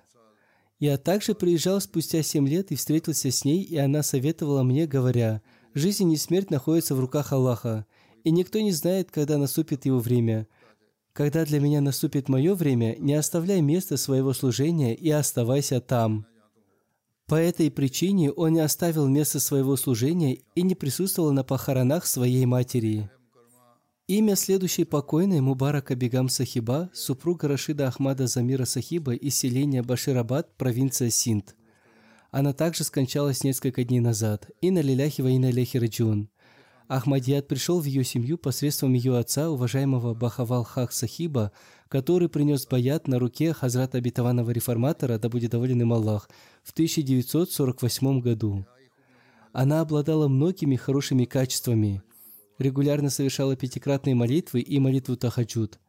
«Я 0.79 0.99
также 0.99 1.35
приезжал 1.35 1.81
спустя 1.81 2.23
семь 2.23 2.49
лет 2.49 2.71
и 2.71 2.77
встретился 2.77 3.31
с 3.31 3.45
ней, 3.45 3.63
и 3.63 3.77
она 3.77 4.03
советовала 4.03 4.63
мне, 4.63 4.87
говоря, 4.87 5.43
«Жизнь 5.75 6.13
и 6.13 6.17
смерть 6.17 6.51
находятся 6.51 6.95
в 6.95 7.01
руках 7.01 7.33
Аллаха, 7.33 7.87
и 8.25 8.31
никто 8.31 8.61
не 8.61 8.73
знает, 8.73 9.11
когда 9.11 9.39
наступит 9.39 9.87
его 9.87 9.99
время. 9.99 10.47
Когда 11.13 11.45
для 11.45 11.61
меня 11.61 11.81
наступит 11.81 12.29
мое 12.29 12.55
время, 12.55 12.97
не 12.99 13.15
оставляй 13.15 13.61
место 13.61 13.97
своего 13.97 14.33
служения 14.33 14.95
и 14.95 15.11
оставайся 15.11 15.81
там». 15.81 16.27
По 17.27 17.37
этой 17.37 17.71
причине 17.71 18.31
он 18.31 18.55
не 18.55 18.61
оставил 18.61 19.09
место 19.09 19.41
своего 19.41 19.77
служения 19.77 20.39
и 20.55 20.63
не 20.63 20.75
присутствовал 20.75 21.33
на 21.33 21.45
похоронах 21.45 22.07
своей 22.07 22.45
матери. 22.47 23.11
Имя 24.09 24.37
следующей 24.37 24.85
покойной 24.85 25.41
Мубарака 25.41 25.95
Бегам 25.95 26.29
Сахиба, 26.29 26.91
супруга 26.93 27.49
Рашида 27.49 27.89
Ахмада 27.89 28.27
Замира 28.27 28.65
Сахиба 28.65 29.15
из 29.15 29.37
селения 29.37 29.83
Баширабад, 29.83 30.57
провинция 30.57 31.09
Синд. 31.09 31.57
Она 32.31 32.53
также 32.53 32.83
скончалась 32.83 33.45
несколько 33.45 33.85
дней 33.85 34.01
назад. 34.01 34.51
И 34.61 34.71
на 34.71 34.81
лиляхи 34.81 35.21
ва 35.23 35.29
на 35.29 35.51
лехи 35.51 35.77
раджун. 35.79 36.29
Ахмадият 36.89 37.47
пришел 37.49 37.81
в 37.81 37.85
ее 37.85 38.05
семью 38.05 38.39
посредством 38.39 38.93
ее 38.93 39.17
отца, 39.17 39.51
уважаемого 39.51 40.15
Бахавал 40.15 40.65
Хах 40.65 40.93
Сахиба, 40.93 41.53
который 41.93 42.31
принес 42.31 42.67
баят 42.67 43.07
на 43.07 43.19
руке 43.19 43.53
Хазрата 43.53 43.99
обетованного 43.99 44.51
реформатора, 44.51 45.19
да 45.19 45.29
будет 45.29 45.51
доволен 45.51 45.83
им 45.83 45.93
Аллах, 45.93 46.31
в 46.63 46.73
1948 46.73 48.21
году. 48.21 48.65
Она 49.53 49.83
обладала 49.83 50.27
многими 50.27 50.77
хорошими 50.77 51.27
качествами, 51.27 52.03
регулярно 52.59 53.11
совершала 53.11 53.57
пятикратные 53.57 54.15
молитвы 54.15 54.61
и 54.61 54.79
молитву 54.79 55.19
Тахаджуд, 55.19 55.81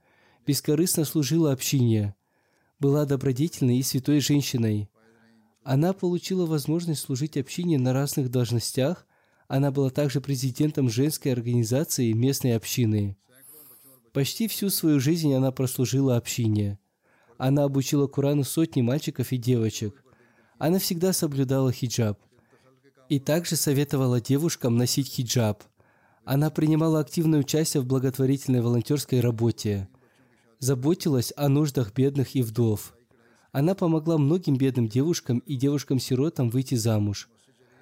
бескорыстно 0.45 1.05
служила 1.05 1.53
общине, 1.53 2.15
была 2.81 3.05
добродетельной 3.05 3.77
и 3.77 3.81
святой 3.81 4.19
женщиной. 4.19 4.89
Она 5.63 5.93
получила 5.93 6.45
возможность 6.45 6.99
служить 6.99 7.37
общине 7.37 7.79
на 7.79 7.93
разных 7.93 8.29
должностях– 8.29 9.07
она 9.49 9.71
была 9.71 9.89
также 9.89 10.19
президентом 10.19 10.89
женской 10.89 11.31
организации 11.31 12.11
местной 12.13 12.55
общины. 12.55 13.17
Почти 14.13 14.47
всю 14.47 14.69
свою 14.69 14.99
жизнь 14.99 15.33
она 15.33 15.51
прослужила 15.51 16.17
общине. 16.17 16.77
Она 17.39 17.63
обучила 17.63 18.05
Курану 18.05 18.43
сотни 18.43 18.83
мальчиков 18.83 19.31
и 19.31 19.37
девочек. 19.37 20.03
Она 20.59 20.77
всегда 20.77 21.13
соблюдала 21.13 21.71
хиджаб. 21.71 22.19
И 23.09 23.19
также 23.19 23.55
советовала 23.55 24.21
девушкам 24.21 24.77
носить 24.77 25.07
хиджаб. 25.07 25.63
Она 26.25 26.51
принимала 26.51 26.99
активное 26.99 27.39
участие 27.39 27.81
в 27.81 27.87
благотворительной 27.87 28.61
волонтерской 28.61 29.19
работе. 29.19 29.89
Заботилась 30.59 31.33
о 31.35 31.49
нуждах 31.49 31.91
бедных 31.93 32.35
и 32.35 32.43
вдов. 32.43 32.93
Она 33.51 33.73
помогла 33.73 34.19
многим 34.19 34.57
бедным 34.57 34.87
девушкам 34.87 35.39
и 35.39 35.55
девушкам-сиротам 35.55 36.51
выйти 36.51 36.75
замуж. 36.75 37.29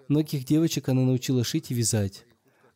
Многих 0.08 0.46
девочек 0.46 0.88
она 0.88 1.02
научила 1.02 1.44
шить 1.44 1.72
и 1.72 1.74
вязать. 1.74 2.26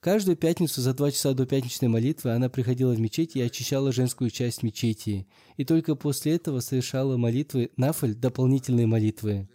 Каждую 0.06 0.38
пятницу 0.38 0.82
за 0.82 0.93
два 0.93 1.10
часа 1.10 1.34
до 1.34 1.47
пятничной 1.47 1.89
молитвы 1.89 2.30
она 2.30 2.47
приходила 2.47 2.93
в 2.93 2.99
мечеть 2.99 3.36
и 3.36 3.41
очищала 3.41 3.91
женскую 3.91 4.30
часть 4.30 4.62
мечети. 4.62 5.26
И 5.58 5.66
только 5.66 5.95
после 5.95 6.36
этого 6.36 6.60
совершала 6.60 7.18
молитвы 7.18 7.72
нафаль, 7.76 8.14
дополнительные 8.14 8.86
молитвы. 8.86 9.49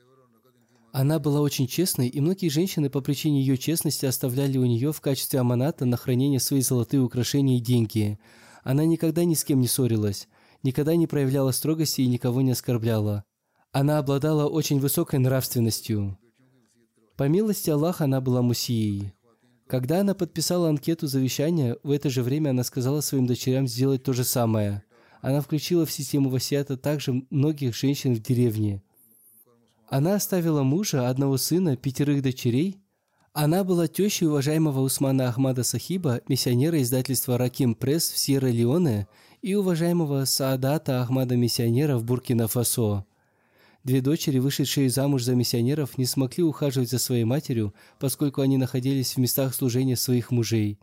Она 0.91 1.21
была 1.21 1.41
очень 1.41 1.69
честной, 1.69 2.09
и 2.09 2.21
многие 2.21 2.49
женщины 2.49 2.91
по 2.91 3.01
причине 3.01 3.43
ее 3.43 3.57
честности 3.57 4.07
оставляли 4.07 4.59
у 4.59 4.67
нее 4.67 4.93
в 4.93 5.01
качестве 5.01 5.39
аманата 5.39 5.85
на 5.85 5.97
хранение 5.97 6.41
свои 6.41 6.63
золотые 6.63 7.01
украшения 7.01 7.59
и 7.59 7.61
деньги. 7.61 8.19
Она 8.65 8.85
никогда 8.87 9.25
ни 9.25 9.35
с 9.35 9.45
кем 9.45 9.61
не 9.61 9.69
ссорилась, 9.69 10.27
никогда 10.65 10.97
не 10.97 11.07
проявляла 11.07 11.53
строгости 11.53 12.01
и 12.01 12.09
никого 12.09 12.41
не 12.41 12.51
оскорбляла. 12.51 13.23
Она 13.71 13.99
обладала 13.99 14.49
очень 14.49 14.81
высокой 14.81 15.21
нравственностью. 15.21 16.19
По 17.17 17.29
милости 17.29 17.71
Аллаха 17.71 18.03
она 18.03 18.21
была 18.21 18.43
мусией. 18.43 19.13
Когда 19.71 20.01
она 20.01 20.15
подписала 20.15 20.69
анкету 20.69 21.07
завещания, 21.07 21.77
в 21.85 21.93
это 21.93 22.11
же 22.11 22.25
время 22.25 22.51
она 22.51 22.65
сказала 22.65 23.01
своим 23.03 23.29
дочерям 23.29 23.69
сделать 23.69 24.03
то 24.03 24.13
же 24.13 24.25
самое. 24.25 24.83
Она 25.21 25.41
включила 25.41 25.87
в 25.87 25.93
систему 25.93 26.29
васиата 26.29 26.77
также 26.77 27.23
многих 27.31 27.77
женщин 27.77 28.13
в 28.13 28.21
деревне. 28.21 28.83
Она 29.89 30.17
оставила 30.17 30.65
мужа, 30.65 31.09
одного 31.09 31.37
сына, 31.37 31.77
пятерых 31.77 32.21
дочерей. 32.21 32.81
Она 33.33 33.63
была 33.63 33.87
тещей 33.87 34.27
уважаемого 34.27 34.81
Усмана 34.81 35.29
Ахмада 35.29 35.63
Сахиба, 35.63 36.21
миссионера 36.27 36.83
издательства 36.83 37.39
«Раким 37.39 37.77
Пресс» 37.77 38.11
в 38.11 38.19
Сьерра-Леоне 38.19 39.07
и 39.41 39.55
уважаемого 39.55 40.25
Саадата 40.25 41.01
Ахмада 41.01 41.37
Миссионера 41.37 41.97
в 41.97 42.05
Буркина-Фасо. 42.05 43.05
Две 43.83 44.01
дочери, 44.01 44.39
вышедшие 44.39 44.91
замуж 44.91 45.23
за 45.23 45.35
миссионеров, 45.35 45.97
не 45.97 46.05
смогли 46.05 46.45
ухаживать 46.45 46.91
за 46.91 46.99
своей 46.99 47.25
матерью, 47.25 47.75
поскольку 47.99 48.43
они 48.43 48.59
находились 48.59 49.15
в 49.15 49.19
местах 49.19 49.55
служения 49.55 49.97
своих 49.97 50.31
мужей. 50.31 50.79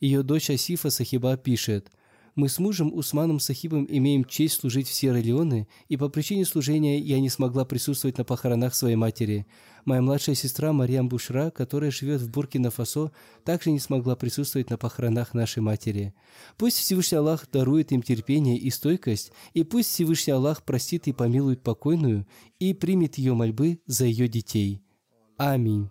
Ее 0.00 0.22
дочь 0.22 0.50
Асифа 0.50 0.90
Сахиба 0.90 1.36
пишет– 1.36 1.90
мы 2.36 2.48
с 2.48 2.58
мужем 2.58 2.92
Усманом 2.92 3.38
Сахибом 3.38 3.86
имеем 3.88 4.24
честь 4.24 4.58
служить 4.60 4.88
в 4.88 4.92
Сьерра-Леоне, 4.92 5.68
и 5.88 5.96
по 5.96 6.08
причине 6.08 6.44
служения 6.44 6.98
я 6.98 7.20
не 7.20 7.30
смогла 7.30 7.64
присутствовать 7.64 8.18
на 8.18 8.24
похоронах 8.24 8.74
своей 8.74 8.96
матери. 8.96 9.46
Моя 9.84 10.00
младшая 10.00 10.34
сестра 10.34 10.72
Мариам 10.72 11.08
Бушра, 11.08 11.50
которая 11.50 11.90
живет 11.90 12.22
в 12.22 12.30
Буркина-Фасо, 12.30 13.10
также 13.44 13.70
не 13.70 13.78
смогла 13.78 14.16
присутствовать 14.16 14.70
на 14.70 14.78
похоронах 14.78 15.34
нашей 15.34 15.60
матери. 15.60 16.14
Пусть 16.56 16.78
Всевышний 16.78 17.18
Аллах 17.18 17.46
дарует 17.50 17.92
им 17.92 18.02
терпение 18.02 18.56
и 18.56 18.70
стойкость, 18.70 19.32
и 19.52 19.62
пусть 19.62 19.90
Всевышний 19.90 20.32
Аллах 20.32 20.62
простит 20.62 21.06
и 21.06 21.12
помилует 21.12 21.62
покойную 21.62 22.26
и 22.58 22.72
примет 22.72 23.16
ее 23.18 23.34
мольбы 23.34 23.80
за 23.86 24.06
ее 24.06 24.26
детей. 24.26 24.82
Аминь. 25.36 25.90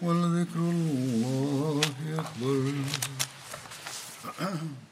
ولذكر 0.00 0.58
الله 0.58 1.80
أكبر. 2.18 2.72